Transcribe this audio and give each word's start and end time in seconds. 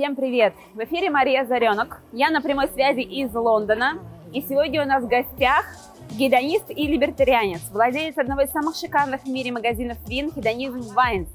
Всем 0.00 0.16
привет! 0.16 0.54
В 0.72 0.82
эфире 0.84 1.10
Мария 1.10 1.44
Заренок. 1.44 2.00
Я 2.10 2.30
на 2.30 2.40
прямой 2.40 2.68
связи 2.68 3.00
из 3.00 3.34
Лондона. 3.34 3.98
И 4.32 4.40
сегодня 4.40 4.82
у 4.82 4.86
нас 4.86 5.04
в 5.04 5.08
гостях 5.08 5.66
гедонист 6.12 6.70
и 6.70 6.86
либертарианец, 6.86 7.60
владелец 7.70 8.16
одного 8.16 8.40
из 8.40 8.50
самых 8.50 8.76
шикарных 8.76 9.24
в 9.24 9.28
мире 9.28 9.52
магазинов 9.52 9.98
вин 10.08 10.32
«Хедонизм 10.32 10.80
Вайнс», 10.94 11.28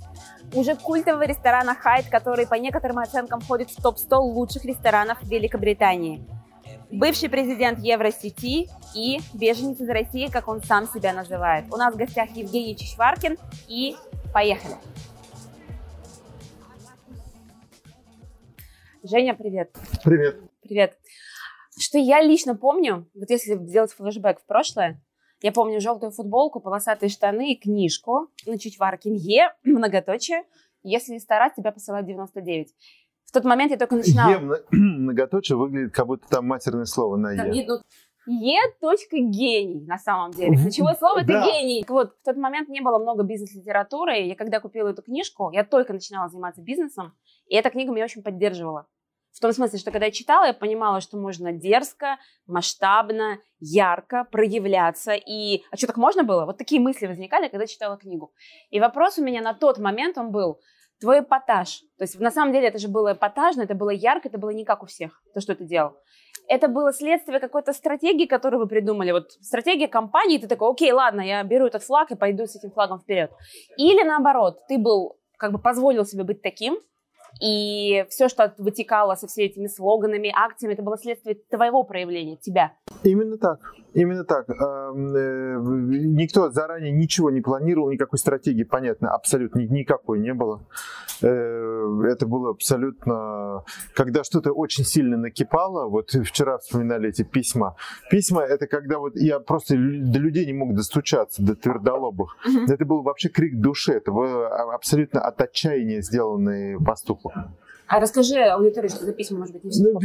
уже 0.56 0.76
культового 0.76 1.28
ресторана 1.28 1.76
«Хайт», 1.76 2.10
который 2.10 2.48
по 2.48 2.56
некоторым 2.56 2.98
оценкам 2.98 3.40
входит 3.40 3.70
в 3.70 3.80
топ-100 3.80 4.18
лучших 4.18 4.66
ресторанов 4.66 5.20
Великобритании. 5.22 6.28
Бывший 6.90 7.30
президент 7.30 7.78
Евросети 7.78 8.68
и 8.96 9.20
беженец 9.36 9.80
из 9.80 9.90
России, 9.90 10.28
как 10.28 10.48
он 10.48 10.64
сам 10.64 10.88
себя 10.88 11.14
называет. 11.14 11.66
У 11.72 11.78
нас 11.78 11.94
в 11.94 11.98
гостях 11.98 12.32
Евгений 12.32 12.76
Чичваркин 12.76 13.38
и 13.68 13.96
поехали! 14.34 14.78
Женя, 19.08 19.36
привет. 19.36 19.70
Привет. 20.04 20.40
Привет. 20.62 20.98
Что 21.78 22.00
я 22.00 22.24
лично 22.24 22.56
помню, 22.56 23.08
вот 23.14 23.30
если 23.30 23.54
сделать 23.54 23.94
флешбэк 23.94 24.40
в 24.40 24.46
прошлое, 24.48 25.00
я 25.44 25.52
помню 25.52 25.80
желтую 25.80 26.12
футболку, 26.12 26.60
полосатые 26.60 27.10
штаны 27.10 27.54
и 27.54 27.60
книжку 27.60 28.30
на 28.48 28.58
Чичваркин 28.58 29.14
Е, 29.14 29.54
многоточие. 29.64 30.44
Если 30.82 31.20
старать, 31.20 31.54
тебя 31.56 31.72
посылают 31.72 32.08
99. 32.08 32.74
В 33.26 33.32
тот 33.32 33.44
момент 33.44 33.72
я 33.72 33.78
только 33.78 33.96
начинала... 33.96 34.32
Е 34.32 34.64
многоточие 34.72 35.56
выглядит, 35.56 35.94
как 35.94 36.08
будто 36.08 36.28
там 36.28 36.48
матерное 36.48 36.86
слово 36.86 37.18
на 37.18 37.36
Там 37.36 37.52
Е. 37.52 37.64
ну, 37.68 37.82
Е. 38.26 38.60
точка 38.82 39.18
гений 39.18 39.86
на 39.86 40.00
самом 40.00 40.32
деле. 40.32 40.58
Ключевое 40.58 40.96
слово 40.96 41.20
это 41.20 41.28
Да. 41.28 41.46
гений. 41.46 41.86
Вот 41.88 42.16
в 42.22 42.26
тот 42.26 42.38
момент 42.38 42.70
не 42.70 42.82
было 42.82 42.98
много 42.98 43.22
бизнес-литературы. 43.22 44.22
Я 44.22 44.36
когда 44.36 44.60
купила 44.60 44.88
эту 44.88 45.04
книжку, 45.04 45.52
я 45.52 45.64
только 45.64 45.94
начинала 45.94 46.28
заниматься 46.28 46.64
бизнесом, 46.64 47.14
и 47.46 47.56
эта 47.56 47.70
книга 47.70 47.92
меня 47.92 48.06
очень 48.06 48.24
поддерживала. 48.24 48.88
В 49.36 49.42
том 49.42 49.52
смысле, 49.52 49.80
что 49.80 49.92
когда 49.92 50.06
я 50.06 50.12
читала, 50.12 50.46
я 50.46 50.54
понимала, 50.54 51.02
что 51.02 51.18
можно 51.18 51.52
дерзко, 51.52 52.18
масштабно, 52.48 53.40
ярко 53.60 54.24
проявляться. 54.32 55.12
И... 55.12 55.62
А 55.72 55.76
что, 55.76 55.88
так 55.88 55.98
можно 55.98 56.24
было? 56.24 56.46
Вот 56.46 56.58
такие 56.58 56.80
мысли 56.80 57.06
возникали, 57.06 57.50
когда 57.50 57.68
читала 57.68 57.98
книгу. 57.98 58.32
И 58.70 58.80
вопрос 58.80 59.18
у 59.18 59.24
меня 59.24 59.42
на 59.42 59.54
тот 59.54 59.78
момент, 59.78 60.18
он 60.18 60.32
был, 60.32 60.62
твой 61.02 61.20
эпатаж. 61.20 61.82
То 61.98 62.06
есть 62.06 62.18
на 62.18 62.32
самом 62.32 62.54
деле 62.54 62.70
это 62.70 62.78
же 62.78 62.88
было 62.88 63.12
эпатажно, 63.12 63.64
это 63.64 63.76
было 63.76 63.90
ярко, 63.90 64.30
это 64.30 64.38
было 64.38 64.52
не 64.52 64.64
как 64.64 64.84
у 64.84 64.86
всех, 64.86 65.22
то, 65.34 65.42
что 65.42 65.54
ты 65.54 65.66
делал. 65.66 65.98
Это 66.48 66.70
было 66.70 66.94
следствие 66.94 67.42
какой-то 67.42 67.74
стратегии, 67.74 68.28
которую 68.28 68.62
вы 68.62 68.68
придумали. 68.70 69.12
Вот 69.12 69.32
стратегия 69.42 69.90
компании, 69.90 70.38
ты 70.38 70.48
такой, 70.48 70.72
окей, 70.72 70.94
ладно, 70.94 71.20
я 71.20 71.44
беру 71.44 71.66
этот 71.66 71.84
флаг 71.84 72.10
и 72.12 72.16
пойду 72.16 72.46
с 72.46 72.56
этим 72.56 72.72
флагом 72.72 73.02
вперед. 73.02 73.32
Или 73.76 74.04
наоборот, 74.04 74.60
ты 74.70 74.78
был, 74.78 75.18
как 75.38 75.52
бы 75.52 75.60
позволил 75.60 76.06
себе 76.06 76.24
быть 76.24 76.42
таким, 76.42 76.80
и 77.42 78.06
все, 78.10 78.30
что 78.30 78.54
вытекало 78.58 79.16
со 79.16 79.28
всеми 79.28 79.46
этими 79.48 79.68
слоганами, 79.68 80.32
акциями, 80.36 80.74
это 80.74 80.84
было 80.84 80.98
следствие 80.98 81.36
твоего 81.50 81.84
проявления, 81.84 82.38
тебя. 82.38 82.74
Именно 83.04 83.38
так. 83.38 83.60
Именно 83.96 84.26
так. 84.26 84.50
Эм, 84.50 85.16
э, 85.16 85.58
Никто 86.06 86.50
заранее 86.50 86.92
ничего 86.92 87.30
не 87.32 87.40
планировал, 87.42 87.90
никакой 87.90 88.20
стратегии, 88.20 88.64
понятно, 88.64 89.10
абсолютно 89.10 89.60
ни- 89.60 89.68
никакой 89.80 90.20
не 90.20 90.34
было. 90.34 90.66
Э, 91.22 92.02
Это 92.12 92.28
было 92.28 92.50
абсолютно... 92.50 93.64
Когда 93.96 94.24
что-то 94.24 94.52
очень 94.52 94.84
сильно 94.84 95.18
накипало, 95.18 95.88
вот 95.88 96.10
вчера 96.12 96.58
вспоминали 96.58 97.10
эти 97.10 97.24
письма. 97.24 97.76
Письма— 98.12 98.42
это 98.44 98.68
когда 98.68 99.00
вот 99.00 99.16
я 99.16 99.40
просто 99.40 99.76
до 99.76 100.20
людей 100.20 100.46
не 100.46 100.54
мог 100.54 100.76
достучаться, 100.76 101.42
до 101.42 101.56
твердолобых. 101.56 102.36
Это 102.68 102.86
был 102.86 103.02
вообще 103.02 103.30
крик 103.30 103.60
души, 103.62 103.94
это 103.94 104.12
был 104.12 104.26
а, 104.44 104.76
абсолютно 104.76 105.22
от 105.22 105.42
отчаяния 105.42 106.02
сделанный 106.02 106.78
поступок. 106.84 107.34
А 107.88 108.00
расскажи 108.00 108.40
аудитории, 108.42 108.88
что 108.88 109.06
за 109.06 109.14
письма, 109.14 109.40
может 109.40 109.54
быть, 109.54 109.64
не. 109.64 109.84
Ну, 109.84 110.00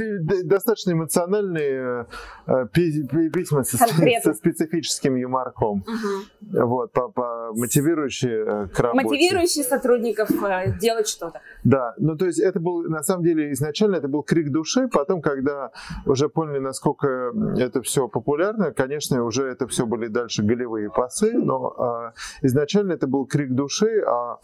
достаточно 0.44 0.92
эмоциональные 0.92 2.06
э, 2.46 2.66
пи- 2.72 3.06
пи- 3.06 3.30
письма 3.30 3.64
со, 3.64 3.76
со 3.76 4.34
специфическим 4.34 5.16
юморком. 5.16 5.84
Вот, 6.52 6.92
по, 6.92 7.08
по- 7.08 7.52
мотивирующие 7.54 8.44
э, 8.44 8.66
к 8.68 8.80
работе. 8.80 9.06
Мотивирующий 9.06 9.64
сотрудников 9.64 10.30
э, 10.30 10.78
делать 10.78 11.08
что-то. 11.08 11.40
Да, 11.64 11.94
ну 11.98 12.16
то 12.16 12.26
есть 12.26 12.38
это 12.38 12.60
был, 12.60 12.82
на 12.82 13.02
самом 13.02 13.24
деле, 13.24 13.52
изначально 13.52 13.96
это 13.96 14.08
был 14.08 14.22
крик 14.22 14.50
души, 14.50 14.88
потом, 14.88 15.22
когда 15.22 15.70
уже 16.06 16.28
поняли, 16.28 16.58
насколько 16.58 17.32
это 17.56 17.82
все 17.82 18.08
популярно, 18.08 18.72
конечно, 18.72 19.24
уже 19.24 19.46
это 19.46 19.66
все 19.66 19.86
были 19.86 20.08
дальше 20.08 20.42
голевые 20.42 20.90
пасы, 20.90 21.32
но 21.32 21.74
а, 21.78 22.12
изначально 22.42 22.92
это 22.92 23.06
был 23.06 23.26
крик 23.26 23.52
души, 23.52 24.02
а 24.06 24.38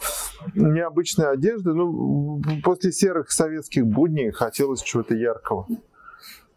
необычная 0.54 1.30
одежда, 1.30 1.72
ну, 1.74 2.40
после 2.64 2.92
серых 2.92 3.25
советских 3.30 3.86
будней 3.86 4.30
хотелось 4.30 4.82
чего-то 4.82 5.14
яркого. 5.14 5.66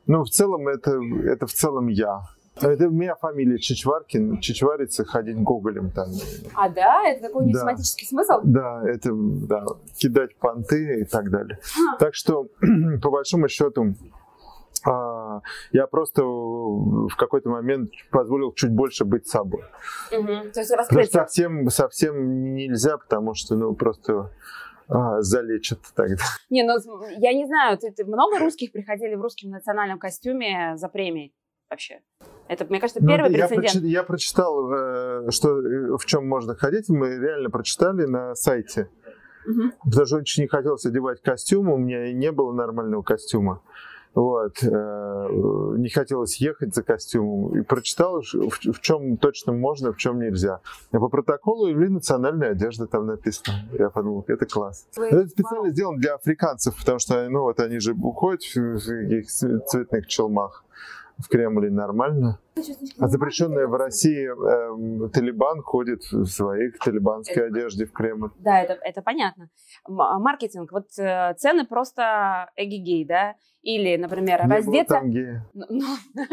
Ну, 0.07 0.23
в 0.23 0.29
целом, 0.29 0.67
это, 0.67 0.99
это 1.25 1.45
в 1.45 1.53
целом 1.53 1.87
я. 1.87 2.21
Это 2.61 2.87
у 2.87 2.91
меня 2.91 3.15
фамилия 3.15 3.57
Чичваркин, 3.57 4.39
Чичварится, 4.41 5.05
ходить 5.05 5.37
гоголем 5.41 5.91
там. 5.91 6.09
А, 6.55 6.67
да? 6.67 7.07
Это 7.07 7.27
такой 7.27 7.45
Да. 7.45 7.49
несемантический 7.51 8.07
смысл? 8.07 8.41
Да, 8.43 8.81
это 8.85 9.11
да, 9.13 9.65
кидать 9.97 10.35
понты 10.35 11.01
и 11.01 11.05
так 11.05 11.29
далее. 11.29 11.59
А. 11.93 11.97
Так 11.97 12.15
что, 12.15 12.47
по 13.01 13.11
большому 13.11 13.47
счету, 13.47 13.95
а, 14.85 15.41
я 15.71 15.87
просто 15.87 16.23
в 16.23 17.15
какой-то 17.17 17.49
момент 17.49 17.91
позволил 18.11 18.51
чуть 18.53 18.71
больше 18.71 19.05
быть 19.05 19.27
собой. 19.27 19.63
Мгм. 20.11 20.51
То 20.51 20.59
есть 20.59 20.71
Потому 20.75 21.03
что 21.03 21.11
совсем, 21.11 21.69
совсем 21.69 22.53
нельзя, 22.55 22.97
потому 22.97 23.35
что, 23.35 23.55
ну, 23.55 23.73
просто 23.73 24.31
а, 24.89 25.21
залечат 25.21 25.79
тогда. 25.95 26.23
Не, 26.49 26.63
ну 26.63 26.73
я 27.19 27.33
не 27.33 27.45
знаю, 27.45 27.77
ты, 27.77 27.91
ты- 27.91 28.05
много 28.05 28.39
русских 28.39 28.71
приходили 28.71 29.15
в 29.15 29.21
русском 29.21 29.51
национальном 29.51 29.99
костюме 29.99 30.73
за 30.75 30.89
премией 30.89 31.33
вообще? 31.69 32.01
Это, 32.47 32.65
мне 32.65 32.79
кажется, 32.79 33.01
Ну, 33.01 33.07
первый 33.07 33.31
я, 33.35 33.47
прецедент. 33.47 33.75
прочи- 33.83 33.87
я 33.87 34.03
прочитал, 34.03 34.71
э, 34.73 35.29
что, 35.31 35.59
э, 35.59 35.97
в 35.97 36.05
чем 36.05 36.27
можно 36.27 36.55
ходить. 36.55 36.89
Мы 36.89 37.17
реально 37.19 37.49
прочитали 37.51 38.05
на 38.05 38.33
сайте. 38.35 38.89
Мгм. 39.45 39.73
Потому 39.83 40.05
что 40.05 40.17
очень 40.17 40.43
не 40.43 40.47
хотелось 40.47 40.85
одевать 40.85 41.21
костюм, 41.21 41.69
у 41.69 41.77
меня 41.77 42.07
и 42.09 42.13
не 42.13 42.31
было 42.31 42.51
нормального 42.51 43.03
костюма. 43.03 43.61
Вот. 44.15 44.63
э, 44.63 45.27
Не 45.77 45.89
хотелось 45.89 46.37
ехать 46.41 46.73
за 46.75 46.83
костюмом. 46.83 47.57
И 47.57 47.61
прочитал, 47.63 48.21
в 48.21 48.71
в 48.73 48.79
чем 48.81 49.17
точно 49.17 49.53
можно, 49.53 49.93
в 49.93 49.97
чем 49.97 50.19
нельзя. 50.19 50.59
А 50.91 50.99
по 50.99 51.09
протоколу 51.09 51.67
или 51.67 51.87
национальная 51.87 52.51
одежда 52.51 52.87
там 52.87 53.05
написано. 53.05 53.55
Я 53.73 53.89
подумал, 53.89 54.25
это 54.27 54.45
класс. 54.45 54.87
Вы- 54.95 55.07
Это 55.07 55.27
специально 55.27 55.69
сделано 55.69 55.97
для 55.99 56.15
африканцев, 56.15 56.75
потому 56.77 56.99
что, 56.99 57.29
ну, 57.29 57.41
вот 57.41 57.59
они 57.59 57.79
же 57.79 57.93
уходят 57.93 58.41
в 58.55 58.57
этих 58.89 59.27
цветных 59.29 60.07
челмах 60.07 60.63
в 61.19 61.27
Кремле 61.27 61.69
нормально. 61.69 62.39
А 62.99 63.07
запрещенная 63.07 63.67
в 63.67 63.73
России 63.75 64.27
эм, 64.27 65.09
Талибан 65.09 65.61
ходит 65.61 66.03
в 66.11 66.25
своей 66.25 66.71
талибанской 66.71 67.43
Это- 67.43 67.45
одежде 67.47 67.85
в 67.85 67.91
Кремль. 67.91 68.31
Да, 68.39 68.61
это, 68.61 68.73
это 68.73 69.01
понятно. 69.01 69.49
А 69.85 70.19
маркетинг, 70.19 70.71
вот 70.71 70.87
э, 70.97 71.33
цены 71.37 71.65
просто 71.65 72.49
эгигей, 72.55 73.05
да? 73.05 73.35
Или, 73.61 73.97
например, 73.97 74.41
Не 74.41 74.47
было 74.47 74.55
раздеться... 74.55 74.95
там 74.95 75.09
гея. 75.09 75.45
Ну, 75.53 75.65
ну, 75.69 75.85
ну, 76.15 76.25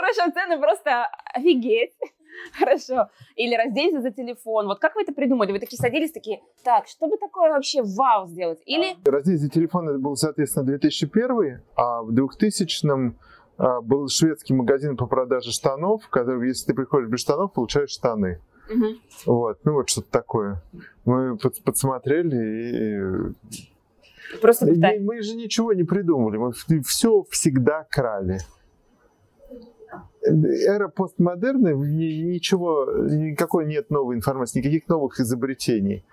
хорошо, 0.00 0.32
цены 0.32 0.58
просто 0.58 1.06
офигеть. 1.34 1.92
Хорошо. 2.58 3.08
Или 3.34 3.54
раздеться 3.54 4.00
за 4.00 4.10
телефон. 4.10 4.66
Вот 4.66 4.78
как 4.78 4.94
вы 4.94 5.02
это 5.02 5.12
придумали? 5.12 5.52
Вы 5.52 5.58
такие 5.58 5.78
садились, 5.78 6.12
такие, 6.12 6.40
так, 6.64 6.86
что 6.86 7.06
бы 7.06 7.16
такое 7.16 7.50
вообще 7.50 7.82
вау 7.82 8.26
сделать? 8.26 8.60
Или... 8.66 8.96
Раздел 9.04 9.38
за 9.38 9.50
телефон 9.50 9.88
это 9.88 9.98
был, 9.98 10.16
соответственно, 10.16 10.66
2001, 10.66 11.62
а 11.76 12.02
в 12.02 12.10
2000-м 12.10 13.18
а, 13.18 13.35
был 13.58 14.08
шведский 14.08 14.54
магазин 14.54 14.96
по 14.96 15.06
продаже 15.06 15.50
штанов, 15.52 16.04
в 16.04 16.08
котором, 16.08 16.42
если 16.42 16.66
ты 16.66 16.74
приходишь 16.74 17.08
без 17.08 17.20
штанов, 17.20 17.52
получаешь 17.52 17.90
штаны. 17.90 18.40
Мгм. 18.68 18.98
Вот, 19.26 19.58
ну 19.64 19.74
вот 19.74 19.88
что-то 19.88 20.10
такое. 20.10 20.62
Мы 21.04 21.36
под- 21.36 21.62
подсмотрели 21.62 23.32
и... 23.32 24.38
Просто 24.40 24.66
и 24.66 24.98
мы 24.98 25.22
же 25.22 25.36
ничего 25.36 25.72
не 25.72 25.84
придумали, 25.84 26.36
мы 26.36 26.52
все 26.82 27.24
всегда 27.30 27.86
крали. 27.88 28.40
Эра 30.22 30.88
постмодерна, 30.88 31.68
ничего, 31.74 32.90
никакой 33.08 33.66
нет 33.66 33.90
новой 33.90 34.16
информации, 34.16 34.58
никаких 34.58 34.88
новых 34.88 35.20
изобретений. 35.20 36.04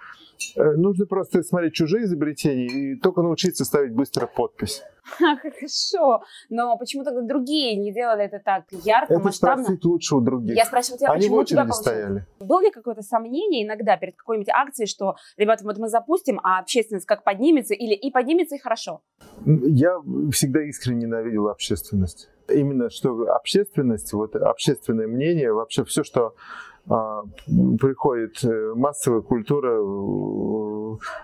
Э, 0.55 0.71
Нужно 0.73 1.05
просто 1.05 1.43
смотреть 1.43 1.73
чужие 1.73 2.05
изобретения 2.05 2.65
и 2.67 2.95
только 2.99 3.21
научиться 3.21 3.65
ставить 3.65 3.93
быстро 3.93 4.27
подпись. 4.27 4.83
Хорошо. 5.03 6.23
Но 6.49 6.77
почему 6.77 7.03
тогда 7.03 7.21
другие 7.21 7.75
не 7.75 7.93
делали 7.93 8.23
это 8.25 8.39
так 8.39 8.63
ярко, 8.83 9.13
Это 9.13 9.23
масштабно? 9.23 9.63
спросить 9.63 9.85
лучше 9.85 10.15
у 10.15 10.21
других. 10.21 10.55
Я 10.55 10.65
спрашиваю 10.65 10.99
тебя, 10.99 11.09
Они 11.11 11.27
в 11.27 11.31
почему 11.31 11.37
у 11.39 11.43
тебя 11.43 11.61
очереди 11.63 11.75
стояли. 11.75 12.25
Было 12.39 12.61
ли 12.61 12.71
какое-то 12.71 13.01
сомнение 13.01 13.65
иногда 13.65 13.97
перед 13.97 14.15
какой-нибудь 14.15 14.49
акцией, 14.49 14.87
что, 14.87 15.15
ребята, 15.37 15.63
вот 15.65 15.77
мы 15.77 15.89
запустим, 15.89 16.39
а 16.43 16.59
общественность 16.59 17.05
как 17.05 17.23
поднимется, 17.23 17.73
или 17.73 17.93
и 17.93 18.11
поднимется, 18.11 18.55
и 18.55 18.59
хорошо? 18.59 19.01
Я 19.45 19.99
всегда 20.31 20.61
искренне 20.63 21.05
ненавидел 21.05 21.47
общественность. 21.49 22.29
Именно 22.49 22.89
что 22.89 23.27
общественность, 23.33 24.13
вот 24.13 24.35
общественное 24.35 25.07
мнение, 25.07 25.53
вообще 25.53 25.83
все, 25.85 26.03
что 26.03 26.35
приходит 26.85 28.43
э, 28.43 28.73
массовая 28.75 29.21
культура, 29.21 29.79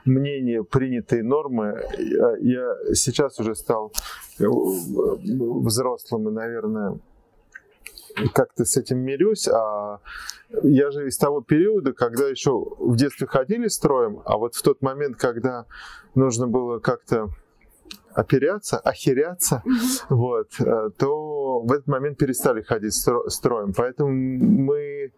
мнения, 0.05 0.63
принятые 0.63 1.23
нормы. 1.23 1.83
Я 2.39 2.75
сейчас 2.93 3.39
уже 3.39 3.55
стал 3.55 3.91
взрослым 4.37 6.29
и, 6.29 6.31
наверное, 6.31 6.99
как-то 8.33 8.65
с 8.65 8.77
этим 8.77 8.99
мирюсь, 8.99 9.47
а 9.47 9.99
я 10.63 10.91
же 10.91 11.07
из 11.07 11.17
того 11.17 11.41
периода, 11.41 11.93
когда 11.93 12.27
еще 12.27 12.51
в 12.79 12.95
детстве 12.95 13.27
ходили 13.27 13.67
строем, 13.67 14.21
а 14.25 14.37
вот 14.37 14.55
в 14.55 14.61
тот 14.61 14.81
момент, 14.81 15.17
когда 15.17 15.65
нужно 16.15 16.47
было 16.47 16.79
как-то 16.79 17.29
оперяться, 18.13 18.77
охеряться, 18.77 19.61
mm-hmm. 19.65 20.05
вот, 20.09 20.47
э, 20.59 20.89
то 20.97 21.59
в 21.59 21.71
этот 21.71 21.87
момент 21.87 22.17
перестали 22.17 22.61
ходить 22.61 22.93
строем. 22.93 23.73
Поэтому 23.75 24.09
мы 24.09 25.11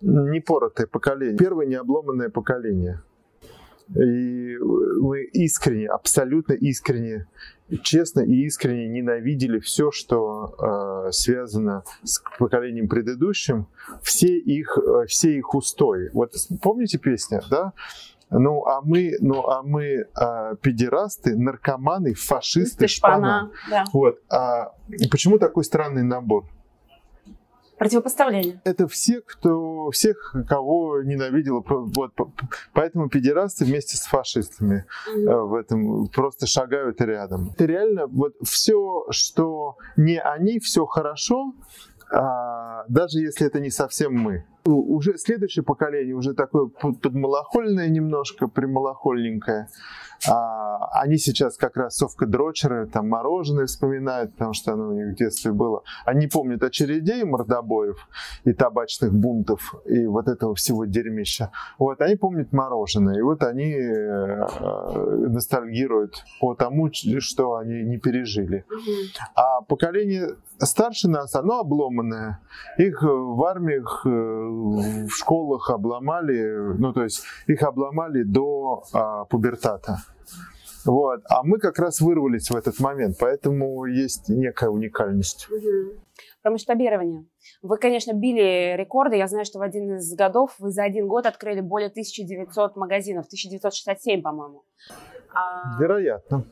не 0.00 0.40
поротое 0.40 0.86
поколение, 0.86 1.36
первое 1.36 1.66
необломанное 1.66 2.28
поколение. 2.28 3.02
И 3.94 4.56
мы 4.58 5.22
искренне, 5.32 5.86
абсолютно 5.86 6.54
искренне, 6.54 7.28
честно 7.82 8.20
и 8.20 8.44
искренне 8.44 8.88
ненавидели 8.88 9.60
все, 9.60 9.92
что 9.92 11.06
э, 11.08 11.12
связано 11.12 11.84
с 12.02 12.20
поколением 12.38 12.88
предыдущим, 12.88 13.68
все 14.02 14.36
их, 14.38 14.76
э, 14.76 15.06
все 15.06 15.36
их 15.38 15.54
устои. 15.54 16.10
Вот 16.12 16.32
помните 16.62 16.98
песню, 16.98 17.42
да? 17.48 17.74
Ну, 18.28 18.64
а 18.64 18.80
мы, 18.82 19.12
ну, 19.20 19.46
а 19.46 19.62
мы 19.62 20.06
а, 20.14 20.56
педерасты, 20.56 21.36
наркоманы, 21.36 22.14
фашисты, 22.14 22.88
шпана. 22.88 23.52
шпана. 23.52 23.52
Да. 23.70 23.84
Вот. 23.92 24.18
А 24.28 24.72
почему 25.12 25.38
такой 25.38 25.62
странный 25.62 26.02
набор? 26.02 26.44
Противопоставление. 27.78 28.60
Это 28.64 28.88
все, 28.88 29.20
кто, 29.20 29.90
всех, 29.90 30.34
кого 30.48 31.02
ненавидела. 31.02 31.62
Вот, 31.66 32.12
поэтому 32.72 33.08
педерасты 33.08 33.64
вместе 33.64 33.96
с 33.96 34.06
фашистами 34.06 34.86
mm-hmm. 35.08 35.46
в 35.46 35.54
этом 35.54 36.08
просто 36.08 36.46
шагают 36.46 37.00
рядом. 37.00 37.50
Это 37.54 37.64
реально 37.66 38.06
вот 38.06 38.34
все, 38.42 39.06
что 39.10 39.76
не 39.96 40.20
они, 40.20 40.58
все 40.58 40.86
хорошо, 40.86 41.52
а, 42.10 42.84
даже 42.88 43.18
если 43.18 43.46
это 43.46 43.60
не 43.60 43.70
совсем 43.70 44.14
мы. 44.14 44.44
Уже 44.66 45.16
следующее 45.16 45.64
поколение 45.64 46.14
уже 46.14 46.34
такое 46.34 46.66
подмалохольное 46.66 47.88
немножко, 47.88 48.48
прималохольненькое. 48.48 49.68
А, 50.28 50.88
они 51.02 51.18
сейчас 51.18 51.56
как 51.56 51.76
раз 51.76 51.96
совка-дрочеры, 51.96 52.86
там 52.86 53.08
мороженое 53.08 53.66
вспоминают, 53.66 54.32
потому 54.32 54.52
что 54.54 54.72
оно 54.72 54.88
у 54.88 54.92
них 54.92 55.14
в 55.14 55.14
детстве 55.16 55.52
было. 55.52 55.82
Они 56.04 56.26
помнят 56.26 56.62
очередей, 56.62 57.24
мордобоев 57.24 58.08
и 58.44 58.52
табачных 58.52 59.12
бунтов, 59.12 59.74
и 59.84 60.06
вот 60.06 60.28
этого 60.28 60.54
всего 60.54 60.84
дерьмища. 60.84 61.50
Вот, 61.78 62.00
они 62.00 62.16
помнят 62.16 62.52
мороженое, 62.52 63.18
и 63.18 63.22
вот 63.22 63.42
они 63.42 63.72
э, 63.72 64.46
ностальгируют 65.28 66.24
по 66.40 66.54
тому, 66.54 66.90
что 66.92 67.56
они 67.56 67.82
не 67.82 67.98
пережили. 67.98 68.64
А 69.34 69.60
поколение 69.62 70.30
старше 70.58 71.08
нас, 71.08 71.34
оно 71.34 71.60
обломанное. 71.60 72.40
Их 72.78 73.02
в 73.02 73.44
армиях, 73.44 74.02
э, 74.06 74.08
в 75.06 75.10
школах 75.10 75.70
обломали, 75.70 76.76
ну 76.78 76.92
то 76.92 77.02
есть 77.02 77.22
их 77.46 77.62
обломали 77.62 78.22
до 78.22 78.84
а, 78.92 79.24
пубертата. 79.24 79.98
Вот. 80.84 81.20
А 81.28 81.42
мы 81.42 81.58
как 81.58 81.78
раз 81.78 82.00
вырвались 82.00 82.50
в 82.50 82.56
этот 82.56 82.78
момент, 82.78 83.16
поэтому 83.18 83.84
есть 83.86 84.28
некая 84.28 84.70
уникальность. 84.70 85.48
Угу. 85.50 86.00
Про 86.42 86.52
масштабирование. 86.52 87.26
Вы, 87.62 87.76
конечно, 87.76 88.12
били 88.12 88.76
рекорды. 88.76 89.16
Я 89.16 89.26
знаю, 89.26 89.44
что 89.44 89.58
в 89.58 89.62
один 89.62 89.96
из 89.96 90.14
годов 90.14 90.54
вы 90.60 90.70
за 90.70 90.84
один 90.84 91.08
год 91.08 91.26
открыли 91.26 91.60
более 91.60 91.88
1900 91.88 92.76
магазинов, 92.76 93.26
1967, 93.26 94.22
по-моему. 94.22 94.62
А, 95.34 95.80
Вероятно. 95.80 96.44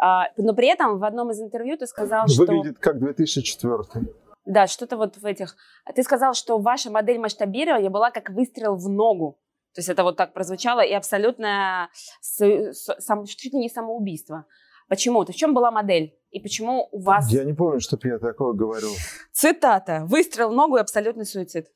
А, 0.00 0.28
но 0.36 0.54
при 0.54 0.68
этом 0.68 0.98
в 0.98 1.04
одном 1.04 1.30
из 1.30 1.40
интервью 1.40 1.76
ты 1.76 1.86
сказал, 1.86 2.26
Выглядит 2.26 2.44
что... 2.44 2.52
Выглядит 2.52 2.78
как 2.78 2.98
2004. 2.98 4.06
Да, 4.48 4.66
что-то 4.66 4.96
вот 4.96 5.18
в 5.18 5.26
этих... 5.26 5.56
Ты 5.94 6.02
сказал, 6.02 6.32
что 6.32 6.58
ваша 6.58 6.90
модель 6.90 7.18
масштабирования 7.18 7.90
была 7.90 8.10
как 8.10 8.30
выстрел 8.30 8.76
в 8.76 8.88
ногу. 8.88 9.38
То 9.74 9.80
есть 9.80 9.90
это 9.90 10.02
вот 10.02 10.16
так 10.16 10.32
прозвучало 10.32 10.80
и 10.80 10.94
абсолютно 10.94 11.90
сам, 12.22 13.26
чуть 13.26 13.52
ли 13.52 13.58
не 13.58 13.68
самоубийство. 13.68 14.46
Почему? 14.88 15.22
То 15.26 15.32
в 15.32 15.36
чем 15.36 15.52
была 15.52 15.70
модель? 15.70 16.18
И 16.30 16.40
почему 16.40 16.88
у 16.92 17.02
вас... 17.02 17.30
Я 17.30 17.44
не 17.44 17.52
помню, 17.52 17.80
чтобы 17.80 18.08
я 18.08 18.18
такое 18.18 18.54
говорил. 18.54 18.88
Цитата. 19.32 20.06
Выстрел 20.06 20.48
в 20.48 20.54
ногу 20.54 20.78
и 20.78 20.80
абсолютный 20.80 21.26
суицид. 21.26 21.66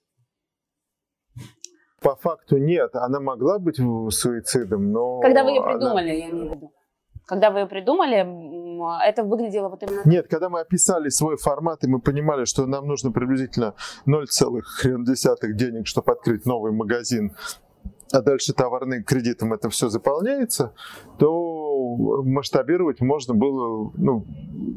По 2.00 2.16
факту 2.16 2.56
нет. 2.56 2.94
Она 2.94 3.20
могла 3.20 3.58
быть 3.58 3.76
суицидом, 3.76 4.92
но... 4.92 5.20
Когда 5.20 5.44
вы 5.44 5.50
ее 5.50 5.62
придумали, 5.62 6.08
она... 6.08 6.18
я 6.18 6.30
имею 6.30 6.48
в 6.48 6.54
виду. 6.54 6.72
Когда 7.26 7.50
вы 7.50 7.60
ее 7.60 7.66
придумали, 7.66 8.22
это 9.04 9.24
выглядело 9.24 9.68
вот 9.68 9.82
именно... 9.82 10.02
Нет, 10.04 10.28
когда 10.28 10.48
мы 10.48 10.60
описали 10.60 11.08
свой 11.08 11.36
формат, 11.36 11.84
и 11.84 11.88
мы 11.88 12.00
понимали, 12.00 12.44
что 12.44 12.66
нам 12.66 12.86
нужно 12.86 13.12
приблизительно 13.12 13.74
0,1 14.06 15.52
денег, 15.54 15.86
чтобы 15.86 16.12
открыть 16.12 16.46
новый 16.46 16.72
магазин 16.72 17.32
а 18.12 18.20
дальше 18.20 18.52
товарным 18.52 19.04
кредитом 19.04 19.54
это 19.54 19.70
все 19.70 19.88
заполняется, 19.88 20.74
то 21.18 21.96
масштабировать 21.96 23.00
можно 23.00 23.34
было 23.34 23.90
ну, 23.96 24.26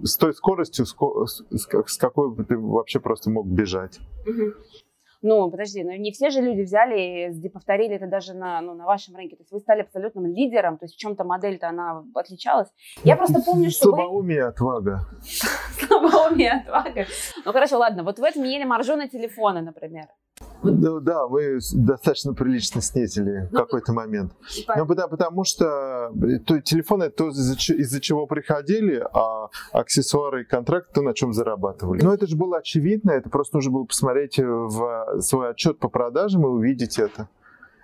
с 0.03 0.17
той 0.17 0.33
скоростью, 0.33 0.85
с 0.85 1.97
какой 1.97 2.35
ты 2.45 2.57
вообще 2.57 2.99
просто 2.99 3.29
мог 3.29 3.47
бежать. 3.47 3.99
Угу. 4.25 4.53
Ну, 5.21 5.49
подожди, 5.49 5.83
но 5.83 5.93
не 5.93 6.11
все 6.11 6.29
же 6.29 6.41
люди 6.41 6.61
взяли 6.61 7.31
и 7.31 7.49
повторили 7.49 7.95
это 7.95 8.07
даже 8.07 8.33
на, 8.33 8.61
ну, 8.61 8.73
на 8.73 8.85
вашем 8.85 9.15
рынке. 9.15 9.35
То 9.35 9.43
есть 9.43 9.51
вы 9.51 9.59
стали 9.59 9.81
абсолютным 9.81 10.25
лидером, 10.25 10.77
то 10.77 10.85
есть 10.85 10.95
в 10.95 10.97
чем-то 10.97 11.23
модель-то 11.23 11.69
она 11.69 12.03
отличалась. 12.13 12.69
Я 13.03 13.15
просто 13.17 13.41
помню, 13.41 13.69
что 13.69 13.89
Слабоумие 13.89 14.43
вы... 14.43 14.47
отвага. 14.49 15.01
Слабоумие 15.79 16.51
отвага. 16.51 17.05
Ну, 17.45 17.51
хорошо, 17.51 17.77
ладно. 17.77 18.03
Вот 18.03 18.19
вы 18.19 18.27
отменили 18.27 18.63
маржу 18.63 18.95
на 18.95 19.07
телефоны, 19.07 19.61
например. 19.61 20.07
Да, 20.63 20.99
да, 20.99 21.27
мы 21.27 21.59
достаточно 21.73 22.33
прилично 22.33 22.81
снизили 22.81 23.47
в 23.47 23.53
ну, 23.53 23.59
какой-то 23.59 23.93
момент. 23.93 24.33
Ну, 24.75 24.85
потому, 24.85 25.09
потому 25.09 25.43
что 25.43 26.11
э, 26.13 26.39
то, 26.39 26.59
телефоны 26.59 27.09
то, 27.09 27.29
из-за, 27.29 27.53
из 27.73 27.99
чего 28.01 28.25
приходили, 28.27 29.05
а 29.13 29.49
аксессуары 29.71 30.41
и 30.41 30.45
контракты 30.45 30.93
то, 30.93 31.01
на 31.03 31.13
чем 31.13 31.33
зарабатывали. 31.33 32.01
Но 32.03 32.13
это 32.13 32.27
же 32.27 32.35
было 32.35 32.57
очевидно, 32.57 33.11
это 33.11 33.29
просто 33.29 33.57
нужно 33.57 33.71
было 33.71 33.85
посмотреть 33.85 34.37
в 34.39 35.21
свой 35.21 35.51
отчет 35.51 35.79
по 35.79 35.87
продажам 35.87 36.43
и 36.43 36.49
увидеть 36.49 36.99
это. 36.99 37.29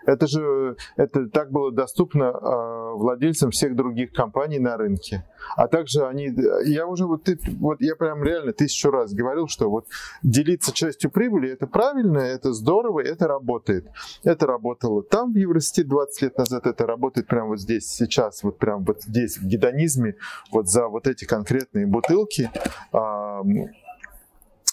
Это 0.05 0.27
же 0.27 0.75
это 0.95 1.27
так 1.27 1.51
было 1.51 1.71
доступно 1.71 2.23
э, 2.23 2.93
владельцам 2.95 3.51
всех 3.51 3.75
других 3.75 4.11
компаний 4.13 4.59
на 4.59 4.77
рынке. 4.77 5.25
А 5.55 5.67
также 5.67 6.05
они, 6.05 6.33
я 6.65 6.87
уже 6.87 7.05
вот, 7.05 7.23
ты, 7.23 7.39
вот 7.59 7.81
я 7.81 7.95
прям 7.95 8.23
реально 8.23 8.53
тысячу 8.53 8.91
раз 8.91 9.13
говорил, 9.13 9.47
что 9.47 9.69
вот 9.69 9.87
делиться 10.23 10.73
частью 10.73 11.11
прибыли 11.11 11.51
это 11.51 11.67
правильно, 11.67 12.19
это 12.19 12.53
здорово, 12.53 13.01
это 13.01 13.27
работает. 13.27 13.87
Это 14.23 14.47
работало 14.47 15.03
там 15.03 15.33
в 15.33 15.35
Евросети 15.35 15.83
20 15.83 16.21
лет 16.21 16.37
назад, 16.37 16.65
это 16.67 16.85
работает 16.85 17.27
прямо 17.27 17.49
вот 17.49 17.59
здесь 17.59 17.87
сейчас, 17.87 18.43
вот 18.43 18.57
прямо 18.57 18.83
вот 18.83 19.03
здесь 19.03 19.37
в 19.37 19.45
гедонизме, 19.45 20.15
вот 20.51 20.67
за 20.69 20.87
вот 20.87 21.07
эти 21.07 21.25
конкретные 21.25 21.85
бутылки. 21.87 22.49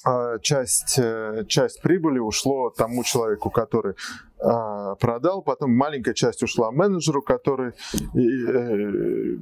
Э, 0.07 0.39
часть, 0.41 0.99
э, 0.99 1.45
часть 1.49 1.83
прибыли 1.83 2.19
ушло 2.19 2.71
тому 2.71 3.03
человеку, 3.05 3.51
который 3.51 3.95
а, 4.41 4.95
продал, 4.95 5.43
потом 5.43 5.73
маленькая 5.73 6.15
часть 6.15 6.45
ушла 6.45 6.71
менеджеру, 6.71 7.23
который 7.23 7.71
э, 7.71 9.37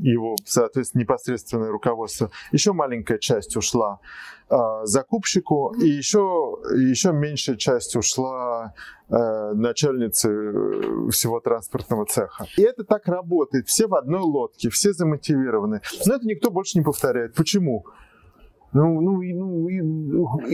его, 0.00 0.36
соответственно, 0.46 1.02
непосредственное 1.02 1.70
руководство. 1.70 2.30
Еще 2.50 2.72
маленькая 2.72 3.18
часть 3.18 3.54
ушла 3.56 4.00
а, 4.48 4.86
закупщику, 4.86 5.74
и 5.78 5.86
еще, 5.86 6.56
еще 6.74 7.12
меньшая 7.12 7.56
часть 7.56 7.96
ушла 7.96 8.72
э, 9.10 9.52
начальнице 9.52 10.28
всего 11.10 11.40
транспортного 11.40 12.06
цеха. 12.06 12.46
И 12.56 12.62
это 12.62 12.84
так 12.84 13.06
работает. 13.08 13.68
Все 13.68 13.88
в 13.88 13.94
одной 13.94 14.22
лодке, 14.22 14.70
все 14.70 14.94
замотивированы. 14.94 15.82
Но 16.06 16.14
это 16.14 16.26
никто 16.26 16.50
больше 16.50 16.78
не 16.78 16.84
повторяет. 16.84 17.34
Почему? 17.34 17.84
Ну, 18.72 19.00
ну, 19.00 19.20
и, 19.20 19.32
ну, 19.32 19.68
и, 19.68 19.78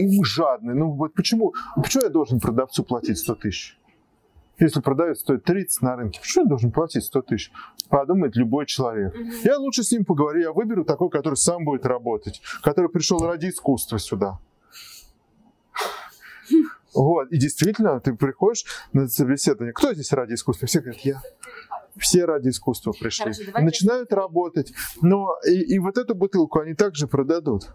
и 0.01 0.23
жадный. 0.23 0.73
Ну, 0.73 0.91
вот 0.91 1.13
почему, 1.13 1.53
почему 1.75 2.03
я 2.03 2.09
должен 2.09 2.39
продавцу 2.39 2.83
платить 2.83 3.19
100 3.19 3.35
тысяч? 3.35 3.77
Если 4.59 4.81
продавец 4.81 5.19
стоит 5.19 5.43
30 5.43 5.81
на 5.83 5.95
рынке, 5.95 6.19
почему 6.19 6.45
я 6.45 6.49
должен 6.49 6.71
платить 6.71 7.03
100 7.03 7.21
тысяч? 7.21 7.51
Подумает 7.89 8.35
любой 8.35 8.65
человек. 8.65 9.13
Я 9.43 9.59
лучше 9.59 9.83
с 9.83 9.91
ним 9.91 10.03
поговорю, 10.03 10.41
я 10.41 10.51
выберу 10.51 10.83
такой, 10.83 11.11
который 11.11 11.35
сам 11.35 11.63
будет 11.63 11.85
работать, 11.85 12.41
который 12.63 12.89
пришел 12.89 13.19
ради 13.19 13.49
искусства 13.49 13.99
сюда. 13.99 14.39
Вот, 16.95 17.31
и 17.31 17.37
действительно, 17.37 17.99
ты 17.99 18.15
приходишь 18.15 18.65
на 18.93 19.07
собеседование, 19.07 19.73
кто 19.73 19.93
здесь 19.93 20.11
ради 20.13 20.33
искусства? 20.33 20.67
Все 20.67 20.79
говорят, 20.79 21.01
я. 21.01 21.21
Все 21.95 22.25
ради 22.25 22.49
искусства 22.49 22.91
пришли. 22.91 23.33
Хорошо, 23.33 23.61
Начинают 23.61 24.11
работать, 24.11 24.73
но 25.03 25.35
и, 25.47 25.75
и 25.75 25.79
вот 25.79 25.99
эту 25.99 26.15
бутылку 26.15 26.59
они 26.59 26.73
также 26.73 27.07
продадут 27.07 27.69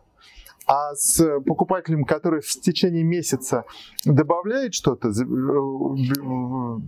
А 0.66 0.94
с 0.94 1.40
покупателем, 1.46 2.04
который 2.04 2.40
в 2.40 2.60
течение 2.60 3.02
месяца 3.02 3.64
добавляет 4.04 4.74
что-то, 4.74 5.08
э, 5.08 5.12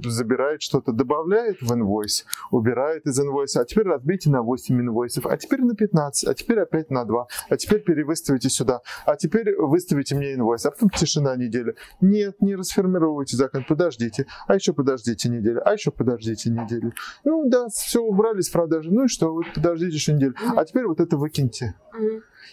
забирает 0.09 0.63
что-то, 0.63 0.93
добавляет 0.93 1.61
в 1.61 1.73
инвойс, 1.73 2.25
убирает 2.51 3.07
из 3.07 3.19
инвойса, 3.19 3.63
а 3.63 3.65
теперь 3.65 3.87
разбейте 3.87 4.31
на 4.31 4.43
8 4.43 4.81
инвойсов, 4.81 5.27
а 5.27 5.37
теперь 5.37 5.63
на 5.63 5.75
15, 5.75 6.29
а 6.29 6.35
теперь 6.35 6.61
опять 6.61 6.91
на 6.91 7.05
2, 7.05 7.27
а 7.49 7.57
теперь 7.57 7.81
перевыставите 7.81 8.49
сюда, 8.49 8.81
а 9.07 9.17
теперь 9.17 9.57
выставите 9.57 10.15
мне 10.15 10.35
инвойс, 10.35 10.67
а 10.67 10.71
потом 10.71 10.91
тишина 10.91 11.37
неделя. 11.37 11.75
Нет, 12.01 12.41
не 12.41 12.55
расформируйте 12.55 13.37
закон, 13.37 13.65
подождите, 13.69 14.27
а 14.47 14.55
еще 14.55 14.73
подождите 14.73 15.29
неделю, 15.29 15.63
а 15.65 15.73
еще 15.73 15.91
подождите 15.91 16.51
неделю. 16.51 16.93
Ну 17.25 17.49
да, 17.49 17.69
все 17.69 18.01
убрали 18.01 18.41
с 18.41 18.49
продажи, 18.49 18.91
ну 18.91 19.05
и 19.05 19.09
что, 19.09 19.35
вы 19.35 19.43
подождите 19.55 19.95
еще 19.95 20.13
неделю, 20.13 20.35
а 20.57 20.65
теперь 20.65 20.87
вот 20.87 21.01
это 21.01 21.17
выкиньте. 21.17 21.75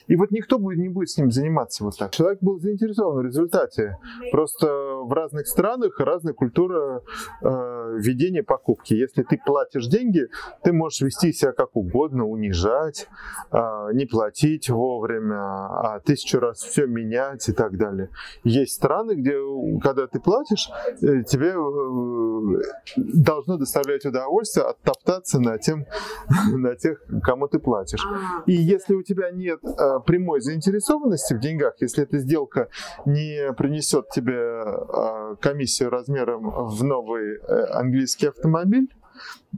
И 0.07 0.15
вот 0.15 0.31
никто 0.31 0.59
не 0.59 0.89
будет 0.89 1.09
с 1.09 1.17
ним 1.17 1.31
заниматься 1.31 1.83
вот 1.83 1.97
так. 1.97 2.11
Человек 2.11 2.39
был 2.41 2.59
заинтересован 2.59 3.23
в 3.23 3.25
результате. 3.25 3.97
Просто 4.31 4.90
в 5.03 5.13
разных 5.13 5.47
странах 5.47 5.99
разная 5.99 6.33
культура 6.33 7.01
э, 7.41 7.97
ведения 7.97 8.43
покупки. 8.43 8.93
Если 8.93 9.23
ты 9.23 9.39
платишь 9.43 9.87
деньги, 9.87 10.27
ты 10.63 10.73
можешь 10.73 11.01
вести 11.01 11.33
себя 11.33 11.51
как 11.51 11.75
угодно, 11.75 12.25
унижать, 12.25 13.07
э, 13.51 13.57
не 13.93 14.05
платить 14.05 14.69
вовремя, 14.69 15.39
а 15.39 15.99
тысячу 15.99 16.39
раз 16.39 16.61
все 16.61 16.87
менять 16.87 17.47
и 17.49 17.53
так 17.53 17.77
далее. 17.77 18.09
Есть 18.43 18.73
страны, 18.73 19.13
где, 19.13 19.35
когда 19.81 20.07
ты 20.07 20.19
платишь, 20.19 20.69
э, 21.01 21.23
тебе 21.23 21.53
э, 21.55 22.61
должно 22.97 23.57
доставлять 23.57 24.05
удовольствие 24.05 24.65
оттоптаться 24.65 25.39
на, 25.39 25.57
тем, 25.57 25.85
на 26.51 26.75
тех, 26.75 27.03
кому 27.23 27.47
ты 27.47 27.59
платишь. 27.59 28.05
А, 28.05 28.43
И 28.45 28.53
если 28.53 28.95
у 28.95 29.03
тебя 29.03 29.31
нет 29.31 29.59
э, 29.63 29.99
прямой 30.05 30.41
заинтересованности 30.41 31.33
в 31.33 31.39
деньгах, 31.39 31.73
если 31.79 32.03
эта 32.03 32.17
сделка 32.17 32.69
не 33.05 33.53
принесет 33.53 34.09
тебе 34.09 34.35
э, 34.35 34.90
комиссию 35.39 35.89
размером 35.89 36.49
в 36.49 36.83
новый 36.83 37.37
э, 37.37 37.65
английский 37.71 38.27
автомобиль, 38.27 38.93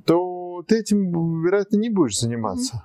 то 0.05 0.63
ты 0.67 0.79
этим, 0.79 1.41
вероятно, 1.43 1.77
не 1.77 1.89
будешь 1.89 2.19
заниматься. 2.19 2.83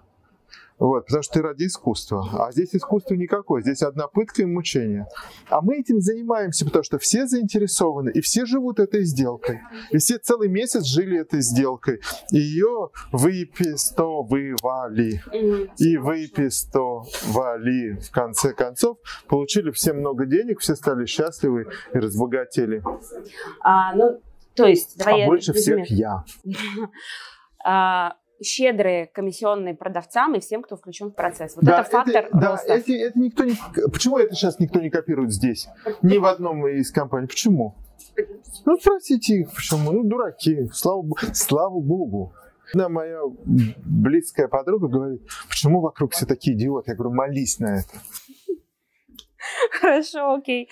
Вот, 0.78 1.06
потому 1.06 1.22
что 1.22 1.34
ты 1.34 1.42
ради 1.42 1.64
искусства. 1.64 2.28
А 2.38 2.52
здесь 2.52 2.74
искусства 2.74 3.14
никакое, 3.14 3.62
здесь 3.62 3.82
одна 3.82 4.06
пытка 4.06 4.42
и 4.42 4.44
мучение. 4.44 5.06
А 5.48 5.60
мы 5.60 5.78
этим 5.78 6.00
занимаемся, 6.00 6.64
потому 6.64 6.84
что 6.84 6.98
все 6.98 7.26
заинтересованы, 7.26 8.10
и 8.10 8.20
все 8.20 8.46
живут 8.46 8.78
этой 8.78 9.04
сделкой. 9.04 9.60
И 9.90 9.98
все 9.98 10.18
целый 10.18 10.48
месяц 10.48 10.84
жили 10.84 11.18
этой 11.18 11.40
сделкой. 11.40 12.00
И 12.30 12.38
ее 12.38 12.90
выпистовывали. 13.12 15.22
И 15.78 15.96
выпистовали 15.96 17.98
в 18.00 18.10
конце 18.10 18.52
концов. 18.52 18.98
Получили 19.26 19.70
все 19.70 19.92
много 19.92 20.26
денег, 20.26 20.60
все 20.60 20.76
стали 20.76 21.06
счастливы 21.06 21.66
и 21.92 21.98
разбогатели. 21.98 22.82
А, 23.60 23.94
ну, 23.94 24.20
то 24.54 24.66
есть, 24.66 24.98
давай 24.98 25.14
а 25.14 25.18
я 25.18 25.26
больше 25.26 25.52
резюмирую. 25.52 25.86
всех 25.86 25.98
я. 25.98 26.24
А, 27.64 28.17
щедрые 28.42 29.06
комиссионные 29.06 29.74
продавцам 29.74 30.34
и 30.34 30.40
всем, 30.40 30.62
кто 30.62 30.76
включен 30.76 31.10
в 31.10 31.14
процесс. 31.14 31.56
Вот 31.56 31.64
Да, 31.64 31.80
это 31.80 31.90
фактор 31.90 32.28
да, 32.32 32.50
роста. 32.52 32.74
это, 32.74 32.92
это 32.92 33.18
никто 33.18 33.44
не... 33.44 33.54
Почему 33.90 34.18
это 34.18 34.34
сейчас 34.34 34.58
никто 34.58 34.80
не 34.80 34.90
копирует 34.90 35.32
здесь? 35.32 35.68
Ни 36.02 36.18
в 36.18 36.24
одном 36.24 36.66
из 36.68 36.90
компаний. 36.90 37.26
Почему? 37.26 37.76
Ну, 38.64 38.76
спросите 38.76 39.40
их, 39.40 39.52
почему. 39.52 39.92
Ну, 39.92 40.04
дураки. 40.04 40.68
Слава, 40.72 41.04
слава 41.32 41.80
богу. 41.80 42.32
Одна 42.72 42.88
моя 42.88 43.20
близкая 43.44 44.48
подруга 44.48 44.88
говорит, 44.88 45.22
почему 45.48 45.80
вокруг 45.80 46.12
все 46.12 46.26
такие 46.26 46.56
идиоты? 46.56 46.90
Я 46.90 46.96
говорю, 46.96 47.14
молись 47.14 47.58
на 47.58 47.78
это. 47.78 47.98
Хорошо, 49.80 50.34
окей. 50.34 50.68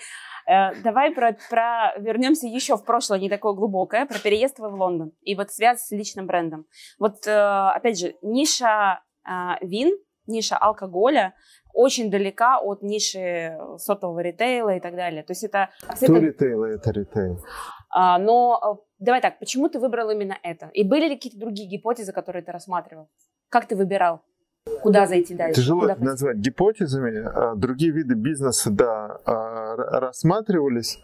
Э, 0.47 0.73
Давай 0.81 1.11
про, 1.11 1.35
про 1.49 1.93
вернемся 1.97 2.47
еще 2.47 2.77
в 2.77 2.83
прошлое, 2.85 3.19
не 3.19 3.29
такое 3.29 3.53
глубокое, 3.53 4.05
про 4.05 4.17
переезд 4.19 4.59
в 4.59 4.63
Лондон 4.63 5.11
и 5.21 5.35
вот 5.35 5.51
связь 5.51 5.81
с 5.81 5.91
личным 5.91 6.25
брендом. 6.25 6.65
Вот, 6.99 7.27
э, 7.27 7.31
опять 7.31 7.99
же, 7.99 8.15
ниша 8.21 9.01
э, 9.27 9.31
вин, 9.61 9.97
ниша 10.25 10.57
алкоголя 10.57 11.33
очень 11.73 12.09
далека 12.09 12.59
от 12.59 12.81
ниши 12.81 13.55
сотового 13.77 14.19
ритейла 14.21 14.75
и 14.75 14.79
так 14.79 14.95
далее. 14.95 15.21
То 15.23 15.31
есть 15.31 15.43
это... 15.43 15.69
То 15.81 16.05
это- 16.05 16.19
ритейл, 16.19 16.63
это 16.63 16.91
ритейл. 16.91 17.45
а, 17.89 18.17
но 18.17 18.83
давай 18.97 19.21
так, 19.21 19.37
почему 19.37 19.69
ты 19.69 19.79
выбрал 19.79 20.09
именно 20.09 20.37
это? 20.41 20.71
И 20.73 20.83
были 20.83 21.09
ли 21.09 21.15
какие-то 21.15 21.39
другие 21.39 21.69
гипотезы, 21.69 22.13
которые 22.13 22.43
ты 22.43 22.51
рассматривал? 22.51 23.09
Как 23.49 23.67
ты 23.67 23.75
выбирал? 23.75 24.21
Куда 24.81 25.07
зайти 25.07 25.33
дальше? 25.33 25.61
Тяжело 25.61 25.81
Куда 25.81 25.93
это 25.93 25.99
пойти? 26.01 26.11
назвать 26.11 26.37
гипотезами. 26.37 27.23
А, 27.25 27.55
Другие 27.55 27.91
виды 27.91 28.15
бизнеса, 28.15 28.69
да, 28.71 29.19
а, 29.25 29.75
рассматривались, 29.99 30.99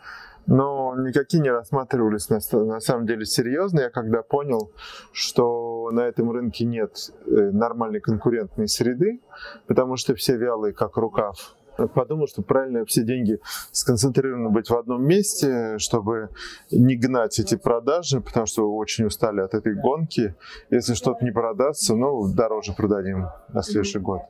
но 0.46 0.96
никакие 0.98 1.42
не 1.42 1.50
рассматривались 1.52 2.30
на, 2.30 2.40
на 2.66 2.80
самом 2.80 3.06
деле 3.06 3.26
серьезно. 3.26 3.82
Я 3.82 3.90
когда 3.90 4.22
понял, 4.24 4.72
что 5.12 5.90
на 5.92 6.02
этом 6.02 6.32
рынке 6.32 6.66
нет 6.66 7.12
э, 7.26 7.30
нормальной 7.52 8.02
конкурентной 8.02 8.68
среды, 8.68 9.22
потому 9.68 9.96
что 9.96 10.16
все 10.16 10.36
вялые, 10.38 10.74
как 10.74 10.98
рукав, 10.98 11.56
подумал, 11.94 12.28
что 12.28 12.42
правильно 12.42 12.86
все 12.86 13.04
деньги 13.04 13.40
сконцентрированы 13.72 14.50
быть 14.50 14.70
в 14.70 14.76
одном 14.76 15.04
месте, 15.04 15.78
чтобы 15.78 16.30
не 16.72 16.96
гнать 16.96 17.40
эти 17.40 17.56
продажи, 17.56 18.22
потому 18.22 18.46
что 18.46 18.64
вы 18.64 18.76
очень 18.76 19.06
устали 19.06 19.42
от 19.42 19.54
этой 19.54 19.76
гонки. 19.76 20.36
Если 20.70 20.94
что-то 20.94 21.24
не 21.24 21.32
продастся, 21.32 21.96
ну, 21.96 22.28
дороже 22.34 22.74
продадим 22.74 23.28
на 23.50 23.62
следующий 23.64 24.00
год. 24.00 24.22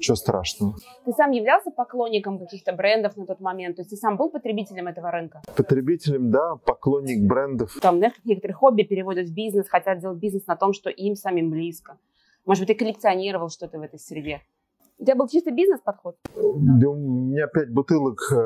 Что 0.00 0.16
страшного? 0.16 0.74
Ты 1.04 1.12
сам 1.12 1.30
являлся 1.30 1.70
поклонником 1.70 2.38
каких-то 2.38 2.72
брендов 2.72 3.16
на 3.16 3.26
тот 3.26 3.40
момент? 3.40 3.76
То 3.76 3.82
есть 3.82 3.90
ты 3.90 3.96
сам 3.96 4.16
был 4.16 4.30
потребителем 4.30 4.88
этого 4.88 5.10
рынка? 5.10 5.42
Потребителям, 5.56 6.30
да, 6.30 6.56
поклонник 6.56 7.26
брендов. 7.26 7.78
Там, 7.80 7.98
знаешь, 7.98 8.14
некоторые 8.24 8.54
хобби 8.54 8.82
переводят 8.82 9.28
в 9.28 9.34
бизнес, 9.34 9.68
хотят 9.68 9.98
сделать 9.98 10.18
бизнес 10.18 10.46
на 10.46 10.56
том, 10.56 10.72
что 10.72 10.90
им 10.90 11.14
самим 11.14 11.50
близко. 11.50 11.98
Может 12.46 12.66
быть, 12.66 12.76
ты 12.76 12.84
коллекционировал 12.84 13.48
что-то 13.48 13.78
в 13.78 13.82
этой 13.82 13.98
среде? 13.98 14.40
У 15.00 15.04
тебя 15.04 15.16
был 15.16 15.28
чисто 15.28 15.50
бизнес-подход? 15.50 16.16
Да 16.34 16.88
у 16.90 16.94
меня 16.94 17.46
пять 17.46 17.70
бутылок 17.70 18.20
э, 18.30 18.36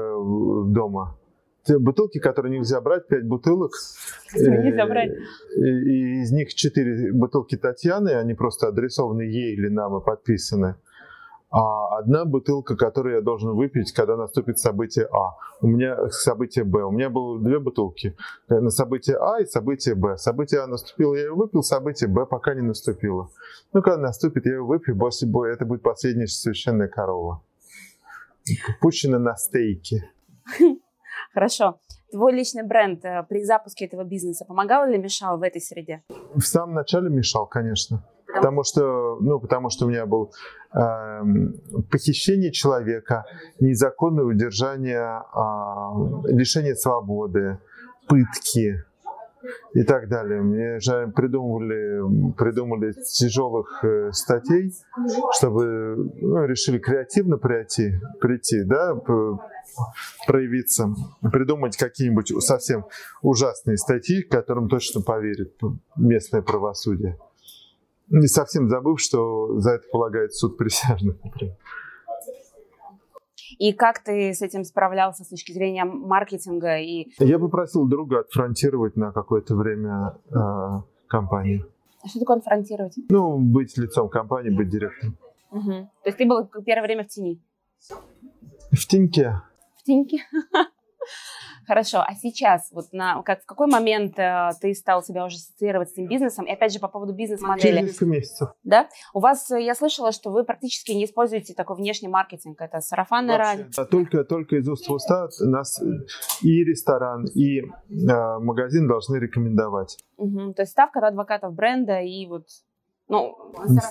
дома. 0.68 1.18
Те 1.64 1.78
бутылки, 1.78 2.20
которые 2.20 2.56
нельзя 2.56 2.80
брать, 2.80 3.08
пять 3.08 3.26
бутылок. 3.26 3.72
Э, 4.36 4.62
нельзя 4.62 4.86
брать. 4.86 5.10
И, 5.56 5.60
и 5.60 6.22
из 6.22 6.30
них 6.30 6.54
четыре 6.54 7.12
бутылки 7.12 7.56
Татьяны, 7.56 8.10
они 8.10 8.34
просто 8.34 8.68
адресованы 8.68 9.22
ей 9.22 9.54
или 9.54 9.68
нам 9.68 9.96
и 9.96 10.04
подписаны. 10.04 10.76
А 11.56 11.98
одна 11.98 12.24
бутылка, 12.24 12.76
которую 12.76 13.14
я 13.14 13.20
должен 13.20 13.54
выпить, 13.54 13.92
когда 13.92 14.16
наступит 14.16 14.58
событие 14.58 15.06
А. 15.12 15.36
У 15.60 15.68
меня 15.68 16.08
событие 16.10 16.64
Б. 16.64 16.82
У 16.82 16.90
меня 16.90 17.10
было 17.10 17.40
две 17.40 17.60
бутылки. 17.60 18.16
Э, 18.48 18.58
На 18.58 18.70
событие 18.70 19.16
А 19.20 19.40
и 19.40 19.44
событие 19.44 19.94
Б. 19.94 20.16
Событие 20.16 20.62
А 20.62 20.66
наступило, 20.66 21.14
я 21.14 21.22
ее 21.22 21.32
выпил, 21.32 21.62
событие 21.62 22.10
Б 22.10 22.26
пока 22.26 22.54
не 22.54 22.62
наступило. 22.62 23.30
Ну, 23.72 23.82
когда 23.82 23.98
наступит, 23.98 24.46
я 24.46 24.54
ее 24.54 24.64
выпью, 24.64 24.98
после 24.98 25.28
боя 25.28 25.52
это 25.52 25.64
будет 25.64 25.82
последняя 25.82 26.26
священная 26.26 26.88
корова. 26.88 27.40
Пущена 28.80 29.20
на 29.20 29.36
стейки. 29.36 30.02
Хорошо. 31.32 31.78
Твой 32.10 32.32
личный 32.32 32.64
бренд 32.64 33.04
э, 33.04 33.24
при 33.28 33.44
запуске 33.44 33.84
этого 33.86 34.02
бизнеса 34.02 34.44
помогал 34.44 34.88
или 34.88 34.96
мешал 34.96 35.38
в 35.38 35.42
этой 35.42 35.60
среде? 35.60 36.02
В 36.34 36.42
самом 36.42 36.74
начале 36.74 37.10
мешал, 37.10 37.46
конечно. 37.46 38.04
Потому 38.34 38.64
что, 38.64 38.82
ну, 39.20 39.40
потому 39.40 39.70
что 39.70 39.86
у 39.86 39.88
меня 39.88 40.06
был 40.06 40.32
эм, 40.74 41.54
похищение 41.90 42.52
человека, 42.52 43.24
незаконное 43.60 44.24
удержание, 44.24 45.00
а, 45.00 45.92
лишение 46.24 46.76
свободы, 46.76 47.58
пытки 48.08 48.84
и 49.74 49.82
так 49.82 50.08
далее. 50.08 50.40
Мне 50.42 50.80
же 50.80 51.12
придумывали, 51.14 52.32
придумали 52.32 52.92
тяжелых 52.92 53.84
э, 53.84 54.10
статей, 54.12 54.72
чтобы 55.36 56.12
ну, 56.20 56.44
решили 56.44 56.78
креативно 56.78 57.36
прийти, 57.36 57.94
прийти, 58.20 58.62
да, 58.64 58.94
проявиться, 60.26 60.94
придумать 61.32 61.76
какие-нибудь 61.76 62.32
совсем 62.42 62.86
ужасные 63.22 63.76
статьи, 63.76 64.22
которым 64.22 64.68
точно 64.68 65.00
поверит 65.00 65.54
местное 65.96 66.42
правосудие. 66.42 67.18
Не 68.14 68.28
совсем 68.28 68.68
забыв, 68.68 69.00
что 69.00 69.58
за 69.58 69.72
это 69.72 69.88
полагает 69.90 70.32
суд 70.34 70.56
присяжных, 70.56 71.16
например. 71.24 71.56
И 73.58 73.72
как 73.72 74.04
ты 74.04 74.32
с 74.32 74.40
этим 74.40 74.62
справлялся 74.62 75.24
с 75.24 75.28
точки 75.28 75.50
зрения 75.52 75.84
маркетинга 75.84 76.78
и 76.78 77.08
Я 77.18 77.40
попросил 77.40 77.86
друга 77.86 78.20
отфронтировать 78.20 78.96
на 78.96 79.10
какое-то 79.10 79.56
время 79.56 80.16
э, 80.30 80.82
компанию. 81.08 81.68
А 82.04 82.08
что 82.08 82.20
такое 82.20 82.36
конфронтировать? 82.36 82.94
Ну, 83.08 83.38
быть 83.38 83.76
лицом 83.76 84.08
компании, 84.08 84.50
быть 84.50 84.68
директором. 84.68 85.16
Мгм. 85.50 85.88
То 86.02 86.06
есть 86.06 86.18
ты 86.18 86.26
был 86.26 86.48
первое 86.64 86.84
время 86.84 87.02
в 87.02 87.08
тени? 87.08 87.42
В 88.70 88.86
теньке. 88.86 89.42
В 89.76 89.82
теньке? 89.82 90.18
Хорошо, 91.66 91.98
а 92.06 92.14
сейчас, 92.14 92.70
вот 92.72 92.92
на, 92.92 93.22
как, 93.22 93.42
в 93.42 93.46
какой 93.46 93.66
момент 93.66 94.18
э, 94.18 94.50
ты 94.60 94.74
стал 94.74 95.02
себя 95.02 95.24
уже 95.24 95.36
ассоциировать 95.36 95.90
с 95.90 95.92
этим 95.92 96.08
бизнесом? 96.08 96.44
И 96.44 96.52
опять 96.52 96.72
же, 96.72 96.78
по 96.78 96.88
поводу 96.88 97.14
бизнес-модели. 97.14 97.72
Через 97.72 97.82
несколько 97.82 98.06
месяцев. 98.06 98.48
Да? 98.64 98.88
У 99.14 99.20
вас, 99.20 99.50
э, 99.50 99.62
я 99.62 99.74
слышала, 99.74 100.12
что 100.12 100.30
вы 100.30 100.44
практически 100.44 100.92
не 100.92 101.06
используете 101.06 101.54
такой 101.54 101.76
внешний 101.76 102.08
маркетинг. 102.08 102.60
Это 102.60 102.80
сарафанное 102.80 103.38
радио. 103.38 103.64
Да, 103.74 103.84
только, 103.86 104.24
только 104.24 104.56
из 104.56 104.68
уст 104.68 104.86
в 104.86 104.92
уста 104.92 105.28
нас 105.40 105.80
и 106.42 106.64
ресторан, 106.64 107.24
и 107.34 107.60
э, 107.60 107.64
магазин 107.88 108.86
должны 108.86 109.16
рекомендовать. 109.16 109.96
Угу. 110.16 110.54
То 110.54 110.62
есть 110.62 110.72
ставка 110.72 111.00
на 111.00 111.08
адвокатов 111.08 111.54
бренда 111.54 112.00
и 112.00 112.26
вот 112.26 112.46
ну, 113.08 113.36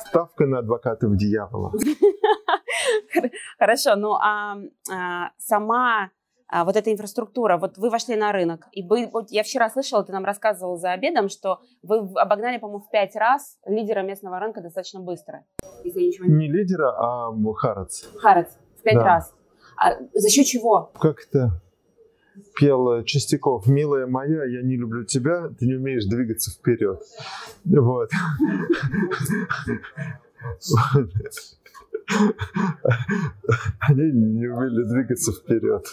Ставка 0.07 0.45
на 0.47 0.59
адвокатов 0.59 1.15
дьявола. 1.15 1.71
Хорошо, 3.59 3.95
ну 3.95 4.13
а, 4.13 4.57
а 4.91 5.31
сама 5.37 6.09
а, 6.53 6.65
вот 6.65 6.75
эта 6.75 6.91
инфраструктура, 6.91 7.57
вот 7.57 7.79
вы 7.79 7.89
вошли 7.89 8.15
на 8.15 8.31
рынок, 8.31 8.67
и 8.73 8.83
вы, 8.83 9.09
вот 9.11 9.31
я 9.31 9.41
вчера 9.41 9.71
слышала, 9.71 10.03
ты 10.03 10.11
нам 10.11 10.23
рассказывал 10.23 10.77
за 10.77 10.91
обедом, 10.91 11.27
что 11.27 11.61
вы 11.81 11.97
обогнали, 12.13 12.59
по-моему, 12.59 12.83
в 12.83 12.91
пять 12.91 13.15
раз 13.15 13.57
лидера 13.65 14.03
местного 14.03 14.39
рынка 14.39 14.61
достаточно 14.61 14.99
быстро. 14.99 15.45
Не 15.83 16.47
лидера, 16.47 16.91
а 16.95 17.31
Харац. 17.55 18.03
Харац, 18.19 18.51
в 18.77 18.83
пять 18.83 18.97
да. 18.97 19.03
раз. 19.03 19.33
А 19.77 19.95
за 20.13 20.29
счет 20.29 20.45
чего? 20.45 20.91
Как 20.99 21.21
это? 21.27 21.59
пел 22.59 23.03
Чистяков 23.03 23.65
«Милая 23.65 24.05
моя, 24.05 24.43
я 24.45 24.61
не 24.61 24.75
люблю 24.75 25.05
тебя, 25.05 25.49
ты 25.59 25.65
не 25.65 25.73
умеешь 25.73 26.05
двигаться 26.05 26.51
вперед». 26.51 27.01
Вот. 27.65 28.11
Они 33.79 34.11
не 34.11 34.47
умели 34.47 34.83
двигаться 34.83 35.31
вперед. 35.31 35.85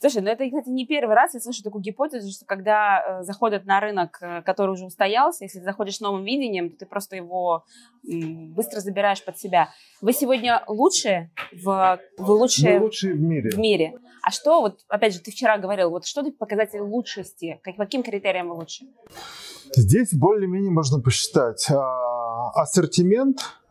Слушай, 0.00 0.22
ну 0.22 0.30
это, 0.30 0.44
кстати, 0.44 0.68
не 0.68 0.84
первый 0.84 1.14
раз 1.14 1.34
я 1.34 1.40
слышу 1.40 1.62
такую 1.62 1.80
гипотезу, 1.80 2.28
что 2.32 2.44
когда 2.44 3.20
э, 3.20 3.22
заходят 3.22 3.66
на 3.66 3.78
рынок, 3.78 4.18
э, 4.20 4.42
который 4.42 4.72
уже 4.72 4.84
устоялся, 4.84 5.44
если 5.44 5.60
ты 5.60 5.64
заходишь 5.64 5.98
с 5.98 6.00
новым 6.00 6.24
видением, 6.24 6.70
то 6.70 6.78
ты 6.78 6.86
просто 6.86 7.14
его 7.14 7.64
м, 8.10 8.52
быстро 8.52 8.80
забираешь 8.80 9.24
под 9.24 9.38
себя. 9.38 9.68
Вы 10.00 10.12
сегодня 10.12 10.64
лучшие 10.66 11.30
в, 11.52 12.00
вы 12.18 12.34
лучшие, 12.34 12.78
Мы 12.80 12.84
лучшие 12.86 13.14
в 13.14 13.20
мире. 13.20 13.50
В 13.50 13.58
мире. 13.58 13.94
А 14.24 14.32
что, 14.32 14.60
вот, 14.60 14.80
опять 14.88 15.14
же, 15.14 15.20
ты 15.20 15.30
вчера 15.30 15.56
говорил, 15.58 15.90
вот 15.90 16.04
что 16.04 16.24
ты 16.24 16.32
показатель 16.32 16.80
лучшести? 16.80 17.60
Как, 17.62 17.76
каким 17.76 18.02
критериям 18.02 18.48
вы 18.48 18.56
лучше? 18.56 18.86
Здесь 19.76 20.12
более-менее 20.12 20.72
можно 20.72 21.00
посчитать. 21.00 21.70
А, 21.70 22.50
ассортимент– 22.60 23.38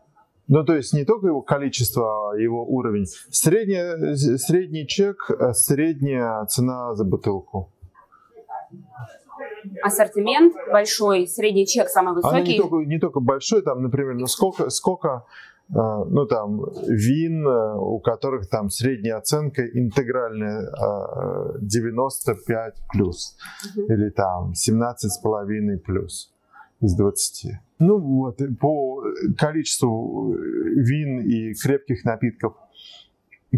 ну, 0.52 0.64
то 0.64 0.74
есть 0.74 0.92
не 0.92 1.06
только 1.06 1.28
его 1.28 1.40
количество, 1.40 2.32
а 2.32 2.36
его 2.36 2.62
уровень. 2.66 3.06
Средний, 3.30 4.36
средний 4.36 4.86
чек, 4.86 5.30
э, 5.30 5.54
средняя 5.54 6.44
цена 6.44 6.94
за 6.94 7.04
бутылку. 7.04 7.72
Ассортимент 9.82 10.54
большой, 10.70 11.26
средний 11.26 11.66
чек 11.66 11.88
самый 11.88 12.14
высокий. 12.14 12.36
Она 12.36 12.46
не 12.46 12.58
только, 12.58 12.76
не 12.76 12.98
только 12.98 13.20
большой, 13.20 13.62
там, 13.62 13.82
например, 13.82 14.14
ну 14.14 14.26
сколько, 14.26 14.68
сколько 14.68 15.24
э, 15.70 15.72
ну 15.72 16.26
там 16.26 16.66
вин, 16.86 17.46
э, 17.46 17.74
у 17.78 17.98
которых 18.00 18.46
там 18.50 18.68
средняя 18.68 19.16
оценка 19.16 19.66
интегральная 19.66 20.70
95 21.62 22.74
плюс 22.92 23.38
угу. 23.74 23.86
или 23.90 24.10
там 24.10 24.52
17,5 24.52 25.78
плюс 25.78 26.31
из 26.82 26.94
20. 26.94 27.52
Ну 27.78 27.98
вот, 27.98 28.40
по 28.60 29.02
количеству 29.38 30.34
вин 30.34 31.20
и 31.20 31.54
крепких 31.54 32.04
напитков, 32.04 32.54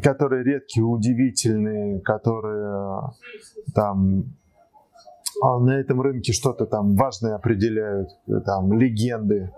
которые 0.02 0.45
редкие, 0.45 0.85
удивительные, 0.85 2.00
которые 2.00 3.11
там 3.75 4.35
а 5.43 5.59
на 5.59 5.81
этом 5.81 6.00
рынке 6.00 6.33
что-то 6.33 6.64
там 6.64 6.95
важное 6.95 7.35
определяют, 7.35 8.11
там 8.47 8.73
легенды, 8.73 9.52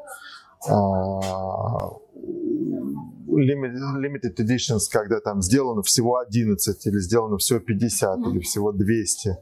limited 3.29 4.37
editions, 4.39 4.89
когда 4.91 5.21
там 5.21 5.43
сделано 5.43 5.83
всего 5.83 6.19
11 6.19 6.87
или 6.87 6.99
сделано 6.99 7.37
всего 7.37 7.61
50 7.61 8.19
или 8.29 8.39
всего 8.41 8.73
200 8.73 9.37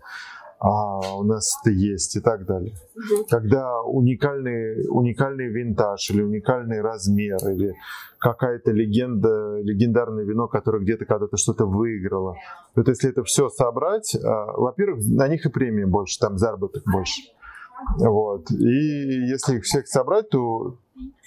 а 0.65 1.17
у 1.17 1.25
нас 1.25 1.59
это 1.61 1.71
есть 1.71 2.17
и 2.17 2.21
так 2.21 2.47
далее. 2.47 2.75
Угу. 2.95 3.27
Когда 3.29 3.83
уникальный, 3.83 4.89
уникальный 4.89 5.49
винтаж 5.49 6.11
или 6.11 6.23
уникальный 6.23 6.81
размер 6.81 7.37
или 7.51 7.75
какая-то 8.19 8.71
легенда, 8.73 9.61
легендарное 9.61 10.25
вино, 10.25 10.49
которое 10.49 10.83
где-то 10.83 11.05
когда-то 11.05 11.37
что-то 11.37 11.67
выиграло. 11.67 12.37
Вот 12.75 12.89
если 12.89 13.11
это 13.11 13.23
все 13.25 13.51
собрать, 13.51 14.17
а, 14.17 14.53
во-первых, 14.57 15.05
на 15.07 15.29
них 15.29 15.45
и 15.45 15.51
премия 15.51 15.87
больше, 15.87 16.19
там 16.19 16.39
заработок 16.39 16.83
больше. 16.91 17.21
Вот. 17.99 18.51
И 18.51 19.27
если 19.29 19.59
их 19.59 19.65
всех 19.65 19.87
собрать, 19.87 20.31
то 20.31 20.79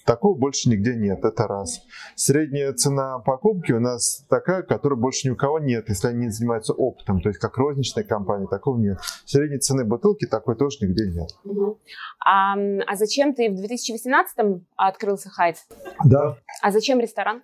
Такого 0.07 0.37
больше 0.37 0.69
нигде 0.69 0.95
нет, 0.95 1.25
это 1.25 1.47
раз. 1.47 1.81
Средняя 2.15 2.71
цена 2.71 3.19
покупки 3.19 3.73
у 3.73 3.81
нас 3.81 4.25
такая, 4.29 4.63
которой 4.63 4.97
больше 4.97 5.27
ни 5.27 5.31
у 5.31 5.35
кого 5.35 5.59
нет, 5.59 5.89
если 5.89 6.07
они 6.07 6.27
не 6.27 6.29
занимаются 6.29 6.71
оптом, 6.71 7.19
то 7.19 7.27
есть 7.27 7.41
как 7.41 7.57
розничная 7.57 8.05
компания, 8.05 8.47
такого 8.47 8.79
нет. 8.79 8.99
Средней 9.25 9.59
цены 9.59 9.83
бутылки 9.83 10.25
такой 10.25 10.55
тоже 10.55 10.77
нигде 10.81 11.11
нет. 11.11 11.29
Угу. 11.43 11.79
А, 12.25 12.55
а 12.55 12.95
зачем 12.95 13.33
ты 13.33 13.49
в 13.49 13.55
2018 13.55 14.63
открылся 14.77 15.29
Хайт? 15.29 15.57
Да. 16.05 16.37
А 16.61 16.71
зачем 16.71 17.01
ресторан? 17.01 17.41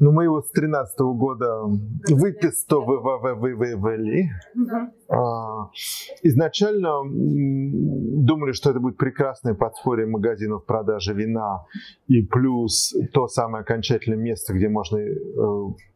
Ну, 0.00 0.12
мы 0.12 0.24
его 0.24 0.40
с 0.40 0.50
13 0.50 1.00
года 1.00 1.64
выпистовывали. 2.08 4.30
А, 5.08 5.70
изначально 6.22 7.02
думали, 7.04 8.52
что 8.52 8.70
это 8.70 8.78
будет 8.78 8.96
прекрасное 8.96 9.54
подспорье 9.54 10.06
магазинов 10.06 10.64
продажи 10.66 11.14
вина 11.14 11.66
и 12.06 12.22
плюс 12.22 12.94
то 13.12 13.26
самое 13.26 13.62
окончательное 13.62 14.18
место, 14.18 14.54
где 14.54 14.68
можно 14.68 14.98
э, 14.98 15.10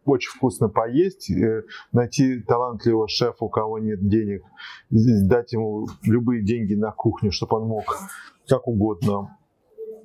очень 0.04 0.32
вкусно 0.36 0.68
поесть, 0.68 1.30
э, 1.30 1.62
найти 1.92 2.40
талантливого 2.40 3.06
шефа, 3.06 3.44
у 3.44 3.48
кого 3.48 3.78
нет 3.78 4.04
денег, 4.08 4.42
дать 4.90 5.52
ему 5.52 5.86
любые 6.02 6.42
деньги 6.42 6.74
на 6.74 6.90
кухню, 6.90 7.30
чтобы 7.30 7.58
он 7.58 7.68
мог 7.68 7.84
как 8.48 8.66
угодно 8.66 9.28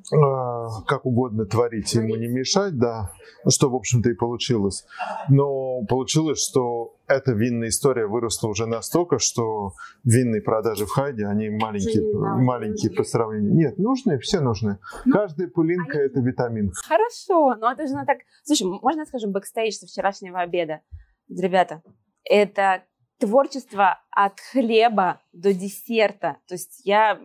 как 0.10 1.06
угодно 1.06 1.46
творить, 1.46 1.94
ему 1.94 2.16
не 2.16 2.28
мешать, 2.28 2.78
да, 2.78 3.12
что, 3.48 3.70
в 3.70 3.76
общем-то, 3.76 4.10
и 4.10 4.14
получилось. 4.14 4.86
Но 5.30 5.84
получилось, 5.86 6.40
что 6.40 6.96
эта 7.08 7.34
винная 7.34 7.70
история 7.70 8.08
выросла 8.08 8.50
уже 8.50 8.66
настолько, 8.66 9.20
что 9.20 9.74
винные 10.04 10.42
продажи 10.42 10.86
в 10.86 10.90
Hide 10.90 11.14
е, 11.14 11.26
они 11.26 11.50
маленькие, 11.50 12.04
маленькие 12.14 12.92
по 12.92 13.04
сравнению. 13.04 13.54
Нет, 13.54 13.78
нужные, 13.78 14.20
все 14.20 14.40
нужны. 14.40 14.80
Ну, 15.06 15.14
Каждая 15.14 15.48
пылинка– 15.50 15.98
это 16.00 16.20
витамин. 16.20 16.72
Хорошо, 16.88 17.56
ну 17.56 17.70
это 17.70 17.88
же 17.88 17.94
надо 17.94 18.08
так... 18.08 18.18
Слушай, 18.44 18.68
можно 18.82 19.02
я 19.02 19.06
скажу 19.06 19.30
бэкстейдж 19.30 19.74
со 19.74 19.88
вчерашнего 19.88 20.40
обеда? 20.40 20.82
Ребята, 21.30 21.82
это 22.24 22.84
творчество 23.20 24.00
от 24.12 24.40
хлеба 24.52 25.22
до 25.34 25.54
десерта. 25.54 26.38
То 26.48 26.56
есть 26.56 26.82
я 26.86 27.20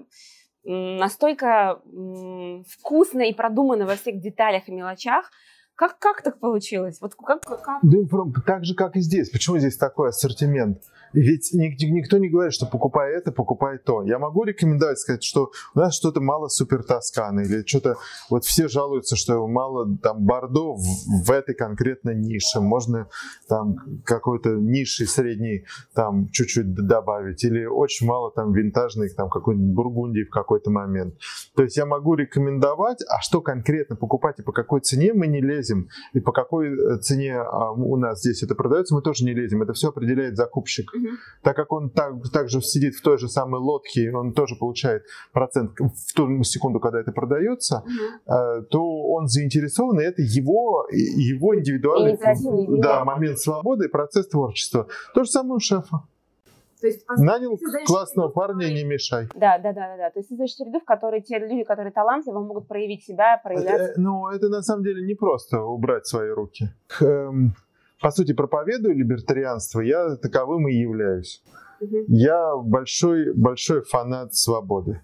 настолько 0.65 1.81
вкусно 2.69 3.23
и 3.23 3.35
продумано 3.35 3.87
во 3.87 3.97
всех 3.97 4.21
деталях 4.21 4.69
и 4.69 4.73
мелочах, 4.73 5.31
как, 5.75 5.99
как 5.99 6.23
так 6.23 6.39
получилось? 6.39 7.01
Вот 7.01 7.15
как, 7.15 7.43
как? 7.43 7.81
Да, 7.83 7.99
так 8.47 8.65
же, 8.65 8.75
как 8.75 8.97
и 8.97 9.01
здесь. 9.01 9.31
Почему 9.31 9.59
здесь 9.59 9.77
такой 9.77 10.11
ассортимент? 10.11 10.83
Ведь 11.13 11.51
никто 11.53 12.19
не 12.19 12.29
говорит, 12.29 12.53
что 12.53 12.67
покупай 12.67 13.13
это, 13.13 13.33
покупай 13.33 13.79
то. 13.79 14.03
Я 14.03 14.19
могу 14.19 14.45
рекомендовать, 14.45 14.99
сказать, 14.99 15.23
что 15.23 15.51
у 15.75 15.79
нас 15.79 15.95
что-то 15.95 16.21
мало 16.21 16.49
супер 16.49 16.83
тосканы 16.83 17.43
или 17.43 17.65
что-то... 17.67 17.97
Вот 18.31 18.45
все 18.45 18.69
жалуются, 18.69 19.17
что 19.17 19.47
мало 19.47 19.97
там 19.99 20.25
бордо 20.25 20.75
в, 20.75 20.83
в 21.27 21.31
этой 21.31 21.55
конкретной 21.55 22.15
нише. 22.15 22.61
Можно 22.61 23.09
там 23.49 23.77
какой-то 24.05 24.51
ниши 24.51 25.07
средний 25.07 25.65
там 25.95 26.31
чуть-чуть 26.31 26.75
добавить. 26.75 27.45
Или 27.45 27.65
очень 27.65 28.07
мало 28.07 28.31
там 28.33 28.53
винтажных, 28.53 29.15
там 29.15 29.29
какой-нибудь 29.29 29.75
бургундии 29.75 30.25
в 30.25 30.31
какой-то 30.31 30.71
момент. 30.71 31.15
То 31.55 31.63
есть 31.63 31.77
я 31.77 31.87
могу 31.87 32.15
рекомендовать, 32.15 33.03
а 33.09 33.21
что 33.21 33.41
конкретно 33.41 33.97
покупать 33.97 34.39
и 34.39 34.43
по 34.43 34.53
какой 34.53 34.81
цене 34.81 35.13
мы 35.13 35.27
не 35.27 35.41
лезем. 35.41 35.89
И 36.13 36.21
по 36.21 36.33
какой 36.33 36.69
э, 36.69 36.99
цене 36.99 37.37
а, 37.39 37.73
у 37.73 37.97
нас 37.97 38.21
здесь 38.21 38.43
это 38.43 38.55
продается, 38.55 38.95
мы 38.95 39.03
тоже 39.03 39.25
не 39.25 39.35
лезем. 39.35 39.63
Это 39.63 39.73
все 39.73 39.89
определяет 39.89 40.37
закупщик. 40.37 40.93
Так 41.43 41.57
как 41.57 41.73
он 41.73 41.91
так, 41.91 42.15
также 42.33 42.61
сидит 42.61 42.95
в 42.95 43.03
той 43.03 43.19
же 43.19 43.29
самой 43.29 43.61
лодке, 43.61 44.13
он 44.15 44.33
тоже 44.33 44.57
получает 44.57 45.05
процент 45.33 45.73
в 45.79 46.15
ту 46.15 46.43
секунду, 46.43 46.81
когда 46.81 47.01
это 47.01 47.13
продается, 47.13 47.85
mm-hmm. 47.87 48.63
то 48.71 48.83
он 48.83 49.27
заинтересован, 49.29 50.01
и 50.01 50.05
это 50.05 50.23
его, 50.23 50.87
его 50.91 51.59
индивидуальный 51.59 52.19
да, 52.81 53.05
момент 53.05 53.39
свободы 53.39 53.87
и 53.87 53.89
процесс 53.89 54.29
творчества. 54.29 54.87
То 55.15 55.25
же 55.25 55.31
самое 55.31 55.57
у 55.57 55.61
шефа. 55.61 56.03
То 56.83 56.89
есть, 56.89 57.07
Нанял 57.17 57.57
классного 57.87 58.29
парня, 58.29 58.67
не 58.67 58.83
мешай. 58.83 59.29
Да, 59.37 59.57
да, 59.59 59.73
да, 59.73 59.87
да, 59.89 59.97
да. 59.97 60.11
То 60.11 60.19
есть 60.19 60.31
создаешь 60.31 60.53
среду, 60.53 60.81
в 60.81 60.85
которой 60.85 61.21
те 61.21 61.39
люди, 61.39 61.63
которые 61.63 61.93
талантливы, 61.93 62.45
могут 62.45 62.67
проявить 62.67 63.05
себя, 63.05 63.41
проявляться. 63.43 63.91
Это, 63.91 64.01
ну, 64.01 64.29
это 64.29 64.49
на 64.49 64.63
самом 64.63 64.83
деле 64.83 65.07
не 65.07 65.15
просто 65.15 65.63
убрать 65.63 66.09
свои 66.09 66.31
руки. 66.31 66.71
Эм, 67.01 67.55
по 68.03 68.11
сути, 68.11 68.33
проповедую 68.33 68.97
либертарианство, 68.97 69.81
я 69.81 70.17
таковым 70.17 70.69
и 70.69 70.75
являюсь. 70.75 71.43
Я 72.09 72.57
большой, 72.57 73.33
большой 73.35 73.83
фанат 73.83 74.35
свободы. 74.35 75.01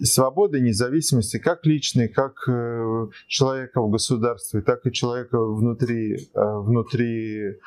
Свободы, 0.00 0.60
независимости, 0.60 1.38
как 1.38 1.66
личной, 1.66 2.08
как 2.08 2.34
э, 2.48 3.08
человека 3.26 3.80
в 3.82 3.90
государстве, 3.90 4.62
так 4.62 4.86
и 4.86 4.92
человека 4.92 5.38
внутри, 5.38 6.14
э, 6.14 6.18
внутри 6.34 7.58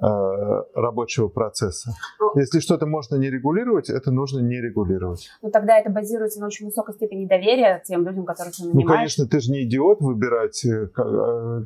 рабочего 0.00 1.28
процесса. 1.28 1.90
Ну, 2.20 2.30
Если 2.36 2.60
что-то 2.60 2.86
можно 2.86 3.16
не 3.16 3.30
регулировать, 3.30 3.90
это 3.90 4.12
нужно 4.12 4.38
не 4.40 4.60
регулировать. 4.60 5.28
Ну 5.42 5.50
тогда 5.50 5.76
это 5.78 5.90
базируется 5.90 6.40
на 6.40 6.46
очень 6.46 6.66
высокой 6.66 6.94
степени 6.94 7.26
доверия 7.26 7.82
тем 7.84 8.06
людям, 8.06 8.24
которые 8.24 8.52
ты 8.52 8.62
нанимаешь. 8.62 8.84
Ну, 8.84 8.94
конечно, 8.94 9.26
ты 9.26 9.40
же 9.40 9.50
не 9.50 9.64
идиот 9.64 10.00
выбирать 10.00 10.64
э, 10.64 10.88
э, 10.96 11.64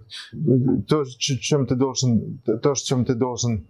то, 0.88 1.05
чем 1.18 1.66
ты 1.66 1.75
должен, 1.75 2.40
то, 2.62 2.75
чем 2.75 3.05
ты 3.05 3.14
должен 3.14 3.66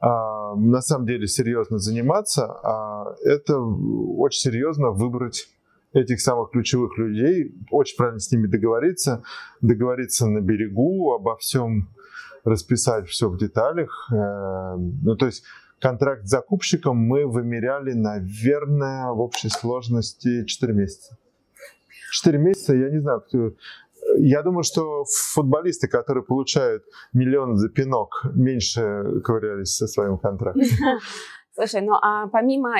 а, 0.00 0.54
на 0.54 0.82
самом 0.82 1.06
деле 1.06 1.26
серьезно 1.26 1.78
заниматься, 1.78 2.44
а 2.62 3.14
это 3.24 3.58
очень 3.58 4.50
серьезно 4.50 4.90
выбрать 4.90 5.48
этих 5.94 6.20
самых 6.20 6.50
ключевых 6.50 6.98
людей, 6.98 7.54
очень 7.70 7.96
правильно 7.96 8.20
с 8.20 8.30
ними 8.30 8.46
договориться, 8.46 9.22
договориться 9.62 10.26
на 10.26 10.40
берегу 10.40 11.14
обо 11.14 11.36
всем, 11.38 11.88
расписать 12.44 13.08
все 13.08 13.28
в 13.28 13.38
деталях. 13.38 14.08
Э, 14.12 14.76
ну, 14.76 15.16
то 15.16 15.26
есть 15.26 15.44
контракт 15.80 16.26
с 16.26 16.30
закупщиком 16.30 16.96
мы 16.96 17.26
вымеряли, 17.26 17.92
наверное, 17.92 19.10
в 19.12 19.20
общей 19.20 19.48
сложности 19.48 20.44
4 20.44 20.72
месяца. 20.72 21.16
4 22.12 22.38
месяца, 22.38 22.74
я 22.74 22.90
не 22.90 23.00
знаю, 23.00 23.20
кто... 23.20 23.52
Я 24.18 24.42
думаю, 24.42 24.64
что 24.64 25.04
футболисты, 25.32 25.88
которые 25.88 26.22
получают 26.22 26.84
миллион 27.14 27.56
за 27.56 27.70
пинок, 27.70 28.26
меньше 28.34 29.20
ковырялись 29.24 29.74
со 29.74 29.86
своим 29.86 30.18
контрактом. 30.18 30.62
Слушай, 31.54 31.82
ну 31.82 31.94
а 31.94 32.26
помимо 32.26 32.74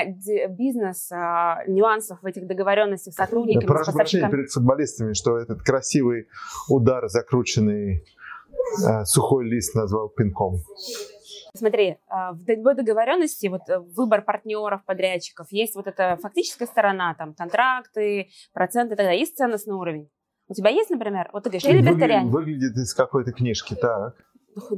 бизнеса, 0.49 1.63
нюансов 1.67 2.21
в 2.21 2.25
этих 2.25 2.45
договоренностях 2.45 3.13
с 3.13 3.17
сотрудниками... 3.17 3.65
Прошу 3.65 3.93
прощения 3.93 4.29
перед 4.29 4.51
футболистами, 4.51 5.13
что 5.13 5.37
этот 5.37 5.61
красивый 5.63 6.27
удар, 6.69 7.07
закрученный 7.07 8.03
Э, 8.03 8.24
сухой 9.05 9.45
лист 9.45 9.75
назвал 9.75 10.09
пинком. 10.09 10.61
Смотри, 11.55 11.87
э, 11.87 11.97
в 12.33 12.75
договоренности 12.75 13.47
вот 13.47 13.61
э, 13.69 13.79
выбор 13.79 14.21
партнеров, 14.21 14.81
подрядчиков, 14.85 15.47
есть 15.51 15.75
вот 15.75 15.87
эта 15.87 16.17
фактическая 16.21 16.67
сторона, 16.67 17.15
там 17.15 17.33
контракты, 17.33 18.27
проценты, 18.53 18.95
тогда 18.95 19.11
есть 19.11 19.37
ценностный 19.37 19.75
уровень. 19.75 20.09
У 20.47 20.53
тебя 20.53 20.69
есть, 20.69 20.89
например, 20.89 21.29
вот 21.33 21.43
ты 21.43 21.49
говоришь, 21.49 21.63
я 21.63 21.73
либертарианин. 21.73 22.29
Выглядит 22.29 22.75
из 22.75 22.93
какой-то 22.93 23.31
книжки, 23.31 23.73
так. 23.73 24.15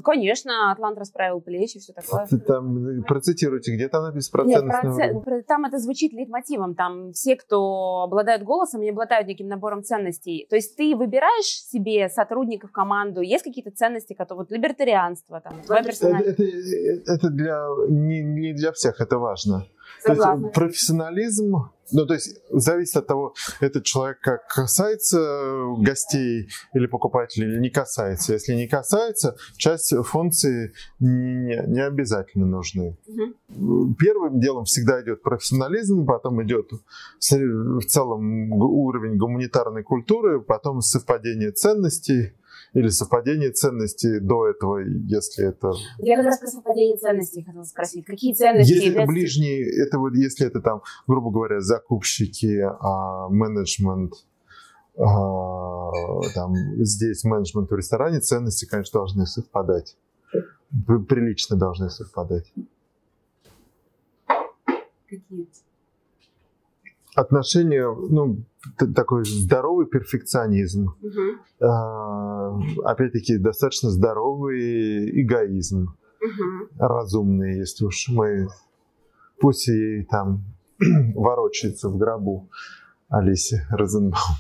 Конечно, 0.04 0.72
Атлант 0.72 0.98
расправил 0.98 1.40
плечи, 1.40 1.80
все 1.80 1.94
такое. 1.94 2.28
Там, 2.48 3.04
процитируйте, 3.04 3.76
где 3.76 3.88
там 3.90 4.04
написано 4.04 4.44
процентность? 4.44 4.98
Нет, 4.98 5.24
проц... 5.24 5.46
там 5.46 5.66
это 5.66 5.78
звучит 5.78 6.14
лейтмотивом. 6.14 6.76
Там 6.76 7.12
все, 7.12 7.36
кто 7.36 8.02
обладают 8.04 8.44
голосом, 8.44 8.82
не 8.82 8.90
обладают 8.90 9.28
неким 9.28 9.48
набором 9.48 9.84
ценностей. 9.84 10.48
То 10.50 10.56
есть 10.56 10.76
ты 10.76 10.96
выбираешь 10.96 11.46
себе 11.46 12.10
сотрудников, 12.10 12.72
команду, 12.72 13.22
есть 13.22 13.44
какие-то 13.44 13.72
ценности, 13.72 14.14
которые 14.14 14.46
вот 14.46 14.52
либертарианство, 14.52 15.42
там, 15.42 15.62
это, 15.68 16.44
это, 16.44 17.12
это 17.14 17.30
для, 17.30 17.68
не, 17.88 18.22
не 18.22 18.54
для 18.54 18.72
всех, 18.72 19.00
это 19.00 19.18
важно. 19.18 19.68
Согласна. 20.00 20.38
То 20.38 20.46
есть 20.46 20.54
профессионализм, 20.56 21.70
ну 21.92 22.06
то 22.06 22.14
есть 22.14 22.38
зависит 22.50 22.98
от 22.98 23.08
того, 23.08 23.34
этот 23.60 23.84
человек 23.84 24.20
как 24.22 24.48
касается 24.48 25.74
гостей 25.80 26.50
или 26.74 26.88
покупателей 26.88 27.48
или 27.48 27.60
не 27.60 27.70
касается. 27.70 28.34
Если 28.34 28.54
не 28.54 28.68
касается, 28.68 29.36
часть 29.58 29.94
функций 30.06 30.74
не, 31.00 31.64
не 31.68 31.82
обязательно 31.82 32.46
нужны. 32.46 32.98
Угу. 33.08 33.96
Первым 34.00 34.40
делом 34.40 34.66
всегда 34.66 35.02
идет 35.02 35.22
профессионализм, 35.22 36.06
потом 36.06 36.44
идет 36.44 36.70
в 36.72 37.86
целом 37.86 38.52
уровень 38.54 39.18
гуманитарной 39.18 39.84
культуры, 39.84 40.42
потом 40.42 40.82
совпадение 40.82 41.52
ценностей 41.52 42.34
или 42.74 42.90
совпадение 42.90 43.52
ценностей 43.52 44.20
до 44.20 44.48
этого, 44.48 44.80
если 44.80 45.48
это... 45.48 45.72
Я 46.00 46.18
как 46.18 46.26
раз 46.26 46.40
про 46.40 46.48
совпадение 46.48 46.98
ценностей 46.98 47.44
хотела 47.44 47.64
спросить. 47.64 48.06
Какие 48.06 48.34
ценности 48.34 48.72
Если 48.72 48.92
это 48.92 49.06
ближние, 49.06 49.64
это 49.84 50.00
вот 50.00 50.14
если 50.14 50.48
это 50.48 50.62
там, 50.62 50.82
грубо 51.08 51.32
говоря, 51.32 51.60
закупщики, 51.62 52.62
а, 52.62 53.30
менеджмент, 53.30 54.14
а, 54.98 55.92
там, 56.34 56.54
здесь 56.78 57.24
менеджмент 57.24 57.70
в 57.70 57.76
ресторане, 57.76 58.20
ценности, 58.20 58.66
конечно, 58.66 59.00
должны 59.00 59.26
совпадать. 59.26 59.96
Прилично 60.86 61.56
должны 61.56 61.90
совпадать. 61.90 62.52
Какие? 65.08 65.48
Отношение, 67.18 67.92
ну, 68.10 68.44
такой 68.96 69.26
здоровый 69.26 69.88
перфекционизм, 69.88 70.90
угу. 71.02 71.66
а, 71.68 72.60
опять-таки 72.86 73.40
достаточно 73.40 73.90
здоровый 73.90 75.22
эгоизм, 75.24 75.96
угу. 76.22 76.70
разумный, 76.78 77.58
если 77.58 77.86
уж 77.86 78.08
мы, 78.10 78.48
пусть 79.40 79.68
и 79.68 80.04
там 80.04 80.44
ворочается 81.16 81.90
в 81.90 81.98
гробу 81.98 82.50
Алисе 83.10 83.66
Розенбаум, 83.72 84.38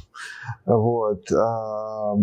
вот, 0.68 1.32
а, 1.32 2.14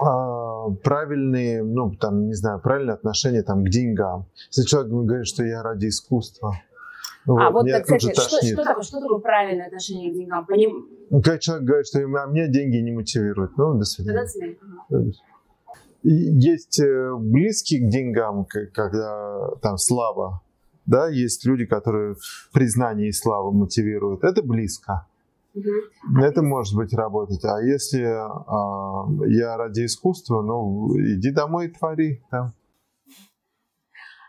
а, 0.00 0.70
правильные, 0.82 1.62
ну, 1.62 1.94
там, 1.94 2.26
не 2.26 2.34
знаю, 2.34 2.60
правильное 2.60 2.94
отношение 2.94 3.44
там, 3.44 3.64
к 3.64 3.68
деньгам. 3.68 4.26
Если 4.48 4.68
человек 4.68 4.90
говорит, 4.90 5.26
что 5.28 5.44
я 5.44 5.62
ради 5.62 5.86
искусства, 5.86 6.56
вот, 7.26 7.40
а 7.40 7.50
вот, 7.50 7.66
так, 7.68 7.84
кстати, 7.84 8.12
что, 8.12 8.22
что, 8.22 8.64
такое, 8.64 8.82
что 8.82 9.00
такое 9.00 9.18
правильное 9.18 9.66
отношение 9.66 10.10
к 10.12 10.14
деньгам? 10.14 10.44
Поним... 10.46 10.88
Ну, 11.10 11.20
когда 11.22 11.38
человек 11.38 11.64
говорит, 11.64 11.86
что 11.86 11.98
а 12.00 12.26
меня 12.26 12.48
деньги 12.48 12.76
не 12.78 12.90
мотивируют, 12.90 13.56
ну, 13.56 13.78
до 13.78 13.84
свидания. 13.84 14.56
До 14.88 15.04
Есть 16.02 16.80
э, 16.80 17.14
близкие 17.16 17.86
к 17.86 17.90
деньгам, 17.90 18.46
когда 18.72 19.50
там 19.62 19.76
слава, 19.78 20.42
да, 20.86 21.08
есть 21.08 21.44
люди, 21.46 21.64
которые 21.64 22.16
признание 22.52 23.08
и 23.08 23.12
слава 23.12 23.50
мотивируют. 23.52 24.24
Это 24.24 24.42
близко. 24.42 25.06
Угу. 25.54 26.22
Это 26.22 26.42
может 26.42 26.74
быть 26.74 26.92
работать. 26.94 27.44
А 27.44 27.60
если 27.62 28.02
а, 28.02 29.06
я 29.28 29.56
ради 29.56 29.84
искусства, 29.84 30.42
ну, 30.42 30.88
иди 30.98 31.30
домой 31.30 31.66
и 31.66 31.70
твори. 31.70 32.22
Да. 32.30 32.52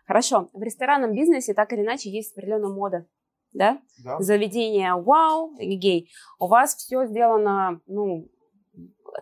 Хорошо, 0.06 0.50
в 0.54 0.62
ресторанном 0.62 1.14
бизнесе 1.14 1.54
так 1.54 1.72
или 1.74 1.82
иначе 1.82 2.10
есть 2.10 2.34
определенная 2.34 2.70
мода, 2.70 3.06
да? 3.54 3.80
да. 4.04 4.20
Заведение 4.20 4.96
вау, 4.96 5.56
гей. 5.58 6.10
У 6.40 6.48
вас 6.48 6.76
все 6.76 7.06
сделано, 7.06 7.82
ну, 7.88 8.30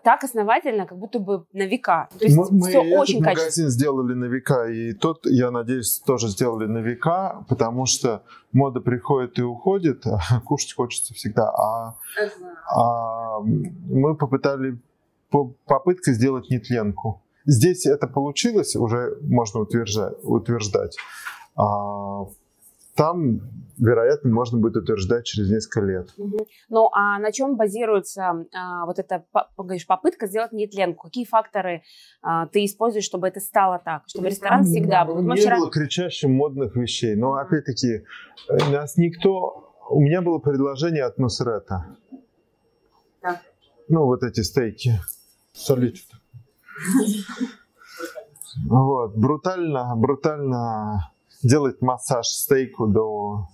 так 0.04 0.24
основательно, 0.24 0.86
как 0.86 0.98
будто 0.98 1.20
бы 1.20 1.46
на 1.54 1.64
века. 1.64 2.10
То 2.18 2.26
есть 2.26 2.38
мы, 2.38 2.70
все 2.70 2.84
мы 2.84 2.98
очень 2.98 3.22
этот 3.22 3.38
магазин 3.38 3.70
сделали 3.70 4.14
на 4.14 4.26
века, 4.26 4.68
и 4.68 4.94
тот, 4.94 5.26
я 5.26 5.52
надеюсь, 5.52 6.00
тоже 6.00 6.28
сделали 6.30 6.66
на 6.66 6.80
века, 6.80 7.46
потому 7.50 7.86
что 7.86 8.24
мода 8.52 8.80
приходит 8.80 9.38
и 9.40 9.44
уходит, 9.44 10.04
а 10.06 10.42
кушать 10.42 10.74
хочется 10.74 11.14
всегда. 11.14 11.50
А, 11.50 11.96
а 12.74 13.40
мы 13.42 14.16
попытали 14.16 14.80
попытка 15.30 16.12
сделать 16.14 16.50
нетленку. 16.50 17.21
Здесь 17.46 17.86
это 17.86 18.08
получилось, 18.08 18.76
уже 18.76 19.18
можно 19.22 19.62
утверждать. 19.62 20.16
утверждать. 20.24 20.98
А, 21.56 22.26
там, 22.96 23.40
вероятно, 23.78 24.30
можно 24.32 24.60
будет 24.60 24.78
утверждать 24.78 25.26
через 25.26 25.50
несколько 25.50 25.82
лет. 25.82 26.14
Угу. 26.18 26.48
Ну, 26.70 26.90
а 26.94 27.20
на 27.20 27.32
чем 27.32 27.56
базируется 27.56 28.46
а, 28.54 28.86
вот 28.86 29.00
эта 29.00 29.26
говоришь, 29.58 29.88
попытка 29.88 30.28
сделать 30.28 30.52
нетленку? 30.52 31.08
Какие 31.08 31.26
факторы 31.26 31.84
а, 32.22 32.48
ты 32.48 32.66
используешь, 32.66 33.06
чтобы 33.06 33.28
это 33.28 33.40
стало 33.40 33.82
так? 33.84 34.04
Чтобы 34.08 34.30
ресторан 34.30 34.64
всегда 34.64 35.06
был? 35.06 35.16
Вот 35.16 35.36
Не 35.36 35.42
вчера... 35.42 35.58
было 35.58 35.72
кричащих 35.72 36.30
модных 36.30 36.76
вещей. 36.76 37.16
Но, 37.16 37.34
опять-таки, 37.34 38.04
э, 38.50 38.72
нас 38.72 38.98
никто... 38.98 39.74
У 39.90 40.00
меня 40.00 40.22
было 40.22 40.40
предложение 40.40 41.04
от 41.04 41.18
Нусрета. 41.18 41.98
Да. 43.22 43.42
Ну, 43.90 44.06
вот 44.06 44.24
эти 44.24 44.42
стейки. 44.42 45.00
Солите. 45.54 46.04
Вот, 48.68 49.16
брутально, 49.16 49.94
брутально 49.96 51.12
делать 51.44 51.82
массаж 51.82 52.28
стейку 52.28 52.88
до 52.88 53.48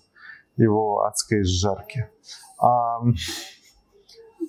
его 0.58 1.04
адской 1.04 1.44
жарки. 1.44 2.10
А, 2.60 3.00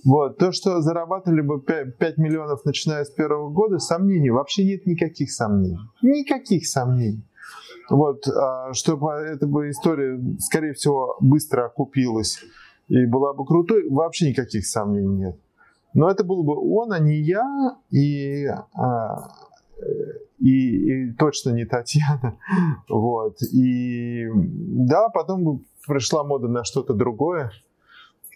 вот, 0.04 0.38
то, 0.38 0.52
что 0.52 0.80
зарабатывали 0.80 1.42
бы 1.42 1.60
5, 1.60 1.98
5 1.98 2.18
миллионов, 2.18 2.64
начиная 2.64 3.04
с 3.04 3.10
первого 3.10 3.50
года, 3.50 3.78
сомнений, 3.78 4.30
вообще 4.30 4.64
нет 4.64 4.86
никаких 4.86 5.30
сомнений. 5.30 5.78
Никаких 6.02 6.66
сомнений. 6.66 7.24
Вот, 7.90 8.26
а, 8.28 8.72
чтобы 8.72 9.10
эта 9.12 9.46
бы 9.46 9.70
история, 9.70 10.20
скорее 10.40 10.72
всего, 10.72 11.16
быстро 11.20 11.66
окупилась 11.66 12.38
и 12.88 13.06
была 13.06 13.34
бы 13.34 13.44
крутой, 13.44 13.88
вообще 13.88 14.30
никаких 14.30 14.66
сомнений 14.66 15.26
нет. 15.26 15.36
Но 15.98 16.08
это 16.08 16.22
был 16.22 16.44
бы 16.44 16.54
он, 16.56 16.92
а 16.92 17.00
не 17.00 17.16
я. 17.16 17.76
И, 17.90 18.46
а, 18.46 19.30
и, 20.38 21.08
и 21.08 21.12
точно 21.14 21.50
не 21.50 21.64
Татьяна. 21.64 22.38
Вот. 22.88 23.42
И 23.42 24.28
да, 24.32 25.08
потом 25.08 25.64
пришла 25.88 26.22
мода 26.22 26.46
на 26.46 26.62
что-то 26.62 26.94
другое. 26.94 27.50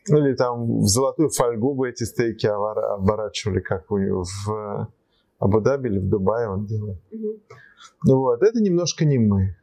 Или 0.09 0.35
там 0.35 0.81
в 0.81 0.89
золотую 0.89 1.29
фольгу 1.29 1.75
бы 1.75 1.89
эти 1.89 2.03
стейки 2.03 2.47
оборачивали, 2.47 3.61
как 3.61 3.89
в 3.89 4.89
Абу-Даби 5.39 5.89
или 5.89 6.01
в 6.01 6.09
Дубае 6.09 6.49
он 6.49 6.67
делает. 6.67 7.01
Mm-hmm. 7.13 8.13
Вот. 8.13 8.43
Это 8.43 8.61
немножко 8.61 9.05
не 9.05 9.19
мы. 9.19 9.57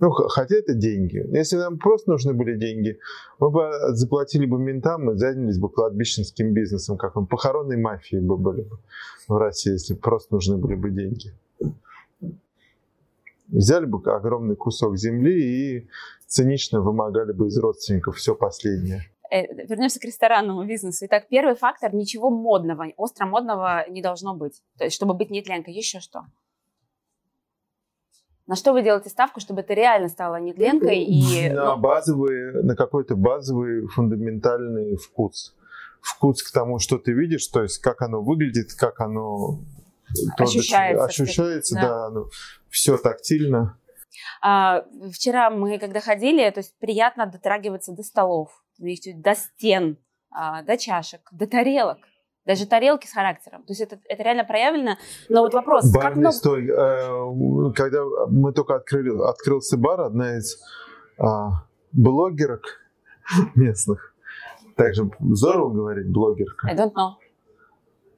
Ну, 0.00 0.10
хотя 0.10 0.56
это 0.56 0.72
деньги. 0.72 1.22
Если 1.30 1.56
нам 1.56 1.78
просто 1.78 2.10
нужны 2.10 2.32
были 2.32 2.56
деньги, 2.56 2.98
мы 3.38 3.50
бы 3.50 3.70
заплатили 3.90 4.46
бы 4.46 4.58
ментам 4.58 5.10
и 5.10 5.16
занялись 5.16 5.58
бы 5.58 5.68
кладбищенским 5.68 6.54
бизнесом, 6.54 6.96
как 6.96 7.16
он, 7.16 7.26
похоронной 7.26 7.76
мафией 7.76 8.22
бы 8.22 8.38
были 8.38 8.62
бы 8.62 8.78
в 9.28 9.36
России, 9.36 9.72
если 9.72 9.94
просто 9.94 10.34
нужны 10.34 10.56
были 10.56 10.74
бы 10.74 10.90
деньги. 10.90 11.34
Взяли 13.48 13.84
бы 13.84 14.00
огромный 14.10 14.56
кусок 14.56 14.96
земли 14.96 15.42
и 15.42 15.88
цинично 16.26 16.80
вымогали 16.80 17.32
бы 17.32 17.48
из 17.48 17.58
родственников 17.58 18.16
все 18.16 18.34
последнее. 18.34 19.02
Э, 19.30 19.42
вернемся 19.66 20.00
к 20.00 20.04
ресторанному 20.04 20.64
бизнесу. 20.64 21.04
Итак, 21.06 21.26
первый 21.28 21.56
фактор– 21.56 21.94
ничего 21.94 22.30
модного, 22.30 22.86
остро 22.96 23.26
модного 23.26 23.84
не 23.90 24.00
должно 24.00 24.34
быть. 24.34 24.62
То 24.78 24.84
есть, 24.84 24.96
чтобы 24.96 25.14
быть 25.14 25.30
нетленкой, 25.30 25.74
еще 25.74 26.00
что? 26.00 26.22
На 28.50 28.56
что 28.56 28.72
вы 28.72 28.82
делаете 28.82 29.10
ставку, 29.10 29.38
чтобы 29.38 29.60
это 29.60 29.74
реально 29.74 30.08
стало 30.08 30.40
нетленкой? 30.40 31.04
И, 31.04 31.48
на, 31.50 31.76
ну... 31.76 31.80
базовый, 31.80 32.64
на 32.64 32.74
какой-то 32.74 33.14
базовый 33.14 33.86
фундаментальный 33.86 34.96
вкус. 34.96 35.54
Вкус 36.02 36.42
к 36.42 36.52
тому, 36.52 36.80
что 36.80 36.98
ты 36.98 37.12
видишь, 37.12 37.46
то 37.46 37.62
есть 37.62 37.78
как 37.78 38.02
оно 38.02 38.20
выглядит, 38.20 38.74
как 38.76 39.00
оно 39.00 39.60
ощущается. 40.36 41.04
Ощущается, 41.04 41.74
да, 41.76 41.82
да 41.82 42.10
ну, 42.10 42.26
все 42.70 42.98
тактильно. 42.98 43.78
А, 44.42 44.84
вчера 45.14 45.50
мы, 45.50 45.78
когда 45.78 46.00
ходили, 46.00 46.50
то 46.50 46.58
есть 46.58 46.76
приятно 46.80 47.26
дотрагиваться 47.26 47.92
до 47.92 48.02
столов, 48.02 48.50
до 48.78 49.34
стен, 49.36 49.96
а, 50.32 50.64
до 50.64 50.76
чашек, 50.76 51.20
до 51.30 51.46
тарелок 51.46 51.98
даже 52.46 52.66
тарелки 52.66 53.06
с 53.06 53.12
характером. 53.12 53.62
То 53.62 53.72
есть 53.72 53.80
это, 53.80 53.98
это 54.08 54.22
реально 54.22 54.44
проявлено. 54.44 54.96
Но 55.28 55.42
вот 55.42 55.54
вопрос, 55.54 55.90
Барный 55.92 56.08
как 56.08 56.16
много... 56.16 56.32
стой. 56.32 56.68
Э, 56.68 57.72
когда 57.74 58.04
мы 58.28 58.52
только 58.52 58.76
открыли, 58.76 59.10
открылся 59.28 59.76
бар, 59.76 60.00
одна 60.00 60.38
из 60.38 60.58
а, 61.18 61.66
блогерок 61.92 62.62
местных, 63.54 64.14
также 64.76 65.10
здорово 65.20 65.70
говорить 65.70 66.10
блогерка. 66.10 66.68
I 66.68 66.74
don't 66.74 66.92
know. 66.92 67.12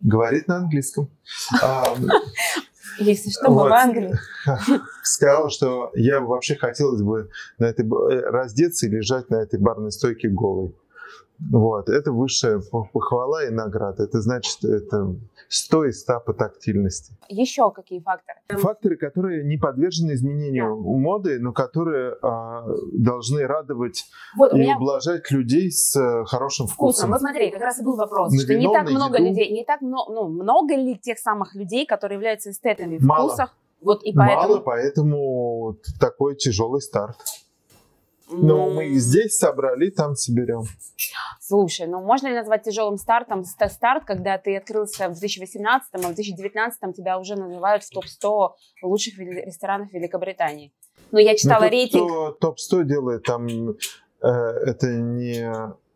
Говорит 0.00 0.48
на 0.48 0.56
английском. 0.56 1.10
Если 2.98 3.30
что, 3.30 3.50
мы 3.50 3.68
в 3.68 3.72
Англии. 3.72 4.14
Сказала, 5.02 5.48
что 5.50 5.90
я 5.94 6.20
вообще 6.20 6.56
хотелось 6.56 7.02
бы 7.02 7.30
на 7.58 7.66
этой 7.66 7.88
раздеться 8.30 8.86
и 8.86 8.90
лежать 8.90 9.30
на 9.30 9.36
этой 9.36 9.58
барной 9.58 9.90
стойке 9.92 10.28
голой. 10.28 10.76
Вот, 11.50 11.88
это 11.88 12.12
высшая 12.12 12.60
похвала 12.60 13.44
и 13.44 13.50
награда. 13.50 14.04
Это 14.04 14.20
значит, 14.20 14.64
это 14.64 15.14
100 15.48 15.84
из 15.86 16.00
100 16.02 16.20
по 16.20 16.32
тактильности. 16.32 17.14
Еще 17.28 17.70
какие 17.70 18.00
факторы? 18.00 18.38
Факторы, 18.48 18.96
которые 18.96 19.44
не 19.44 19.56
подвержены 19.56 20.12
изменению 20.12 20.76
да. 20.76 20.90
моды, 20.90 21.38
но 21.40 21.52
которые 21.52 22.16
а, 22.22 22.64
должны 22.92 23.46
радовать 23.46 24.04
вот, 24.36 24.52
и 24.54 24.58
меня... 24.58 24.76
ублажать 24.76 25.30
людей 25.30 25.70
с 25.70 25.96
а, 25.96 26.24
хорошим 26.24 26.66
вкусом. 26.66 27.10
Вот 27.10 27.20
смотри, 27.20 27.50
как 27.50 27.60
раз 27.60 27.80
и 27.80 27.84
был 27.84 27.96
вопрос, 27.96 28.32
на 28.32 28.40
что 28.40 28.54
не 28.54 28.72
так 28.72 28.90
много 28.90 29.16
еду... 29.16 29.28
людей, 29.28 29.50
не 29.50 29.64
так 29.64 29.80
много, 29.80 30.12
ну, 30.12 30.28
много 30.28 30.74
ли 30.74 30.96
тех 30.98 31.18
самых 31.18 31.54
людей, 31.54 31.86
которые 31.86 32.16
являются 32.16 32.50
эстетами 32.50 32.98
в 32.98 33.02
Мало. 33.02 33.28
вкусах? 33.28 33.54
Вот 33.82 34.02
и 34.04 34.12
поэтому... 34.12 34.48
Мало, 34.48 34.60
поэтому 34.60 35.76
такой 36.00 36.36
тяжелый 36.36 36.80
старт. 36.80 37.16
Но 38.32 38.70
мы 38.70 38.88
и 38.88 38.98
здесь 38.98 39.36
собрали, 39.36 39.90
там 39.90 40.14
соберем. 40.14 40.64
Слушай, 41.40 41.86
ну 41.86 42.00
можно 42.00 42.28
ли 42.28 42.34
назвать 42.34 42.62
тяжелым 42.62 42.96
стартом 42.96 43.44
старт, 43.44 44.04
когда 44.04 44.38
ты 44.38 44.56
открылся 44.56 45.08
в 45.08 45.18
2018, 45.18 45.88
а 45.92 45.98
в 45.98 46.14
2019 46.14 46.96
тебя 46.96 47.18
уже 47.18 47.36
называют 47.36 47.84
в 47.84 47.90
топ-100 47.90 48.50
лучших 48.82 49.18
ресторанов 49.18 49.92
Великобритании? 49.92 50.72
Ну, 51.10 51.18
я 51.18 51.36
читала 51.36 51.64
ну, 51.64 51.70
рейтинг. 51.70 52.38
Топ-100 52.38 52.84
делает 52.84 53.24
там, 53.24 53.46
э, 53.46 53.74
это 54.22 54.86
не... 54.88 55.42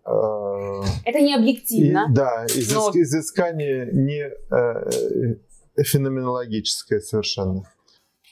Э, 0.05 0.83
это 1.05 1.21
не 1.21 1.35
объективно. 1.35 2.07
И, 2.11 2.15
да, 2.15 2.45
изыск, 2.47 2.75
но... 2.75 2.91
изыскание 2.95 3.91
не 3.93 4.23
э, 4.23 5.37
э 5.77 5.83
феноменологическое 5.83 7.01
совершенно. 7.01 7.65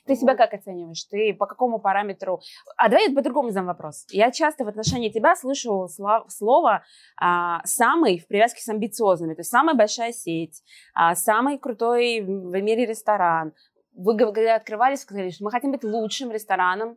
Ты 0.07 0.17
себя 0.17 0.35
как 0.35 0.53
оцениваешь? 0.53 1.05
Ты 1.05 1.35
по 1.35 1.47
какому 1.47 1.79
параметру? 1.79 2.41
А 2.77 2.89
давай 2.89 3.09
я 3.09 3.15
по-другому 3.15 3.49
задам 3.49 3.67
вопрос. 3.67 4.05
Я 4.11 4.31
часто 4.31 4.65
в 4.65 4.69
отношении 4.69 5.09
тебя 5.09 5.35
слышу 5.35 5.89
слово 6.29 6.85
а, 7.21 7.65
«самый» 7.65 8.19
в 8.19 8.27
привязке 8.27 8.61
с 8.61 8.69
амбициозными. 8.69 9.35
То 9.35 9.41
есть 9.41 9.51
самая 9.51 9.75
большая 9.75 10.13
сеть, 10.13 10.63
а, 10.95 11.15
самый 11.15 11.59
крутой 11.59 12.21
в 12.21 12.61
мире 12.61 12.85
ресторан. 12.85 13.53
Вы, 13.97 14.19
когда 14.19 14.57
открывались, 14.57 15.01
сказали, 15.01 15.31
что 15.31 15.45
мы 15.45 15.51
хотим 15.51 15.73
быть 15.73 15.85
лучшим 15.85 16.31
рестораном. 16.31 16.97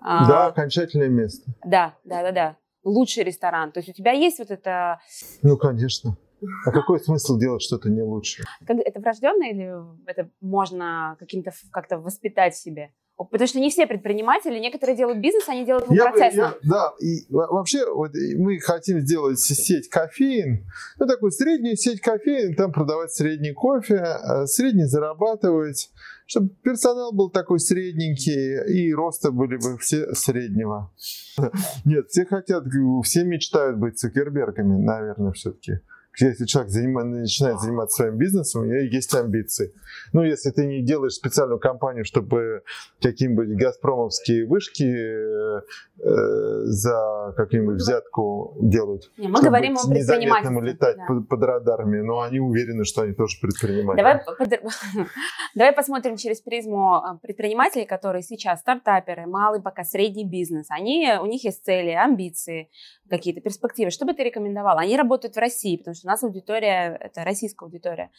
А, 0.00 0.26
да, 0.26 0.46
окончательное 0.46 1.08
место. 1.08 1.50
Да, 1.64 1.94
да, 2.04 2.22
да, 2.22 2.32
да. 2.32 2.56
Лучший 2.84 3.24
ресторан. 3.24 3.72
То 3.72 3.80
есть 3.80 3.90
у 3.90 3.92
тебя 3.92 4.12
есть 4.12 4.38
вот 4.38 4.50
это... 4.50 5.00
Ну, 5.42 5.56
конечно. 5.58 6.16
А 6.64 6.70
какой 6.70 7.00
смысл 7.00 7.38
делать 7.38 7.62
что-то 7.62 7.88
не 7.88 8.02
лучше? 8.02 8.44
Как, 8.66 8.78
это 8.78 9.00
врожденное 9.00 9.50
или 9.50 9.74
это 10.06 10.30
можно 10.40 11.16
каким-то 11.18 11.52
как-то 11.70 11.98
воспитать 11.98 12.54
в 12.54 12.58
себе? 12.58 12.92
Потому 13.16 13.48
что 13.48 13.60
не 13.60 13.70
все 13.70 13.86
предприниматели, 13.86 14.58
некоторые 14.58 14.94
делают 14.94 15.20
бизнес, 15.20 15.48
они 15.48 15.64
делают 15.64 15.86
его 15.86 15.94
я, 15.94 16.10
процессно. 16.10 16.54
Я, 16.62 16.70
да, 16.70 16.92
и 17.00 17.26
вообще 17.30 17.90
вот, 17.90 18.10
мы 18.36 18.58
хотим 18.58 19.00
сделать 19.00 19.40
сеть 19.40 19.88
кофеин, 19.88 20.66
ну 20.98 21.06
такую 21.06 21.30
среднюю 21.30 21.76
сеть 21.76 22.02
кофеин, 22.02 22.54
там 22.54 22.72
продавать 22.72 23.12
средний 23.12 23.54
кофе, 23.54 23.96
а 23.96 24.46
средний 24.46 24.84
зарабатывать, 24.84 25.90
чтобы 26.26 26.50
персонал 26.62 27.14
был 27.14 27.30
такой 27.30 27.58
средненький 27.58 28.66
и 28.66 28.92
роста 28.92 29.30
были 29.30 29.56
бы 29.56 29.78
все 29.78 30.12
среднего. 30.12 30.92
Нет, 31.86 32.10
все 32.10 32.26
хотят, 32.26 32.64
все 33.02 33.24
мечтают 33.24 33.78
быть 33.78 33.98
цукербергами, 33.98 34.76
наверное, 34.76 35.32
все-таки 35.32 35.80
если 36.18 36.46
человек 36.46 36.70
заним... 36.70 36.94
начинает 36.94 37.60
заниматься 37.60 38.02
своим 38.02 38.16
бизнесом, 38.16 38.62
у 38.62 38.64
него 38.64 38.76
есть 38.76 39.14
амбиции. 39.14 39.72
Ну, 40.12 40.22
если 40.22 40.50
ты 40.50 40.66
не 40.66 40.82
делаешь 40.82 41.12
специальную 41.12 41.58
компанию, 41.58 42.04
чтобы 42.04 42.62
какие-нибудь 43.00 43.56
газпромовские 43.56 44.46
вышки 44.46 44.84
э, 44.84 45.60
за 45.98 47.34
какую-нибудь 47.36 47.76
взятку 47.76 48.56
делают. 48.60 49.10
Не, 49.18 49.28
мы 49.28 49.42
говорим 49.42 49.76
о 49.76 49.88
предпринимательстве. 49.88 50.60
летать 50.60 50.96
да. 50.96 51.06
под, 51.06 51.28
под 51.28 51.42
радарами, 51.42 52.00
но 52.00 52.20
они 52.20 52.40
уверены, 52.40 52.84
что 52.84 53.02
они 53.02 53.12
тоже 53.12 53.38
предприниматели. 53.40 54.02
Давай, 54.02 54.22
под... 54.24 54.48
Давай 55.54 55.72
посмотрим 55.72 56.16
через 56.16 56.40
призму 56.40 56.94
а, 56.94 57.18
предпринимателей, 57.22 57.86
которые 57.86 58.22
сейчас 58.22 58.60
стартаперы, 58.60 59.26
малый 59.26 59.60
пока 59.60 59.84
средний 59.84 60.28
бизнес. 60.28 60.66
Они, 60.70 61.10
у 61.20 61.26
них 61.26 61.44
есть 61.44 61.64
цели, 61.64 61.90
амбиции, 61.90 62.70
какие-то 63.08 63.40
перспективы. 63.40 63.90
Что 63.90 64.06
бы 64.06 64.14
ты 64.14 64.24
рекомендовала? 64.24 64.80
Они 64.80 64.96
работают 64.96 65.36
в 65.36 65.38
России, 65.38 65.76
потому 65.76 65.94
что 65.94 66.06
у 66.06 66.10
нас 66.10 66.22
аудитория, 66.22 66.96
это 67.00 67.24
российская 67.24 67.66
аудитория. 67.66 68.10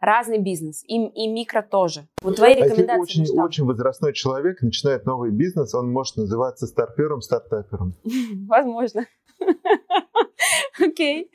Разный 0.00 0.38
бизнес, 0.38 0.84
и, 0.84 0.96
и 0.96 1.28
микро 1.28 1.62
тоже. 1.62 2.06
Вот 2.22 2.36
твои 2.36 2.54
рекомендации. 2.54 3.20
Если 3.20 3.32
очень, 3.32 3.40
очень 3.40 3.64
возрастной 3.64 4.12
человек 4.12 4.62
начинает 4.62 5.06
новый 5.06 5.30
бизнес, 5.30 5.74
он 5.74 5.90
может 5.90 6.16
называться 6.16 6.66
старпером, 6.66 7.20
стартапером. 7.22 7.94
Возможно. 8.46 9.06
Окей. 10.80 11.30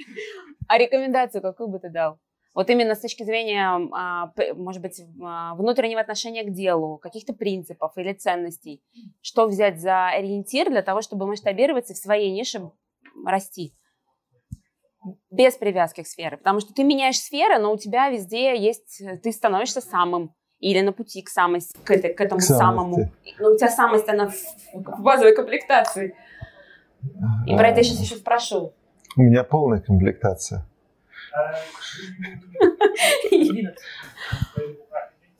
А 0.67 0.78
рекомендацию 0.78 1.41
какую 1.41 1.69
бы 1.69 1.80
ты 1.80 1.89
дал? 1.89 2.19
Вот 2.54 2.69
именно 2.69 2.95
с 2.95 3.00
точки 3.00 3.24
зрения, 3.24 3.89
а, 3.93 4.34
может 4.56 4.82
быть, 4.82 5.02
а, 5.24 5.56
внутреннего 5.56 6.02
отношения 6.02 6.43
к 6.43 6.52
делу, 6.52 6.97
каких-то 6.97 7.34
принципов 7.34 7.93
или 7.95 8.13
ценностей. 8.13 8.84
Что 9.21 9.47
взять 9.47 9.80
за 9.80 10.10
ориентир 10.10 10.69
для 10.69 10.82
того, 10.82 11.02
чтобы 11.02 11.28
масштабироваться 11.28 11.93
в 11.93 11.97
своей 11.97 12.32
нише 12.32 12.71
расти 13.26 13.74
без 15.32 15.56
привязки 15.56 16.04
к 16.04 16.08
сфере, 16.08 16.38
потому 16.38 16.60
что 16.60 16.74
ты 16.74 16.84
меняешь 16.84 17.19
сферы, 17.19 17.58
но 17.58 17.74
у 17.74 17.78
тебя 17.78 18.10
везде 18.10 18.56
есть, 18.58 19.02
ты 19.24 19.32
становишься 19.32 19.82
самым 19.82 20.36
или 20.60 20.82
на 20.82 20.93
пути 20.93 21.24
к 21.24 21.30
самой, 21.30 21.62
к, 21.84 21.91
этой, 21.91 22.13
к 22.13 22.21
этому 22.21 22.39
к 22.39 22.43
самому. 22.43 23.12
Но 23.39 23.52
у 23.52 23.58
тебя 23.58 23.69
самость, 23.69 24.08
она 24.08 24.30
в, 24.30 24.36
в 24.74 25.02
базовой 25.02 25.36
комплектации. 25.36 26.15
И 27.47 27.56
про 27.56 27.69
это 27.69 27.80
я 27.80 27.84
сейчас 27.84 28.00
еще 28.02 28.15
спрошу. 28.15 28.74
У 29.17 29.21
меня 29.24 29.43
полная 29.43 29.82
комплектация. 29.82 30.67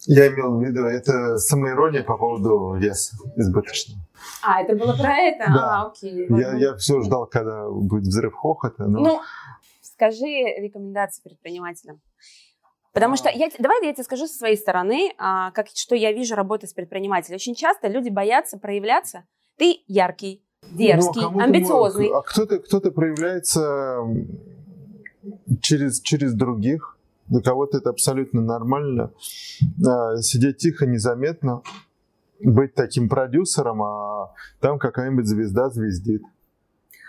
Я 0.08 0.28
имел 0.28 0.58
в 0.58 0.64
виду, 0.64 0.86
это 0.86 1.38
самоирония 1.38 2.04
по 2.04 2.18
поводу 2.18 2.74
веса 2.74 3.16
избыточного. 3.36 4.02
А, 4.44 4.62
это 4.62 4.76
было 4.76 4.94
про 4.94 5.16
это? 5.18 5.46
Да. 5.52 5.82
А, 5.82 5.88
окей. 5.88 6.28
Я, 6.30 6.56
я 6.56 6.76
все 6.76 7.02
ждал, 7.02 7.28
когда 7.28 7.70
будет 7.70 8.04
взрыв 8.04 8.34
хохота. 8.34 8.86
Но... 8.86 9.00
Ну, 9.00 9.22
скажи 9.82 10.26
рекомендации 10.26 11.22
предпринимателям. 11.22 12.02
Потому 12.94 13.16
что 13.16 13.30
я, 13.30 13.50
давай 13.58 13.86
я 13.86 13.94
тебе 13.94 14.04
скажу 14.04 14.28
со 14.28 14.38
своей 14.38 14.58
стороны, 14.58 15.14
а, 15.18 15.52
как, 15.52 15.68
что 15.74 15.96
я 15.96 16.12
вижу 16.12 16.36
работы 16.36 16.68
с 16.68 16.74
предпринимателем. 16.74 17.36
Очень 17.36 17.56
часто 17.56 17.88
люди 17.88 18.10
боятся 18.10 18.58
проявляться. 18.58 19.24
Ты 19.58 19.84
яркий, 19.88 20.44
дерзкий, 20.72 21.22
ну, 21.22 21.40
а 21.40 21.44
амбициозный. 21.44 22.10
А 22.10 22.22
кто-то, 22.22 22.60
кто-то 22.60 22.92
проявляется 22.92 24.00
через, 25.62 26.02
через 26.02 26.34
других. 26.34 26.98
Для 27.28 27.42
кого-то 27.42 27.78
это 27.78 27.90
абсолютно 27.90 28.42
нормально. 28.42 29.12
А, 29.86 30.18
сидеть 30.18 30.58
тихо, 30.58 30.86
незаметно, 30.86 31.62
быть 32.40 32.74
таким 32.74 33.10
продюсером, 33.10 33.84
а 33.84 34.34
там 34.60 34.80
какая-нибудь 34.80 35.26
звезда 35.26 35.70
звездит. 35.70 36.24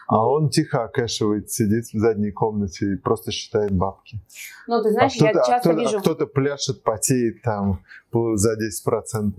А 0.07 0.29
он 0.29 0.51
тихо 0.51 0.85
окэшивает, 0.85 1.51
сидит 1.51 1.87
в 1.87 1.98
задней 1.98 2.33
комнате 2.33 2.92
и 2.92 2.96
просто 2.96 3.31
считает 3.31 3.72
бабки. 3.72 4.18
Ну, 4.66 4.83
ты 4.83 4.90
знаешь, 4.90 5.16
а 5.20 5.25
я 5.25 5.33
часто 5.33 5.55
а 5.55 5.61
кто 5.61 5.72
вижу... 5.72 5.98
А 5.98 6.01
кто-то 6.01 6.27
пляшет, 6.27 6.83
потеет 6.83 7.42
там 7.42 7.81
за 8.12 8.55
10%. 8.55 9.33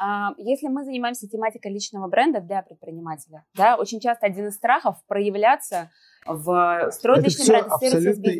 А, 0.00 0.32
если 0.36 0.68
мы 0.68 0.84
занимаемся 0.84 1.28
тематикой 1.28 1.72
личного 1.72 2.06
бренда 2.08 2.40
для 2.40 2.62
предпринимателя, 2.62 3.44
да, 3.54 3.76
очень 3.76 4.00
часто 4.00 4.26
один 4.26 4.46
из 4.46 4.54
страхов 4.54 4.96
проявляться 5.08 5.90
в 6.26 6.90
строить 6.92 7.20
Это 7.20 7.26
личный 7.26 7.46
бренд, 7.46 7.66
абсолютно 7.68 8.32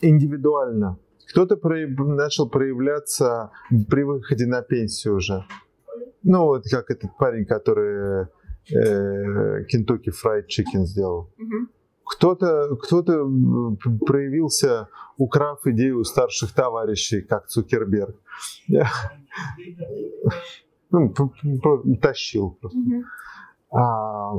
индивидуально. 0.00 0.98
Кто-то 1.30 1.56
прояв... 1.56 1.90
начал 1.98 2.48
проявляться 2.48 3.50
при 3.88 4.02
выходе 4.02 4.46
на 4.46 4.62
пенсию 4.62 5.16
уже. 5.16 5.44
Ну, 6.22 6.44
вот 6.44 6.64
как 6.70 6.90
этот 6.90 7.16
парень, 7.18 7.46
который 7.46 8.26
Kentucky 8.70 10.10
Fried 10.10 10.46
Chicken 10.48 10.84
сделал. 10.84 11.30
Угу. 11.38 11.68
Кто-то 12.04 12.76
кто 12.76 13.02
проявился, 14.06 14.88
украв 15.16 15.66
идею 15.66 16.04
старших 16.04 16.52
товарищей, 16.52 17.22
как 17.22 17.46
Цукерберг. 17.46 18.16
Ну, 20.88 21.12
тащил 22.00 22.56
просто. 22.60 22.78
Угу. 22.78 23.04
А, 23.72 24.32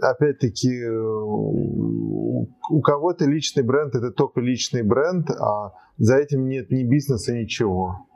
опять-таки, 0.00 0.86
у 0.88 2.80
кого-то 2.82 3.24
личный 3.24 3.62
бренд 3.62 3.94
это 3.94 4.10
только 4.10 4.40
личный 4.40 4.82
бренд, 4.82 5.30
а 5.30 5.72
за 5.96 6.16
этим 6.16 6.48
нет 6.48 6.70
ни 6.70 6.84
бизнеса, 6.84 7.32
ничего 7.32 8.06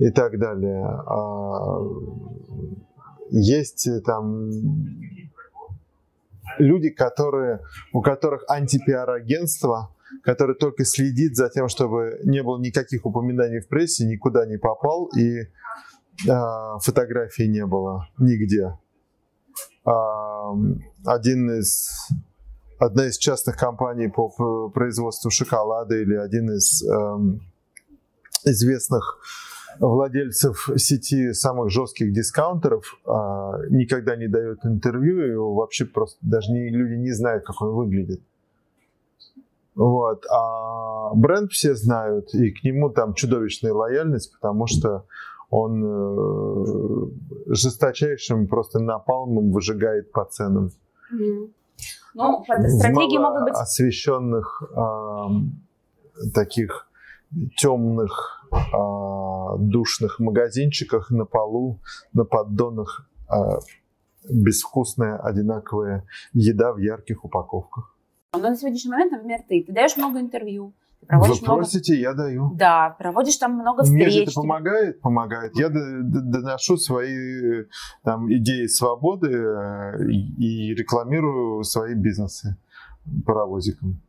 и 0.00 0.10
так 0.10 0.38
далее. 0.38 0.84
А, 0.84 1.80
есть 3.30 3.86
э, 3.86 4.00
там 4.00 4.50
люди, 6.58 6.90
которые, 6.90 7.60
у 7.92 8.00
которых 8.00 8.44
антипиар-агентство, 8.48 9.94
которые 10.22 10.56
только 10.56 10.84
следит 10.84 11.36
за 11.36 11.48
тем, 11.50 11.68
чтобы 11.68 12.18
не 12.24 12.42
было 12.42 12.58
никаких 12.58 13.04
упоминаний 13.04 13.60
в 13.60 13.68
прессе, 13.68 14.06
никуда 14.06 14.46
не 14.46 14.56
попал 14.56 15.10
и 15.16 15.40
э, 15.40 15.46
фотографий 16.82 17.48
не 17.48 17.66
было 17.66 18.08
нигде. 18.18 18.78
Один 19.84 21.50
из 21.58 21.90
одна 22.78 23.06
из 23.06 23.18
частных 23.18 23.56
компаний 23.56 24.08
по 24.08 24.70
производству 24.70 25.30
шоколада 25.30 25.96
или 25.96 26.14
один 26.14 26.50
из 26.50 26.82
э, 26.82 27.18
известных 28.44 29.18
владельцев 29.78 30.68
сети 30.76 31.32
самых 31.32 31.70
жестких 31.70 32.12
дискаунтеров 32.12 32.98
а, 33.06 33.58
никогда 33.68 34.16
не 34.16 34.28
дает 34.28 34.64
интервью, 34.64 35.26
и 35.26 35.34
вообще 35.36 35.84
просто 35.84 36.18
даже 36.22 36.50
не, 36.52 36.70
люди 36.70 36.94
не 36.94 37.12
знают, 37.12 37.44
как 37.44 37.60
он 37.62 37.74
выглядит. 37.74 38.20
Вот. 39.74 40.24
А 40.30 41.14
бренд 41.14 41.52
все 41.52 41.74
знают, 41.74 42.34
и 42.34 42.50
к 42.50 42.64
нему 42.64 42.90
там 42.90 43.14
чудовищная 43.14 43.72
лояльность, 43.72 44.32
потому 44.32 44.66
что 44.66 45.06
он 45.50 45.84
э, 45.84 47.54
жесточайшим 47.54 48.46
просто 48.46 48.78
напалмом 48.78 49.50
выжигает 49.50 50.12
по 50.12 50.24
ценам. 50.24 50.70
Mm-hmm. 51.12 51.52
Ну, 52.14 52.44
стратегии 52.44 53.18
могут 53.18 53.44
быть... 53.44 53.54
освещенных 53.54 54.62
э, 54.62 56.30
таких 56.34 56.88
темных 57.56 58.46
э, 58.52 59.58
душных 59.58 60.18
магазинчиках 60.20 61.10
на 61.10 61.24
полу, 61.24 61.80
на 62.12 62.24
поддонах 62.24 63.08
э, 63.28 63.34
безвкусная 64.28 65.18
одинаковая 65.18 66.04
еда 66.32 66.72
в 66.72 66.78
ярких 66.78 67.24
упаковках. 67.24 67.96
Но 68.32 68.40
на 68.40 68.56
сегодняшний 68.56 68.90
момент, 68.90 69.12
например, 69.12 69.40
ты, 69.48 69.64
ты 69.64 69.72
даешь 69.72 69.96
много 69.96 70.20
интервью, 70.20 70.72
ты 71.08 71.16
Вы 71.16 71.26
просите, 71.44 71.92
много... 71.94 72.02
я 72.02 72.14
даю. 72.14 72.50
Да, 72.54 72.96
проводишь 72.98 73.36
там 73.36 73.54
много 73.54 73.82
встреч. 73.82 74.02
Мне 74.02 74.10
же 74.10 74.22
это 74.22 74.32
помогает, 74.32 75.00
помогает. 75.00 75.56
Я 75.56 75.68
доношу 75.70 76.76
свои 76.76 77.64
там, 78.04 78.32
идеи 78.32 78.66
свободы 78.66 79.30
э, 79.32 80.10
и 80.10 80.74
рекламирую 80.74 81.64
свои 81.64 81.94
бизнесы 81.94 82.56
паровозиком. 83.24 84.00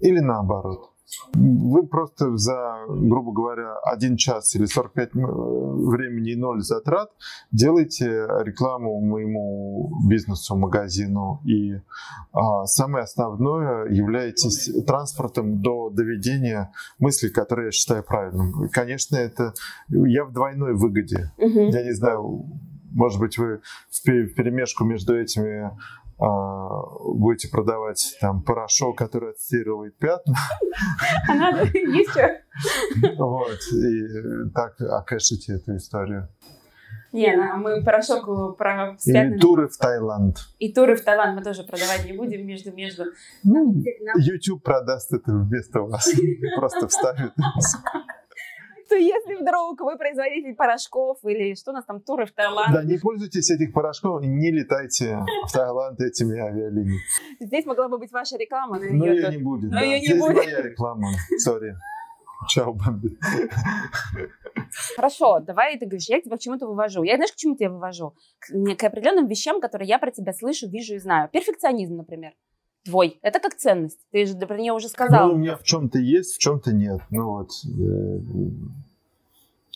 Или 0.00 0.20
наоборот. 0.20 0.90
Вы 1.34 1.86
просто 1.86 2.36
за, 2.36 2.84
грубо 2.88 3.32
говоря, 3.32 3.76
один 3.78 4.16
час 4.16 4.54
или 4.54 4.66
45 4.66 5.14
времени 5.14 6.32
и 6.32 6.36
ноль 6.36 6.62
затрат 6.62 7.10
делаете 7.50 8.06
рекламу 8.44 9.00
моему 9.00 9.90
бизнесу, 10.08 10.56
магазину. 10.56 11.40
И 11.44 11.80
а, 12.32 12.64
самое 12.66 13.04
основное, 13.04 13.88
являетесь 13.90 14.70
транспортом 14.86 15.62
до 15.62 15.90
доведения 15.90 16.72
мысли, 16.98 17.28
которые 17.28 17.66
я 17.66 17.72
считаю 17.72 18.02
правильным. 18.02 18.68
Конечно, 18.70 19.16
это 19.16 19.54
я 19.88 20.24
в 20.24 20.32
двойной 20.32 20.74
выгоде. 20.74 21.32
Угу. 21.38 21.70
Я 21.70 21.84
не 21.84 21.92
знаю, 21.92 22.44
может 22.92 23.20
быть, 23.20 23.38
вы 23.38 23.60
в 23.90 24.02
перемешку 24.02 24.84
между 24.84 25.18
этими 25.18 25.70
будете 26.18 27.48
продавать 27.48 28.16
там 28.20 28.42
порошок, 28.42 28.98
который 28.98 29.30
отстирывает 29.30 29.96
пятна. 29.98 30.34
А 31.28 31.34
надо, 31.34 31.66
что? 31.66 32.40
Вот, 33.16 33.58
и 33.72 34.50
так 34.54 34.80
окэшите 34.80 35.54
эту 35.54 35.76
историю. 35.76 36.28
Не, 37.12 37.34
ну, 37.36 37.56
мы 37.56 37.82
порошок 37.82 38.56
про 38.58 38.96
с 38.98 39.06
И 39.06 39.38
туры 39.38 39.68
в 39.68 39.76
Таиланд. 39.78 40.36
И 40.58 40.72
туры 40.72 40.94
в 40.94 41.02
Таиланд 41.02 41.36
мы 41.36 41.42
тоже 41.42 41.62
продавать 41.62 42.04
не 42.04 42.12
будем 42.12 42.46
между-между. 42.46 43.04
Ну, 43.44 43.82
YouTube 44.16 44.62
продаст 44.62 45.12
это 45.12 45.32
вместо 45.32 45.80
вас. 45.80 46.12
Просто 46.56 46.88
вставит 46.88 47.32
что 48.88 48.96
если 48.96 49.36
вдруг 49.36 49.80
вы 49.80 49.96
производитель 49.96 50.54
порошков 50.54 51.18
или 51.24 51.54
что 51.54 51.70
у 51.70 51.74
нас 51.74 51.84
там, 51.84 52.00
туры 52.00 52.26
в 52.26 52.32
Таиланд. 52.32 52.72
Да, 52.72 52.82
не 52.82 52.98
пользуйтесь 52.98 53.50
этих 53.50 53.72
порошков 53.72 54.22
и 54.22 54.26
не 54.26 54.50
летайте 54.50 55.18
в 55.46 55.52
Таиланд 55.52 56.00
этими 56.00 56.38
авиалиниями. 56.38 57.00
Здесь 57.40 57.66
могла 57.66 57.88
бы 57.88 57.98
быть 57.98 58.10
ваша 58.10 58.36
реклама. 58.36 58.78
Но, 58.78 58.84
но 58.90 59.06
ее, 59.06 59.16
ее 59.16 59.30
не 59.30 59.38
будет. 59.38 59.70
Но 59.70 59.78
да. 59.78 59.82
ее 59.82 60.00
не 60.00 60.06
Здесь 60.06 60.20
будет. 60.20 60.36
моя 60.36 60.62
реклама, 60.62 61.08
сори. 61.38 61.74
Чао, 62.48 62.72
Бамби. 62.72 63.18
Хорошо, 64.94 65.40
давай 65.40 65.76
ты 65.76 65.86
говоришь, 65.86 66.08
я 66.08 66.20
тебя 66.20 66.36
к 66.36 66.40
чему-то 66.40 66.66
вывожу. 66.66 67.02
Я 67.02 67.16
знаешь, 67.16 67.32
к 67.32 67.36
чему 67.36 67.56
тебя 67.56 67.70
вывожу? 67.70 68.14
К, 68.38 68.76
к 68.76 68.84
определенным 68.84 69.26
вещам, 69.26 69.60
которые 69.60 69.88
я 69.88 69.98
про 69.98 70.12
тебя 70.12 70.32
слышу, 70.32 70.68
вижу 70.68 70.94
и 70.94 70.98
знаю. 70.98 71.28
Перфекционизм, 71.30 71.96
например 71.96 72.34
твой. 72.84 73.18
Это 73.22 73.40
как 73.40 73.54
ценность. 73.54 73.98
Ты 74.10 74.26
же 74.26 74.34
про 74.36 74.56
нее 74.56 74.72
уже 74.72 74.88
сказал. 74.88 75.28
Ну, 75.28 75.34
у 75.34 75.36
меня 75.36 75.56
в 75.56 75.62
чем-то 75.62 75.98
есть, 75.98 76.34
в 76.34 76.38
чем-то 76.38 76.72
нет. 76.72 77.00
Ну 77.10 77.30
вот 77.30 77.50
э, 77.64 78.20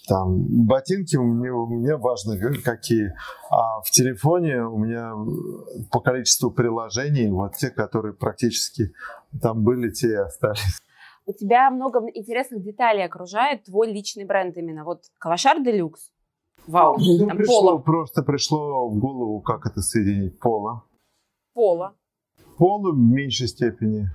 там 0.08 0.66
ботинки 0.66 1.16
у 1.16 1.24
меня, 1.24 1.50
меня 1.50 1.96
важно 1.98 2.36
какие. 2.62 3.14
А 3.50 3.80
в 3.82 3.90
телефоне 3.90 4.64
у 4.64 4.78
меня 4.78 5.12
по 5.90 6.00
количеству 6.00 6.50
приложений 6.50 7.30
вот 7.30 7.54
те, 7.54 7.70
которые 7.70 8.14
практически 8.14 8.92
там 9.40 9.62
были, 9.62 9.90
те 9.90 10.08
и 10.08 10.14
остались. 10.14 10.80
У 11.24 11.32
тебя 11.32 11.70
много 11.70 12.00
интересных 12.14 12.64
деталей 12.64 13.04
окружает 13.04 13.64
твой 13.64 13.92
личный 13.92 14.24
бренд 14.24 14.56
именно. 14.56 14.84
Вот 14.84 15.04
Калашар 15.18 15.62
Делюкс. 15.62 16.10
Вау. 16.66 16.96
Ну, 16.98 17.26
там 17.26 17.36
пришло, 17.36 17.60
поло. 17.60 17.78
Просто 17.78 18.22
пришло 18.22 18.88
в 18.88 18.98
голову, 18.98 19.40
как 19.40 19.66
это 19.66 19.80
соединить. 19.82 20.38
Поло. 20.38 20.84
Поло 21.54 21.94
полу 22.62 22.92
в 22.92 22.96
меньшей 22.96 23.48
степени. 23.48 24.08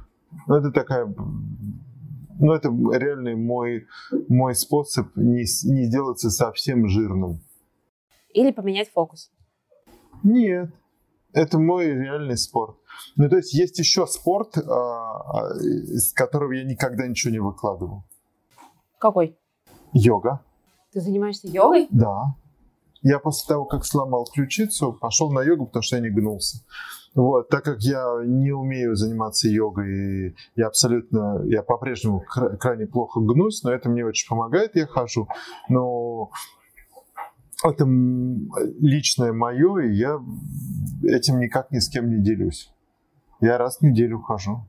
Но 0.47 0.57
это 0.57 0.71
такая 0.71 1.05
ну, 2.39 2.53
это 2.53 2.69
реальный 2.69 3.35
мой, 3.35 3.87
мой 4.29 4.55
способ 4.55 5.07
не, 5.17 5.41
не 5.41 5.85
сделаться 5.85 6.29
совсем 6.29 6.87
жирным. 6.87 7.41
Или 8.33 8.51
поменять 8.51 8.89
фокус. 8.89 9.31
Нет. 10.23 10.69
Это 11.33 11.59
мой 11.59 11.87
реальный 11.87 12.37
спорт. 12.37 12.77
Ну, 13.17 13.27
то 13.27 13.35
есть 13.35 13.53
есть 13.53 13.79
еще 13.79 14.07
спорт, 14.07 14.57
а, 14.57 14.61
а, 14.61 15.57
из 15.57 16.13
которого 16.13 16.53
я 16.53 16.63
никогда 16.63 17.05
ничего 17.05 17.33
не 17.33 17.39
выкладывал. 17.39 18.05
Какой? 18.97 19.37
Йога. 19.91 20.39
Ты 20.93 21.01
занимаешься 21.01 21.49
йогой? 21.49 21.87
Да. 21.91 22.35
Я 23.01 23.19
после 23.19 23.45
того, 23.47 23.65
как 23.65 23.83
сломал 23.83 24.25
ключицу, 24.25 24.93
пошел 24.93 25.33
на 25.33 25.41
йогу, 25.41 25.65
потому 25.65 25.83
что 25.83 25.97
я 25.97 26.01
не 26.01 26.09
гнулся. 26.09 26.63
Вот, 27.17 27.49
так 27.49 27.63
как 27.63 27.81
я 27.81 28.21
не 28.23 28.51
умею 28.51 28.95
заниматься 28.95 29.49
йогой, 29.49 30.35
я 30.55 30.67
абсолютно, 30.67 31.41
я 31.45 31.63
по-прежнему 31.63 32.23
крайне 32.59 32.85
плохо 32.85 33.19
гнусь, 33.19 33.63
но 33.63 33.71
это 33.71 33.89
мне 33.89 34.05
очень 34.05 34.29
помогает, 34.29 34.75
я 34.75 34.85
хожу. 34.85 35.27
Но 35.67 36.29
это 37.63 37.85
личное 37.87 39.33
мое, 39.33 39.79
и 39.79 39.95
я 39.95 40.19
этим 41.03 41.39
никак 41.39 41.71
ни 41.71 41.79
с 41.79 41.89
кем 41.89 42.07
не 42.07 42.21
делюсь. 42.21 42.71
Я 43.41 43.57
раз 43.57 43.79
в 43.79 43.81
неделю 43.81 44.19
хожу. 44.19 44.59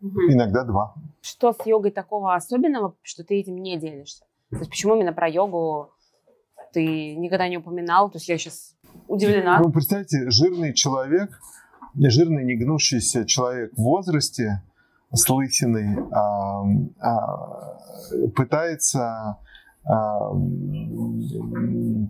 Угу. 0.00 0.20
Иногда 0.28 0.62
два. 0.62 0.94
Что 1.20 1.52
с 1.52 1.66
йогой 1.66 1.90
такого 1.90 2.36
особенного, 2.36 2.94
что 3.02 3.24
ты 3.24 3.40
этим 3.40 3.56
не 3.56 3.76
делишься? 3.76 4.24
То 4.50 4.58
есть 4.58 4.70
почему 4.70 4.94
именно 4.94 5.12
про 5.12 5.28
йогу 5.28 5.90
ты 6.72 7.16
никогда 7.16 7.48
не 7.48 7.58
упоминал? 7.58 8.08
То 8.08 8.18
есть 8.18 8.28
я 8.28 8.38
сейчас 8.38 8.76
удивлена. 9.08 9.58
Ну, 9.58 9.72
представьте, 9.72 10.30
жирный 10.30 10.74
человек, 10.74 11.40
жирный 11.96 12.44
негнущийся 12.44 13.24
человек 13.24 13.72
в 13.74 13.82
возрасте 13.82 14.62
с 15.12 15.28
лысиной 15.28 15.96
а, 16.12 16.64
а, 17.00 18.28
пытается 18.34 19.38
а, 19.84 20.30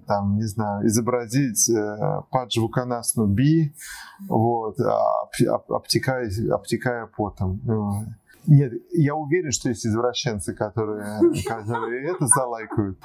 там, 0.06 0.36
не 0.36 0.46
знаю, 0.46 0.86
изобразить 0.86 1.70
э, 1.70 2.22
Паджвуканасну 2.30 3.26
Би, 3.26 3.72
вот, 4.28 4.80
обтекая, 4.80 6.28
обтекая 6.50 7.08
потом. 7.16 7.60
Нет, 8.50 8.72
я 8.92 9.14
уверен, 9.14 9.52
что 9.52 9.68
есть 9.68 9.86
извращенцы, 9.86 10.54
которые, 10.54 11.20
которые 11.46 12.10
это 12.10 12.26
залайкают. 12.26 12.98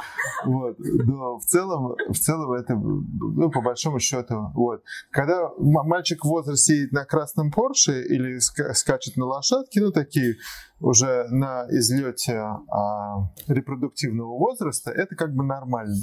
Вот. 0.46 0.78
Но 0.80 1.38
в 1.38 1.44
целом, 1.44 1.96
в 2.08 2.18
целом 2.18 2.54
это, 2.54 2.76
ну, 2.76 3.52
по 3.52 3.62
большому 3.62 4.00
счету, 4.00 4.52
вот. 4.54 4.84
Когда 5.12 5.50
мальчик 5.58 6.24
в 6.24 6.30
возрасте 6.30 6.78
едет 6.78 6.94
на 6.94 7.04
красном 7.04 7.52
Порше 7.52 8.04
или 8.04 8.39
скачет 8.39 9.18
на 9.18 9.26
лошадке, 9.26 9.82
ну, 9.82 9.91
такие 9.91 10.36
уже 10.80 11.28
на 11.30 11.68
излете 11.70 12.38
а, 12.38 13.30
репродуктивного 13.48 14.38
возраста, 14.38 14.91
это 14.91 15.14
как 15.18 15.36
бы 15.36 15.44
нормально. 15.44 15.96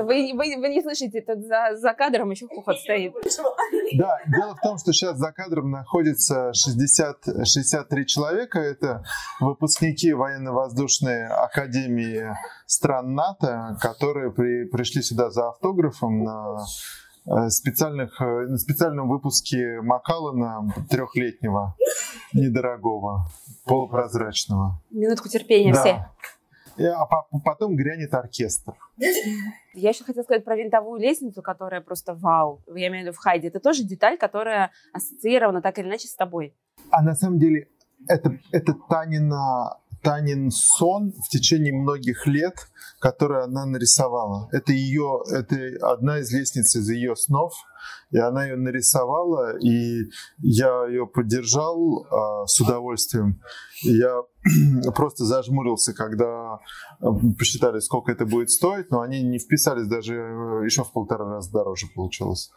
Вы, 0.00 0.32
вы, 0.34 0.56
вы 0.58 0.68
не 0.68 0.82
слышите, 0.82 1.20
тут 1.20 1.44
за, 1.44 1.76
за 1.76 1.92
кадром 1.94 2.30
еще 2.30 2.46
хохот 2.48 2.78
стоит. 2.78 3.14
Да, 3.94 4.18
дело 4.26 4.54
в 4.56 4.60
том, 4.60 4.78
что 4.78 4.92
сейчас 4.92 5.16
за 5.16 5.32
кадром 5.32 5.70
находится 5.70 6.52
60, 6.52 7.46
63 7.46 8.06
человека. 8.06 8.58
Это 8.58 9.04
выпускники 9.40 10.12
военно-воздушной 10.12 11.26
академии 11.26 12.34
стран 12.66 13.14
НАТО, 13.14 13.78
которые 13.80 14.32
при, 14.32 14.64
пришли 14.66 15.02
сюда 15.02 15.30
за 15.30 15.48
автографом 15.48 16.24
на 16.24 16.58
э, 17.26 17.48
специальных, 17.50 18.20
э, 18.20 18.46
на 18.48 18.58
специальном 18.58 19.08
выпуске 19.08 19.80
Макалана 19.82 20.72
трехлетнего, 20.90 21.74
недорогого, 22.32 23.28
полупрозрачного. 23.64 24.80
Минутку 24.90 25.28
терпения 25.28 25.72
да. 25.72 25.80
все 25.80 26.06
а 26.78 27.06
потом 27.44 27.76
грянет 27.76 28.14
оркестр. 28.14 28.74
Я 29.74 29.90
еще 29.90 30.04
хотела 30.04 30.24
сказать 30.24 30.44
про 30.44 30.56
винтовую 30.56 31.00
лестницу, 31.00 31.42
которая 31.42 31.80
просто 31.80 32.14
вау. 32.14 32.62
Я 32.66 32.88
имею 32.88 33.04
в 33.04 33.06
виду 33.06 33.16
в 33.16 33.18
Хайде. 33.18 33.48
Это 33.48 33.60
тоже 33.60 33.84
деталь, 33.84 34.18
которая 34.18 34.70
ассоциирована 34.92 35.62
так 35.62 35.78
или 35.78 35.86
иначе 35.86 36.08
с 36.08 36.14
тобой. 36.14 36.54
А 36.90 37.02
на 37.02 37.14
самом 37.14 37.38
деле 37.38 37.68
это, 38.08 38.38
это 38.52 38.74
Танина 38.88 39.78
Танин 40.02 40.50
сон 40.50 41.12
в 41.12 41.28
течение 41.28 41.72
многих 41.72 42.26
лет, 42.26 42.54
который 43.00 43.44
она 43.44 43.66
нарисовала. 43.66 44.48
Это 44.52 44.72
ее, 44.72 45.22
это 45.30 45.56
одна 45.92 46.20
из 46.20 46.32
лестниц 46.32 46.74
из 46.76 46.88
ее 46.88 47.14
снов, 47.16 47.52
и 48.10 48.18
она 48.18 48.44
ее 48.44 48.56
нарисовала, 48.56 49.58
и 49.58 50.04
я 50.38 50.86
ее 50.86 51.06
поддержал 51.06 52.06
а, 52.10 52.46
с 52.46 52.60
удовольствием. 52.60 53.40
Я 53.82 54.22
просто 54.94 55.24
зажмурился, 55.24 55.92
когда 55.92 56.54
а, 56.54 56.58
посчитали, 57.38 57.80
сколько 57.80 58.12
это 58.12 58.24
будет 58.24 58.50
стоить, 58.50 58.90
но 58.90 59.00
они 59.00 59.22
не 59.22 59.38
вписались 59.38 59.86
даже 59.86 60.14
э, 60.14 60.64
еще 60.64 60.84
в 60.84 60.92
полтора 60.92 61.26
раза 61.26 61.50
дороже 61.50 61.86
получилось. 61.94 62.50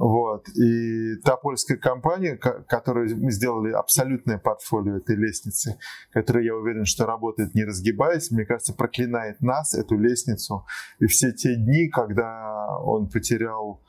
Вот. 0.00 0.48
И 0.56 1.16
та 1.16 1.36
польская 1.36 1.76
компания, 1.76 2.34
которую 2.36 3.14
мы 3.18 3.30
сделали 3.30 3.70
абсолютное 3.70 4.38
портфолио 4.38 4.96
этой 4.96 5.14
лестницы, 5.14 5.78
которая, 6.10 6.44
я 6.44 6.56
уверен, 6.56 6.86
что 6.86 7.04
работает 7.04 7.54
не 7.54 7.64
разгибаясь, 7.64 8.30
мне 8.30 8.46
кажется, 8.46 8.72
проклинает 8.72 9.42
нас, 9.42 9.74
эту 9.74 9.98
лестницу. 9.98 10.64
И 11.00 11.06
все 11.06 11.32
те 11.32 11.54
дни, 11.54 11.90
когда 11.90 12.78
он 12.78 13.10
потерял, 13.10 13.82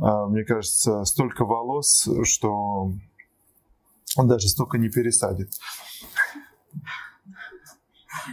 а, 0.00 0.26
мне 0.26 0.44
кажется, 0.44 1.04
столько 1.04 1.44
волос, 1.44 2.08
что 2.24 2.90
он 4.16 4.28
даже 4.28 4.48
столько 4.48 4.78
не 4.78 4.88
пересадит. 4.88 5.50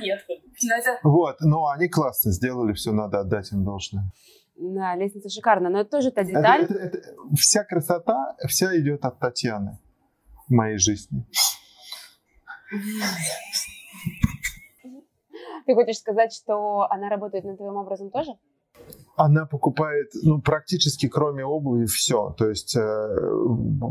Нет. 0.01 0.25
Вот, 1.03 1.35
но 1.41 1.67
они 1.67 1.89
классно 1.89 2.31
сделали, 2.31 2.73
все 2.73 2.91
надо 2.91 3.19
отдать 3.19 3.51
им 3.51 3.63
должное. 3.63 4.11
Да, 4.59 4.93
лестница 4.95 5.29
шикарная, 5.29 5.71
но 5.71 5.79
это 5.79 5.89
тоже 5.89 6.11
та 6.11 6.23
деталь. 6.23 6.63
Это, 6.63 6.73
это, 6.73 6.97
это, 6.97 7.15
вся 7.37 7.63
красота, 7.63 8.35
вся 8.45 8.77
идет 8.77 9.05
от 9.05 9.17
Татьяны 9.17 9.79
в 10.47 10.51
моей 10.51 10.77
жизни. 10.77 11.25
Ты 15.65 15.75
хочешь 15.75 15.99
сказать, 15.99 16.33
что 16.33 16.87
она 16.89 17.09
работает 17.09 17.45
над 17.45 17.57
твоим 17.57 17.77
образом 17.77 18.09
тоже? 18.11 18.31
Она 19.15 19.45
покупает, 19.45 20.09
ну, 20.23 20.41
практически 20.41 21.07
кроме 21.07 21.45
обуви 21.45 21.85
все. 21.85 22.35
То 22.37 22.49
есть 22.49 22.75
э, 22.75 23.09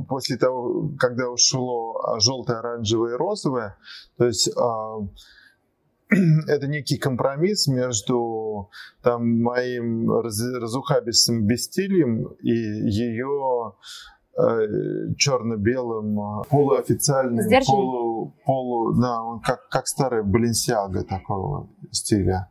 после 0.06 0.36
того, 0.36 0.90
когда 0.98 1.30
ушло 1.30 2.18
желтое, 2.18 2.58
оранжевое 2.58 3.14
и 3.14 3.16
розовое, 3.16 3.76
то 4.18 4.26
есть 4.26 4.48
э, 4.48 4.52
это 6.46 6.66
некий 6.66 6.96
компромисс 6.96 7.66
между 7.66 8.70
там, 9.02 9.42
моим 9.42 10.11
раз, 10.11 10.40
разухабистым 10.40 11.46
бестилием 11.46 12.28
и 12.42 12.50
ее 12.50 13.74
э, 14.36 15.14
черно-белым 15.16 16.44
полуофициальным, 16.48 17.46
полу, 17.66 18.34
полу, 18.44 18.92
да, 18.94 19.18
как, 19.44 19.68
как 19.68 19.86
старая 19.86 20.22
Баленсиага 20.22 21.04
такого 21.04 21.68
стиля. 21.90 22.48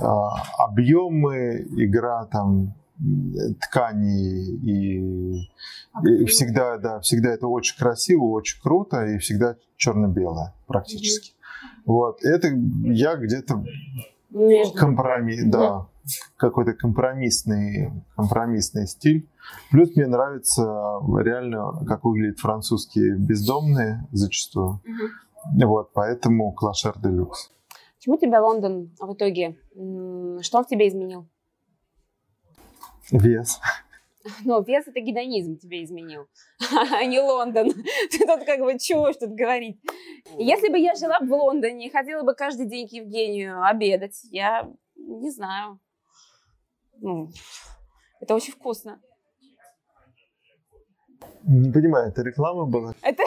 А, 0.00 0.64
объемы, 0.64 1.66
игра 1.76 2.26
там 2.26 2.74
ткани 3.60 4.44
и, 4.62 4.98
и 6.04 6.24
всегда, 6.26 6.78
да, 6.78 7.00
всегда 7.00 7.30
это 7.30 7.48
очень 7.48 7.76
красиво, 7.76 8.24
очень 8.24 8.60
круто 8.60 9.04
и 9.06 9.18
всегда 9.18 9.56
черно-белое 9.76 10.54
практически. 10.66 11.32
Вот, 11.84 12.22
это 12.22 12.48
я 12.48 13.16
где-то 13.16 13.64
компромисс, 14.76 15.44
да, 15.44 15.86
какой-то 16.36 16.72
компромиссный, 16.72 17.90
компромиссный 18.16 18.86
стиль. 18.86 19.28
Плюс 19.70 19.94
мне 19.96 20.06
нравится 20.06 20.62
реально, 21.18 21.84
как 21.86 22.04
выглядят 22.04 22.38
французские 22.38 23.16
бездомные 23.16 24.06
зачастую. 24.12 24.80
Угу. 24.84 25.66
Вот, 25.66 25.92
поэтому 25.92 26.52
клашер 26.52 26.94
де 26.98 27.08
люкс. 27.08 27.50
Чему 27.98 28.16
тебя 28.16 28.40
Лондон 28.42 28.90
в 28.98 29.12
итоге? 29.14 29.56
Что 29.74 30.58
он 30.58 30.64
в 30.64 30.68
тебе 30.68 30.88
изменил? 30.88 31.26
Вес. 33.10 33.60
Но 34.44 34.60
вес 34.60 34.86
это 34.86 35.00
гедонизм 35.00 35.58
тебе 35.58 35.84
изменил, 35.84 36.26
а 36.92 37.04
не 37.04 37.20
Лондон. 37.20 37.70
Ты 38.10 38.18
тут 38.18 38.44
как 38.44 38.60
бы 38.60 38.78
чего 38.78 39.12
тут 39.12 39.30
говорить. 39.30 39.80
Если 40.38 40.68
бы 40.68 40.78
я 40.78 40.94
жила 40.94 41.18
в 41.20 41.32
Лондоне 41.32 41.86
и 41.86 41.90
ходила 41.90 42.22
бы 42.22 42.34
каждый 42.34 42.66
день 42.66 42.88
к 42.88 42.92
Евгению 42.92 43.64
обедать, 43.64 44.18
я 44.30 44.70
не 44.96 45.30
знаю. 45.30 45.80
Ну, 47.00 47.28
это 48.20 48.34
очень 48.34 48.52
вкусно. 48.52 49.00
Не 51.44 51.72
понимаю, 51.72 52.10
это 52.10 52.22
реклама 52.22 52.66
была? 52.66 52.94
Это, 53.02 53.22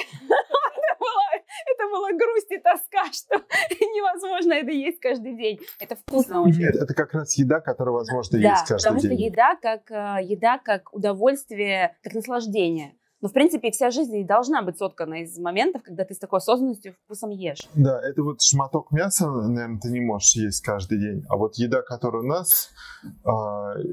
была 1.89 2.11
грусть 2.11 2.51
и 2.51 2.57
тоска, 2.57 3.05
что 3.11 3.43
невозможно 3.79 4.53
это 4.53 4.71
есть 4.71 4.99
каждый 4.99 5.35
день. 5.35 5.59
Это 5.79 5.95
вкусно 5.95 6.41
очень. 6.41 6.59
Нет, 6.59 6.75
это 6.75 6.93
как 6.93 7.13
раз 7.13 7.37
еда, 7.37 7.59
которую 7.61 7.95
возможно 7.95 8.39
да, 8.39 8.49
есть 8.51 8.67
каждый 8.67 8.83
потому 8.83 8.99
день. 8.99 9.11
потому 9.11 9.19
что 9.19 9.25
еда 9.25 9.55
как, 9.61 9.91
э, 9.91 10.25
еда 10.25 10.59
как 10.59 10.93
удовольствие, 10.93 11.95
как 12.03 12.13
наслаждение. 12.13 12.95
Но, 13.21 13.29
в 13.29 13.33
принципе, 13.33 13.71
вся 13.71 13.89
жизнь 13.89 14.25
должна 14.27 14.61
быть 14.61 14.77
соткана 14.77 15.23
из 15.23 15.37
моментов, 15.39 15.81
когда 15.83 16.03
ты 16.03 16.13
с 16.13 16.19
такой 16.19 16.37
осознанностью 16.37 16.93
вкусом 17.05 17.31
ешь. 17.31 17.67
Да, 17.73 17.99
это 17.99 18.21
вот 18.21 18.41
шматок 18.41 18.91
мяса, 18.91 19.27
наверное, 19.27 19.79
ты 19.79 19.89
не 19.89 20.01
можешь 20.01 20.35
есть 20.35 20.61
каждый 20.61 20.99
день. 20.99 21.23
А 21.29 21.37
вот 21.37 21.55
еда, 21.55 21.81
которая 21.81 22.21
у 22.21 22.25
нас, 22.25 22.69
э, 23.03 23.29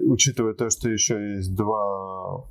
учитывая 0.07 0.55
то, 0.55 0.69
что 0.71 0.91
еще 0.91 1.37
есть 1.37 1.55
два 1.55 2.45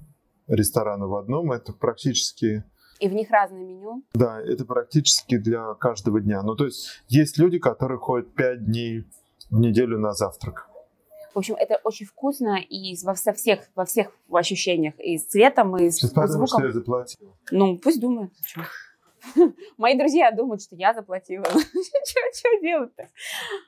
ресторана 0.47 1.07
в 1.07 1.15
одном, 1.15 1.51
это 1.51 1.73
практически 1.73 2.63
и 3.01 3.09
в 3.09 3.13
них 3.13 3.31
разное 3.31 3.63
меню? 3.63 4.03
Да, 4.13 4.39
это 4.39 4.63
практически 4.63 5.37
для 5.37 5.73
каждого 5.73 6.21
дня. 6.21 6.43
Ну, 6.43 6.55
то 6.55 6.65
есть 6.65 6.87
есть 7.07 7.37
люди, 7.39 7.57
которые 7.57 7.97
ходят 7.97 8.33
5 8.35 8.65
дней 8.65 9.05
в 9.49 9.59
неделю 9.59 9.97
на 9.97 10.13
завтрак. 10.13 10.69
В 11.33 11.37
общем, 11.39 11.55
это 11.55 11.79
очень 11.83 12.05
вкусно 12.05 12.59
и 12.59 12.95
во, 13.03 13.15
со 13.15 13.33
всех, 13.33 13.61
во 13.73 13.85
всех 13.85 14.11
ощущениях. 14.31 14.93
И 14.99 15.17
с 15.17 15.25
цветом, 15.25 15.75
и 15.77 15.89
с 15.89 15.95
Сейчас 15.95 16.11
потому, 16.11 16.33
звуком. 16.33 16.59
что 16.59 16.65
я 16.67 16.71
заплатил. 16.73 17.35
Ну, 17.51 17.77
пусть 17.79 17.99
думают. 17.99 18.33
Мои 19.77 19.97
друзья 19.97 20.31
думают, 20.31 20.61
что 20.61 20.75
я 20.75 20.93
заплатила. 20.93 21.45
Что 21.45 22.59
делать-то? 22.61 23.07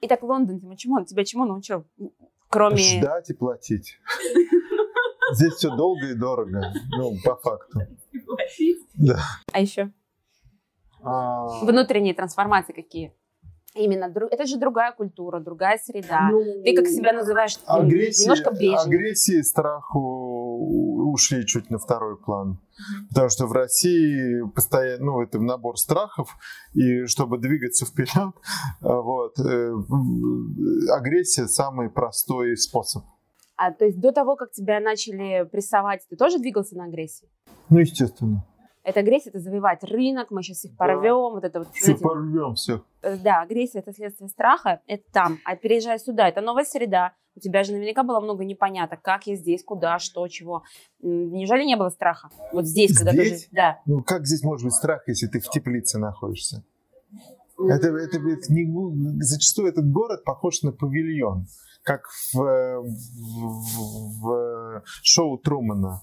Итак, 0.02 0.24
Лондон, 0.24 0.76
чему 0.76 0.96
он 0.96 1.06
тебя 1.06 1.24
чему 1.24 1.46
научил? 1.46 1.86
Кроме... 2.50 2.78
Ждать 2.78 3.30
и 3.30 3.34
платить. 3.34 4.00
Здесь 5.34 5.54
все 5.54 5.76
долго 5.76 6.08
и 6.10 6.14
дорого. 6.16 6.62
Ну, 6.98 7.16
по 7.24 7.36
факту. 7.36 7.80
Да. 8.96 9.20
А 9.52 9.60
еще? 9.60 9.92
А, 11.04 11.66
Внутренние 11.66 12.14
трансформации 12.14 12.74
какие? 12.74 13.14
Именно, 13.76 14.14
это 14.30 14.46
же 14.46 14.58
другая 14.58 14.92
культура, 14.92 15.40
другая 15.40 15.80
среда. 15.84 16.30
ну, 16.32 16.44
Ты 16.64 16.76
как 16.76 16.86
себя 16.88 17.12
называешь? 17.12 17.58
м, 17.68 17.86
Агрессия, 17.86 18.24
Немножко 18.26 18.52
брежнев. 18.52 18.86
агрессия 18.86 19.40
и 19.40 19.44
страх 19.44 19.96
ушли 19.96 21.44
чуть 21.48 21.72
на 21.72 21.80
второй 21.80 22.18
план. 22.18 22.60
Потому 23.10 23.30
что 23.30 23.48
в 23.48 23.52
России 23.52 24.48
постоянно, 24.54 25.06
ну, 25.06 25.22
это 25.24 25.40
набор 25.40 25.78
страхов, 25.78 26.36
и 26.74 27.06
чтобы 27.08 27.40
двигаться 27.40 27.86
вперед, 27.88 28.34
вот, 28.82 29.40
э, 29.40 29.74
агрессия 30.96 31.48
самый 31.48 31.90
простой 31.90 32.56
способ. 32.58 33.04
А 33.66 33.72
то 33.72 33.86
есть 33.86 33.98
до 34.00 34.12
того, 34.12 34.36
как 34.36 34.52
тебя 34.52 34.82
начали 34.82 35.46
прессовать, 35.50 36.06
ты 36.10 36.18
тоже 36.18 36.38
двигался 36.38 36.76
на 36.78 36.84
агрессии? 36.86 37.30
Ну, 37.70 37.80
естественно. 37.80 38.44
Это 38.84 39.00
агрессия, 39.00 39.30
это 39.30 39.40
завоевать 39.40 39.82
рынок, 39.86 40.32
мы 40.32 40.44
сейчас 40.44 40.66
их 40.66 40.72
Да. 40.72 40.78
порвем, 40.80 41.32
вот 41.36 41.46
это 41.46 41.60
вот. 41.60 41.70
Все 41.72 41.86
знаете, 41.86 42.04
порвем 42.04 42.56
всех. 42.56 42.82
э, 43.04 43.16
Да, 43.16 43.42
агрессия 43.42 43.80
это 43.80 43.94
следствие 43.94 44.28
страха, 44.28 44.82
это 44.86 45.04
там. 45.14 45.38
А 45.46 45.56
переезжая 45.56 45.98
сюда, 45.98 46.28
это 46.28 46.42
новая 46.42 46.66
среда. 46.66 47.14
У 47.38 47.40
тебя 47.40 47.64
же 47.64 47.72
наверняка 47.72 48.04
было 48.04 48.20
много 48.20 48.44
непоняток, 48.44 49.02
как 49.02 49.28
я 49.28 49.36
здесь, 49.38 49.64
куда, 49.64 49.98
что, 50.00 50.28
чего. 50.28 50.64
Неужели 51.02 51.64
не 51.64 51.78
было 51.78 51.88
страха? 51.88 52.28
Вот 52.52 52.66
здесь, 52.68 52.98
когда 52.98 53.12
ты 53.14 53.24
Здесь? 53.26 53.44
жи- 53.44 53.48
Да. 53.54 53.80
Ну, 53.86 54.04
как 54.04 54.26
здесь 54.28 54.44
может 54.44 54.66
быть 54.66 54.74
страх, 54.74 55.04
если 55.08 55.28
ты 55.28 55.40
в 55.40 55.48
теплице 55.50 55.98
находишься? 56.00 56.66
Это, 57.58 57.88
это, 57.88 58.18
это 58.18 58.54
не- 58.54 59.22
зачастую 59.24 59.70
этот 59.70 59.90
город 59.90 60.26
похож 60.26 60.62
на 60.64 60.74
павильон, 60.74 61.46
как 61.84 62.08
в, 62.34 62.38
в- 62.82 62.84
в 64.22 64.84
шоу 65.04 65.38
Трумана. 65.38 66.02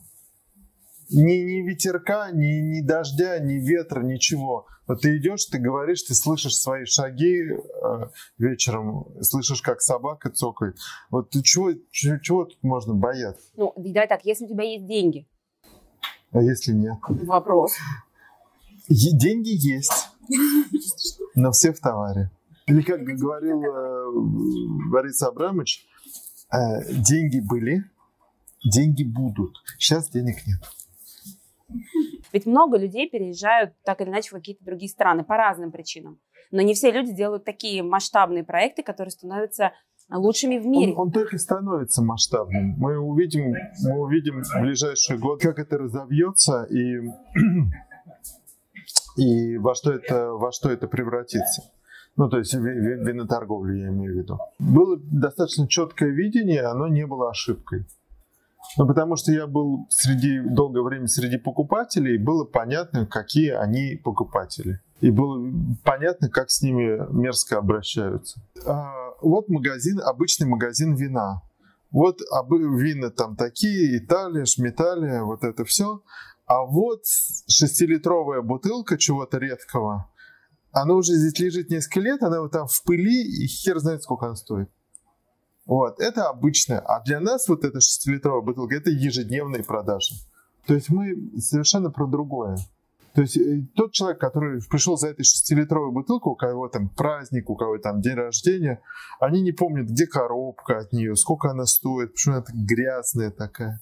Ни, 1.13 1.43
ни 1.43 1.69
ветерка, 1.69 2.31
ни, 2.31 2.61
ни 2.61 2.81
дождя, 2.83 3.39
ни 3.41 3.55
ветра, 3.55 4.01
ничего. 4.03 4.67
Вот 4.87 5.01
ты 5.03 5.17
идешь, 5.19 5.45
ты 5.47 5.59
говоришь, 5.59 6.03
ты 6.03 6.15
слышишь 6.15 6.57
свои 6.57 6.85
шаги 6.85 7.43
э, 7.43 7.57
вечером, 8.39 9.07
слышишь, 9.21 9.61
как 9.63 9.81
собака 9.81 10.31
цокает. 10.31 10.77
Вот 11.11 11.31
ты 11.31 11.43
чего, 11.43 11.73
чего, 11.91 12.19
чего 12.19 12.45
тут 12.45 12.63
можно 12.63 12.95
бояться? 12.95 13.43
Ну, 13.57 13.73
давай 13.77 14.07
так, 14.09 14.25
если 14.25 14.45
у 14.45 14.49
тебя 14.49 14.63
есть 14.65 14.87
деньги, 14.87 15.27
А 16.33 16.41
если 16.43 16.73
нет? 16.73 16.99
вопрос. 17.09 17.73
Е- 18.89 19.17
деньги 19.17 19.51
есть, 19.51 20.11
но 21.35 21.51
все 21.51 21.73
в 21.73 21.81
товаре. 21.81 22.31
Или 22.71 22.83
как 22.83 23.03
говорил 23.03 23.65
э, 23.65 24.91
Борис 24.91 25.21
Абрамович, 25.23 25.87
э, 26.53 26.93
деньги 26.93 27.41
были, 27.41 27.83
деньги 28.65 29.03
будут. 29.03 29.57
Сейчас 29.77 30.09
денег 30.11 30.37
нет. 30.47 30.61
Ведь 32.33 32.47
много 32.47 32.79
людей 32.79 33.11
переезжают 33.11 33.75
так 33.85 34.01
или 34.01 34.09
иначе 34.09 34.31
в 34.31 34.35
какие-то 34.35 34.65
другие 34.65 34.89
страны 34.89 35.25
по 35.25 35.37
разным 35.37 35.73
причинам. 35.73 36.21
Но 36.53 36.63
не 36.63 36.75
все 36.75 36.93
люди 36.93 37.13
делают 37.13 37.45
такие 37.45 37.83
масштабные 37.83 38.45
проекты, 38.45 38.85
которые 38.85 39.11
становятся 39.11 39.73
лучшими 40.09 40.59
в 40.59 40.67
мире. 40.67 40.93
Он, 40.93 41.09
он 41.09 41.13
только 41.13 41.39
становится 41.39 42.03
масштабным. 42.03 42.77
Мы 42.79 42.99
увидим, 42.99 43.55
мы 43.83 44.01
увидим 44.01 44.45
в 44.45 44.61
ближайший 44.61 45.19
год, 45.19 45.41
как 45.41 45.59
это 45.59 45.77
разовьется 45.77 46.65
и, 46.65 47.01
и 49.17 49.59
во, 49.59 49.75
что 49.75 49.93
это, 49.93 50.33
во 50.35 50.53
что 50.53 50.71
это 50.71 50.87
превратится. 50.87 51.73
Ну, 52.21 52.29
то 52.29 52.39
есть 52.39 52.55
ви- 52.55 52.81
ви- 52.81 53.05
виноторговлю 53.05 53.77
я 53.77 53.89
имею 53.89 54.13
в 54.13 54.17
виду. 54.17 54.39
Было 54.59 54.99
достаточно 55.13 55.67
четкое 55.67 56.11
видение, 56.11 56.71
оно 56.71 56.89
не 56.89 57.07
было 57.07 57.31
ошибкой. 57.31 57.85
Ну, 58.79 58.87
потому 58.87 59.17
что 59.17 59.33
я 59.33 59.47
был 59.47 59.87
среди, 59.89 60.41
долгое 60.41 60.83
время 60.83 61.07
среди 61.07 61.39
покупателей, 61.39 62.15
и 62.17 62.19
было 62.19 62.45
понятно, 62.45 63.07
какие 63.07 63.53
они 63.53 63.97
покупатели. 64.05 64.79
И 65.01 65.11
было 65.11 65.51
понятно, 65.83 66.29
как 66.29 66.51
с 66.51 66.63
ними 66.63 66.99
мерзко 67.11 67.57
обращаются. 67.57 68.39
А, 68.67 68.93
вот 69.23 69.49
магазин, 69.49 69.99
обычный 70.05 70.47
магазин 70.47 70.97
вина. 70.97 71.41
Вот 71.91 72.19
обы- 72.33 72.79
вина 72.83 73.11
там 73.11 73.35
такие, 73.37 73.97
Италия, 73.97 74.45
Шмиталия, 74.45 75.23
вот 75.23 75.43
это 75.43 75.65
все. 75.65 76.03
А 76.47 76.65
вот 76.67 77.01
шестилитровая 77.49 78.43
бутылка 78.43 78.99
чего-то 78.99 79.39
редкого, 79.39 80.05
она 80.73 80.95
уже 80.95 81.15
здесь 81.15 81.39
лежит 81.39 81.71
несколько 81.71 82.01
лет, 82.01 82.23
она 82.23 82.41
вот 82.41 82.53
там 82.53 82.67
в 82.67 82.83
пыли, 82.85 83.23
и 83.23 83.47
хер 83.47 83.79
знает, 83.79 84.03
сколько 84.03 84.27
она 84.27 84.37
стоит. 84.37 84.69
Вот, 85.67 86.01
это 86.01 86.29
обычное. 86.29 86.81
А 86.81 87.03
для 87.03 87.21
нас 87.21 87.49
вот 87.49 87.65
эта 87.65 87.81
шестилитровая 87.81 88.43
бутылка, 88.43 88.75
это 88.75 88.91
ежедневные 88.91 89.63
продажи. 89.63 90.15
То 90.67 90.75
есть 90.75 90.91
мы 90.91 91.17
совершенно 91.39 91.91
про 91.91 92.07
другое. 92.07 92.57
То 93.15 93.23
есть 93.23 93.37
э, 93.37 93.63
тот 93.75 93.93
человек, 93.93 94.21
который 94.21 94.61
пришел 94.69 94.97
за 94.97 95.09
этой 95.09 95.25
шестилитровой 95.25 95.93
бутылкой, 95.93 96.33
у 96.33 96.37
кого 96.37 96.69
там 96.69 96.89
праздник, 96.89 97.51
у 97.51 97.57
кого 97.57 97.79
там 97.79 98.01
день 98.01 98.15
рождения, 98.15 98.81
они 99.19 99.43
не 99.43 99.53
помнят, 99.53 99.89
где 99.89 100.07
коробка 100.07 100.79
от 100.79 100.93
нее, 100.93 101.17
сколько 101.17 101.51
она 101.51 101.67
стоит, 101.67 102.13
почему 102.13 102.37
она 102.37 102.45
так 102.45 102.55
грязная 102.55 103.31
такая. 103.31 103.81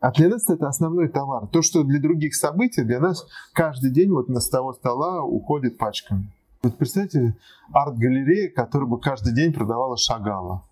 А 0.00 0.12
для 0.12 0.28
нас 0.28 0.48
это 0.48 0.68
основной 0.68 1.08
товар. 1.08 1.48
То, 1.48 1.60
что 1.62 1.82
для 1.82 2.00
других 2.00 2.34
событий, 2.34 2.82
для 2.84 3.00
нас 3.00 3.26
каждый 3.52 3.90
день 3.90 4.10
вот 4.10 4.28
на 4.28 4.40
с 4.40 4.48
того 4.48 4.72
стола 4.72 5.24
уходит 5.24 5.76
пачками. 5.76 6.30
Вот 6.62 6.76
представьте, 6.76 7.36
арт-галерея, 7.72 8.48
которая 8.50 8.88
бы 8.88 9.00
каждый 9.00 9.34
день 9.34 9.52
продавала 9.52 9.96
Шагала. 9.96 10.64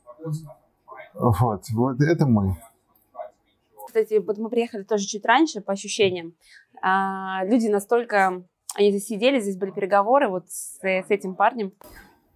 Вот, 1.15 1.65
вот 1.71 2.01
это 2.01 2.27
мы. 2.27 2.57
Кстати, 3.87 4.19
вот 4.19 4.39
мы 4.39 4.49
приехали 4.49 4.83
тоже 4.83 5.07
чуть 5.07 5.25
раньше, 5.25 5.61
по 5.61 5.73
ощущениям. 5.73 6.35
А, 6.83 7.45
люди 7.45 7.69
настолько... 7.69 8.43
Они 8.75 8.91
здесь 8.91 9.07
сидели, 9.07 9.41
здесь 9.41 9.57
были 9.57 9.71
переговоры 9.71 10.29
вот 10.29 10.51
с, 10.51 10.79
с 10.83 11.11
этим 11.11 11.35
парнем. 11.35 11.73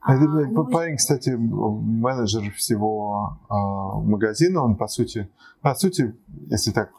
А, 0.00 0.14
Это 0.14 0.24
ну, 0.24 0.66
парень, 0.66 0.96
кстати, 0.96 1.30
менеджер 1.30 2.50
всего 2.52 3.38
а, 3.48 4.00
магазина. 4.00 4.64
Он, 4.64 4.76
по 4.76 4.88
сути, 4.88 5.28
по 5.60 5.74
сути, 5.74 6.14
если 6.48 6.70
так, 6.70 6.90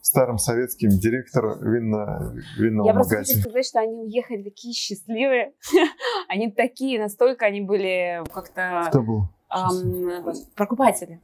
старым 0.00 0.38
советским 0.38 0.90
директор 0.90 1.58
винно, 1.60 2.34
винного 2.56 2.86
Я 2.86 2.94
просто 2.94 3.16
хочу 3.16 3.34
магазина. 3.34 3.42
сказать, 3.42 3.66
что 3.66 3.80
они 3.80 4.02
уехали 4.02 4.42
такие 4.42 4.74
счастливые. 4.74 5.52
они 6.28 6.50
такие, 6.50 7.00
настолько 7.00 7.46
они 7.46 7.60
были 7.60 8.22
как-то 8.32 8.86
Кто 8.88 9.02
был? 9.02 9.28
ам, 9.48 10.24
покупатели. 10.56 11.20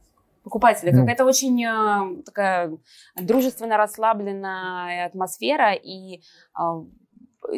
Ну. 0.91 1.01
Какая-то 1.01 1.25
очень 1.25 1.63
э, 1.65 2.21
такая 2.23 2.77
дружественно 3.19 3.77
расслабленная 3.77 5.07
атмосфера, 5.07 5.73
и 5.73 6.21
а, 6.53 6.83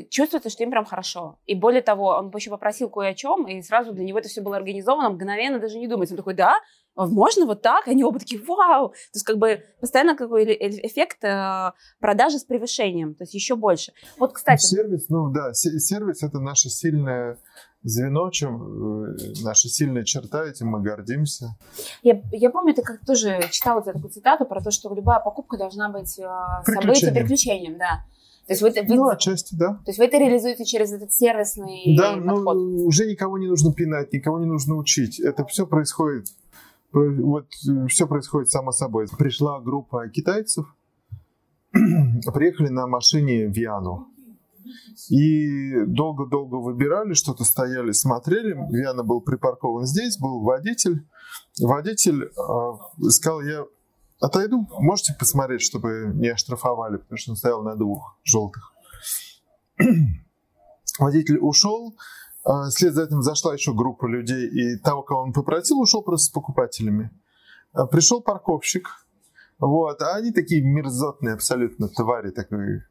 чувствуется, 0.10 0.50
что 0.50 0.64
им 0.64 0.72
прям 0.72 0.86
хорошо. 0.86 1.40
И 1.46 1.56
более 1.56 1.82
того, 1.82 2.08
он 2.10 2.32
еще 2.36 2.50
попросил 2.50 2.90
кое 2.90 3.10
о 3.10 3.14
чем, 3.14 3.48
и 3.48 3.62
сразу 3.62 3.94
для 3.94 4.04
него 4.04 4.20
это 4.20 4.30
все 4.30 4.42
было 4.42 4.58
организовано, 4.58 5.10
мгновенно 5.10 5.60
даже 5.60 5.78
не 5.78 5.88
думать. 5.88 6.12
Он 6.12 6.18
такой, 6.18 6.34
да, 6.34 6.60
можно 6.96 7.46
вот 7.46 7.62
так? 7.62 7.88
Они 7.88 8.04
оба 8.04 8.20
такие, 8.20 8.42
вау! 8.42 8.90
То 8.90 8.96
есть 9.14 9.26
как 9.26 9.38
бы 9.38 9.64
постоянно 9.80 10.16
какой 10.16 10.46
э- 10.46 10.54
э- 10.54 10.88
эффект 10.88 11.24
э, 11.24 11.72
продажи 12.00 12.40
с 12.40 12.44
превышением, 12.44 13.14
то 13.14 13.24
есть 13.24 13.34
еще 13.34 13.56
больше. 13.56 13.94
Вот, 14.18 14.34
кстати, 14.34 14.66
Сервис, 14.66 15.08
ну 15.10 15.30
да, 15.30 15.54
се- 15.54 15.80
сервис 15.80 16.24
это 16.24 16.40
наше 16.40 16.70
сильное 16.70 17.38
звено, 17.84 18.30
чем 18.32 19.12
э, 19.12 19.16
наша 19.44 19.70
сильная 19.70 20.04
черта, 20.04 20.46
этим 20.46 20.68
мы 20.68 20.82
гордимся. 20.82 21.56
Я, 22.02 22.22
я 22.32 22.50
помню, 22.50 22.74
ты 22.74 22.82
как 22.82 23.06
тоже 23.06 23.42
читала 23.52 23.82
вот 23.82 23.86
такую 23.94 24.10
цитату 24.10 24.46
про 24.46 24.62
то, 24.62 24.72
что 24.72 24.94
любая 24.94 25.20
покупка 25.20 25.58
должна 25.58 25.90
быть 25.90 26.18
э, 26.20 26.24
событием, 26.66 27.14
приключением, 27.14 27.78
да. 27.78 28.04
То 28.48 28.54
есть, 28.54 28.62
вы, 28.62 28.70
это- 28.70 28.82
вы- 28.88 28.96
Ну, 28.96 29.08
отчасти, 29.10 29.56
да. 29.56 29.74
то 29.74 29.84
есть 29.88 30.00
вы 30.00 30.06
это 30.06 30.18
реализуете 30.18 30.64
через 30.66 30.92
этот 30.94 31.12
сервисный 31.12 31.96
Да, 31.98 32.16
ну, 32.16 32.36
подход. 32.46 32.56
уже 32.88 33.06
никого 33.06 33.38
не 33.38 33.48
нужно 33.48 33.74
пинать, 33.74 34.14
никого 34.14 34.40
не 34.40 34.46
нужно 34.46 34.76
учить. 34.76 35.20
Это 35.20 35.46
все 35.46 35.68
происходит, 35.68 36.28
про- 36.92 37.12
вот 37.12 37.48
все 37.90 38.08
происходит 38.08 38.50
само 38.50 38.72
собой. 38.72 39.08
Пришла 39.18 39.60
группа 39.60 40.08
китайцев, 40.08 40.66
приехали 42.34 42.70
на 42.70 42.88
машине 42.88 43.48
в 43.48 43.52
Виану. 43.52 44.08
И 45.10 45.86
долго-долго 45.86 46.56
выбирали, 46.56 47.14
что-то 47.14 47.44
стояли, 47.44 47.92
смотрели. 47.92 48.54
Виана 48.72 49.04
был 49.04 49.22
припаркован 49.22 49.86
здесь, 49.86 50.18
был 50.18 50.42
водитель. 50.42 51.06
Водитель 51.62 52.24
э, 52.24 53.10
сказал, 53.10 53.42
я 53.42 53.66
отойду, 54.20 54.68
можете 54.80 55.14
посмотреть, 55.14 55.62
чтобы 55.62 56.12
не 56.16 56.30
оштрафовали, 56.30 56.98
потому 56.98 57.18
что 57.18 57.32
он 57.32 57.38
стоял 57.38 57.64
на 57.64 57.76
двух 57.76 58.18
желтых. 58.24 58.74
Водитель 61.00 61.38
ушел, 61.40 61.96
А, 62.44 62.70
вслед 62.70 62.94
за 62.94 63.04
этим 63.04 63.22
зашла 63.22 63.54
еще 63.54 63.74
группа 63.74 64.06
людей, 64.06 64.48
и 64.48 64.78
того, 64.78 65.04
кого 65.04 65.22
он 65.22 65.34
попросил, 65.34 65.80
ушел 65.82 66.02
просто 66.02 66.28
с 66.28 66.30
покупателями. 66.30 67.12
А, 67.74 67.86
пришел 67.86 68.22
парковщик, 68.22 68.88
вот, 69.60 70.02
а 70.02 70.16
они 70.16 70.32
такие 70.32 70.64
мерзотные 70.64 71.34
абсолютно 71.34 71.90
твари, 71.90 72.32
такой 72.32 72.84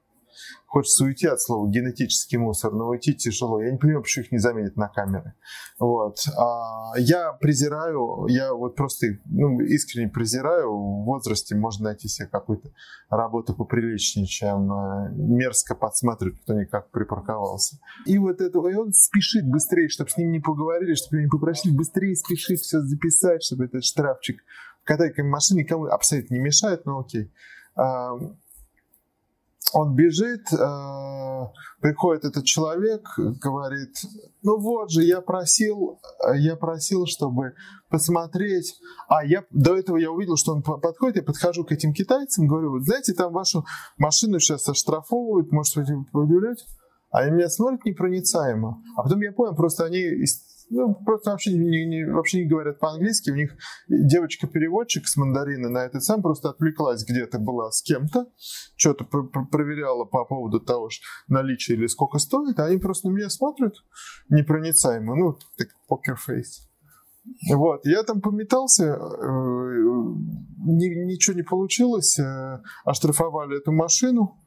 Хочется 0.67 1.05
уйти 1.05 1.27
от 1.27 1.41
слова 1.41 1.69
генетический 1.69 2.39
мусор, 2.39 2.73
но 2.73 2.89
уйти 2.89 3.15
тяжело. 3.15 3.63
Я 3.63 3.71
не 3.71 3.79
понимаю, 3.79 4.03
почему 4.03 4.25
их 4.25 4.33
не 4.33 4.39
заметят 4.39 4.77
на 4.77 4.89
камеры. 4.89 5.35
Вот. 5.79 6.19
А 6.37 6.93
я 6.99 7.33
презираю, 7.33 8.27
я 8.29 8.53
вот 8.53 8.77
просто 8.77 9.07
ну, 9.27 9.61
искренне 9.61 10.09
презираю, 10.09 10.71
в 10.71 11.05
возрасте 11.05 11.55
можно 11.55 11.85
найти 11.87 12.09
себе 12.09 12.29
какую-то 12.29 12.73
работу 13.09 13.55
поприличнее, 13.55 14.27
чем 14.27 14.73
э, 14.73 15.13
мерзко 15.15 15.75
подсматривать, 15.75 16.41
кто 16.43 16.55
никак 16.55 16.91
припарковался. 16.91 17.79
И 18.05 18.19
вот 18.19 18.41
это, 18.41 18.59
и 18.69 18.75
он 18.75 18.93
спешит 18.93 19.49
быстрее, 19.49 19.89
чтобы 19.89 20.11
с 20.11 20.17
ним 20.17 20.31
не 20.31 20.41
поговорили, 20.41 20.95
чтобы 20.95 21.23
не 21.23 21.29
попросили 21.29 21.75
быстрее 21.75 22.17
спешить 22.17 22.61
все 22.61 22.81
записать, 22.81 23.43
чтобы 23.43 23.67
этот 23.67 23.85
штрафчик 23.85 24.43
катайкой 24.85 25.25
машине 25.25 25.63
никому 25.63 25.87
абсолютно 25.87 26.35
не 26.35 26.41
мешает, 26.41 26.87
но 26.87 27.01
окей 27.01 27.33
он 29.77 29.95
бежит, 29.95 30.51
э, 30.53 31.47
приходит 31.83 32.25
этот 32.25 32.45
человек, 32.45 33.03
говорит, 33.17 33.95
ну 34.43 34.59
вот 34.59 34.91
же, 34.91 35.03
я 35.03 35.21
просил, 35.21 36.01
я 36.35 36.57
просил, 36.57 37.05
чтобы 37.05 37.53
посмотреть. 37.91 38.75
А 39.09 39.23
я 39.23 39.45
до 39.51 39.77
этого 39.77 39.99
я 39.99 40.11
увидел, 40.11 40.37
что 40.37 40.55
он 40.55 40.63
подходит, 40.63 41.17
я 41.17 41.23
подхожу 41.23 41.65
к 41.65 41.73
этим 41.73 41.93
китайцам, 41.93 42.47
говорю, 42.47 42.71
вот 42.71 42.85
знаете, 42.85 43.13
там 43.13 43.35
вашу 43.35 43.67
машину 43.99 44.41
сейчас 44.41 44.67
оштрафовывают, 44.67 45.53
может, 45.53 45.77
вы 45.77 46.25
удивляете? 46.25 46.65
А 47.11 47.21
они 47.21 47.33
меня 47.33 47.51
смотрят 47.51 47.85
непроницаемо. 47.85 48.83
А 48.97 49.03
потом 49.03 49.21
я 49.21 49.33
понял, 49.33 49.55
просто 49.55 49.85
они 49.85 50.25
ну, 50.69 50.95
просто 50.95 51.31
вообще 51.31 51.53
не, 51.53 51.87
не, 51.87 52.05
вообще 52.05 52.43
не 52.43 52.49
говорят 52.49 52.81
по-английски. 52.81 53.31
У 53.31 53.35
них 53.35 53.57
девочка-переводчик 53.89 55.07
с 55.07 55.17
мандарина 55.17 55.69
на 55.69 55.85
этот 55.85 56.03
сам 56.03 56.23
просто 56.23 56.51
отвлеклась 56.51 57.05
где-то 57.05 57.39
была 57.39 57.71
с 57.71 57.83
кем-то, 57.83 58.27
что-то 58.77 59.05
пр- 59.05 59.29
пр- 59.29 59.47
проверяла 59.47 60.05
по 60.05 60.25
поводу 60.25 60.61
того, 60.61 60.91
что 60.91 61.05
наличие 61.29 61.77
или 61.77 61.87
сколько 61.87 62.19
стоит, 62.19 62.59
а 62.59 62.67
они 62.67 62.79
просто 62.79 63.09
на 63.09 63.13
меня 63.13 63.31
смотрят 63.31 63.75
непроницаемо, 64.29 65.15
ну, 65.15 65.39
так, 65.57 65.69
покерфейс. 65.89 66.69
Вот, 67.53 67.85
я 67.87 68.03
там 68.05 68.21
пометался, 68.21 68.85
э, 68.85 68.97
ни, 70.65 71.05
ничего 71.07 71.35
не 71.37 71.43
получилось, 71.43 72.19
э, 72.19 72.63
оштрафовали 72.85 73.59
эту 73.59 73.73
машину, 73.73 74.41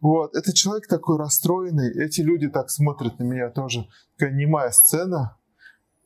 вот, 0.00 0.36
этот 0.36 0.54
человек 0.54 0.86
такой 0.88 1.18
расстроенный, 1.18 1.90
эти 2.04 2.20
люди 2.20 2.48
так 2.48 2.70
смотрят 2.70 3.18
на 3.18 3.24
меня 3.24 3.50
тоже, 3.50 3.88
такая 4.16 4.34
немая 4.34 4.70
сцена, 4.70 5.37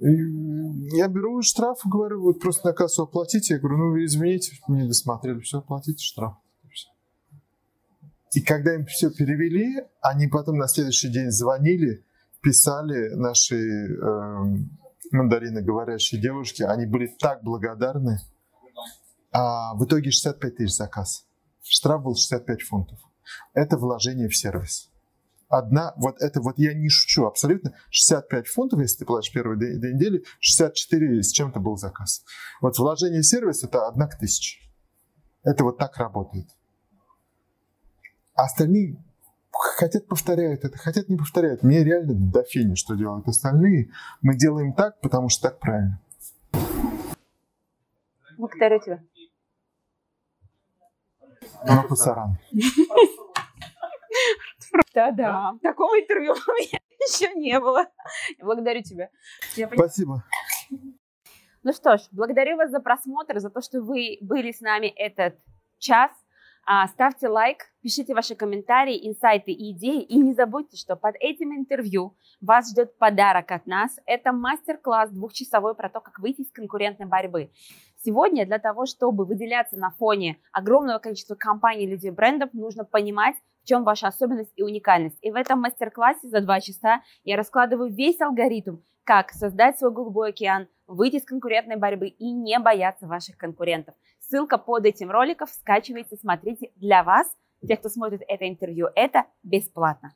я 0.04 1.06
беру 1.08 1.42
штраф, 1.42 1.78
говорю, 1.84 2.22
вот 2.22 2.40
просто 2.40 2.68
на 2.68 2.74
кассу 2.74 3.04
оплатите. 3.04 3.54
Я 3.54 3.60
говорю, 3.60 3.78
ну 3.78 4.04
извините, 4.04 4.56
не 4.68 4.86
досмотрели, 4.86 5.40
все, 5.40 5.58
оплатите 5.58 6.02
штраф. 6.02 6.34
И 8.34 8.40
когда 8.40 8.74
им 8.74 8.86
все 8.86 9.10
перевели, 9.10 9.84
они 10.00 10.26
потом 10.26 10.56
на 10.56 10.66
следующий 10.66 11.10
день 11.10 11.30
звонили, 11.30 12.04
писали 12.40 13.14
наши 13.14 13.56
э, 13.56 14.44
мандарины 15.12 15.62
говорящие 15.62 16.20
девушки, 16.20 16.62
они 16.62 16.86
были 16.86 17.14
так 17.20 17.42
благодарны. 17.44 18.18
А 19.32 19.74
в 19.74 19.84
итоге 19.84 20.10
65 20.10 20.56
тысяч 20.56 20.74
заказ. 20.74 21.26
Штраф 21.62 22.02
был 22.02 22.14
65 22.14 22.62
фунтов. 22.62 22.98
Это 23.54 23.76
вложение 23.76 24.28
в 24.28 24.36
сервис 24.36 24.91
одна, 25.52 25.92
вот 25.96 26.20
это 26.20 26.40
вот 26.40 26.58
я 26.58 26.72
не 26.74 26.88
шучу 26.88 27.26
абсолютно, 27.26 27.74
65 27.90 28.48
фунтов, 28.48 28.80
если 28.80 28.98
ты 28.98 29.04
платишь 29.04 29.32
первые 29.32 29.58
две, 29.58 29.78
две 29.78 29.92
недели, 29.92 30.24
64 30.40 31.22
с 31.22 31.30
чем-то 31.30 31.60
был 31.60 31.76
заказ. 31.76 32.24
Вот 32.60 32.78
вложение 32.78 33.20
в 33.20 33.26
сервис 33.26 33.62
это 33.62 33.86
одна 33.86 34.08
к 34.08 34.18
тысяче. 34.18 34.60
Это 35.44 35.62
вот 35.64 35.78
так 35.78 35.96
работает. 35.98 36.48
А 38.34 38.44
остальные 38.44 38.96
хотят 39.52 40.06
повторяют 40.08 40.64
это, 40.64 40.78
хотят 40.78 41.10
не 41.10 41.16
повторяют. 41.16 41.62
Мне 41.62 41.84
реально 41.84 42.14
до 42.14 42.42
фини, 42.44 42.74
что 42.74 42.94
делают 42.94 43.28
остальные. 43.28 43.90
Мы 44.22 44.36
делаем 44.36 44.72
так, 44.72 45.00
потому 45.00 45.28
что 45.28 45.50
так 45.50 45.60
правильно. 45.60 46.00
Благодарю 48.38 48.80
тебя. 48.80 49.02
Ну, 51.66 51.88
пасаран. 51.88 52.38
Да-да. 54.94 55.54
Такого 55.62 55.98
интервью 56.00 56.32
у 56.32 56.52
меня 56.52 56.78
еще 57.00 57.32
не 57.34 57.58
было. 57.60 57.86
Благодарю 58.40 58.82
тебя. 58.82 59.10
Спасибо. 59.50 60.24
Ну 61.64 61.72
что 61.72 61.96
ж, 61.96 62.00
благодарю 62.10 62.56
вас 62.56 62.70
за 62.70 62.80
просмотр, 62.80 63.38
за 63.38 63.48
то, 63.48 63.60
что 63.60 63.80
вы 63.80 64.18
были 64.20 64.50
с 64.50 64.60
нами 64.60 64.86
этот 64.86 65.38
час. 65.78 66.10
А, 66.64 66.86
ставьте 66.86 67.28
лайк, 67.28 67.58
пишите 67.82 68.14
ваши 68.14 68.36
комментарии, 68.36 69.08
инсайты 69.08 69.50
и 69.50 69.72
идеи. 69.72 70.02
И 70.02 70.16
не 70.16 70.32
забудьте, 70.32 70.76
что 70.76 70.94
под 70.94 71.16
этим 71.18 71.52
интервью 71.52 72.16
вас 72.40 72.70
ждет 72.70 72.96
подарок 72.98 73.50
от 73.50 73.66
нас. 73.66 73.98
Это 74.06 74.32
мастер-класс 74.32 75.10
двухчасовой 75.10 75.74
про 75.74 75.88
то, 75.88 76.00
как 76.00 76.20
выйти 76.20 76.42
из 76.42 76.52
конкурентной 76.52 77.06
борьбы. 77.06 77.50
Сегодня 78.04 78.46
для 78.46 78.58
того, 78.58 78.86
чтобы 78.86 79.24
выделяться 79.24 79.76
на 79.76 79.90
фоне 79.90 80.38
огромного 80.52 80.98
количества 80.98 81.34
компаний, 81.34 81.86
людей, 81.86 82.10
брендов, 82.10 82.50
нужно 82.52 82.84
понимать, 82.84 83.36
в 83.62 83.68
чем 83.68 83.84
ваша 83.84 84.08
особенность 84.08 84.52
и 84.56 84.62
уникальность. 84.62 85.18
И 85.22 85.30
в 85.30 85.34
этом 85.34 85.60
мастер-классе 85.60 86.28
за 86.28 86.40
два 86.40 86.60
часа 86.60 87.02
я 87.24 87.36
раскладываю 87.36 87.92
весь 87.92 88.20
алгоритм, 88.20 88.78
как 89.04 89.30
создать 89.30 89.78
свой 89.78 89.92
голубой 89.92 90.30
океан, 90.30 90.68
выйти 90.86 91.16
из 91.16 91.24
конкурентной 91.24 91.76
борьбы 91.76 92.08
и 92.08 92.32
не 92.32 92.58
бояться 92.58 93.06
ваших 93.06 93.36
конкурентов. 93.36 93.94
Ссылка 94.20 94.58
под 94.58 94.86
этим 94.86 95.10
роликом, 95.10 95.48
скачивайте, 95.48 96.16
смотрите. 96.16 96.70
Для 96.76 97.02
вас, 97.02 97.30
тех, 97.66 97.80
кто 97.80 97.88
смотрит 97.88 98.22
это 98.28 98.48
интервью, 98.48 98.88
это 98.94 99.24
бесплатно. 99.42 100.14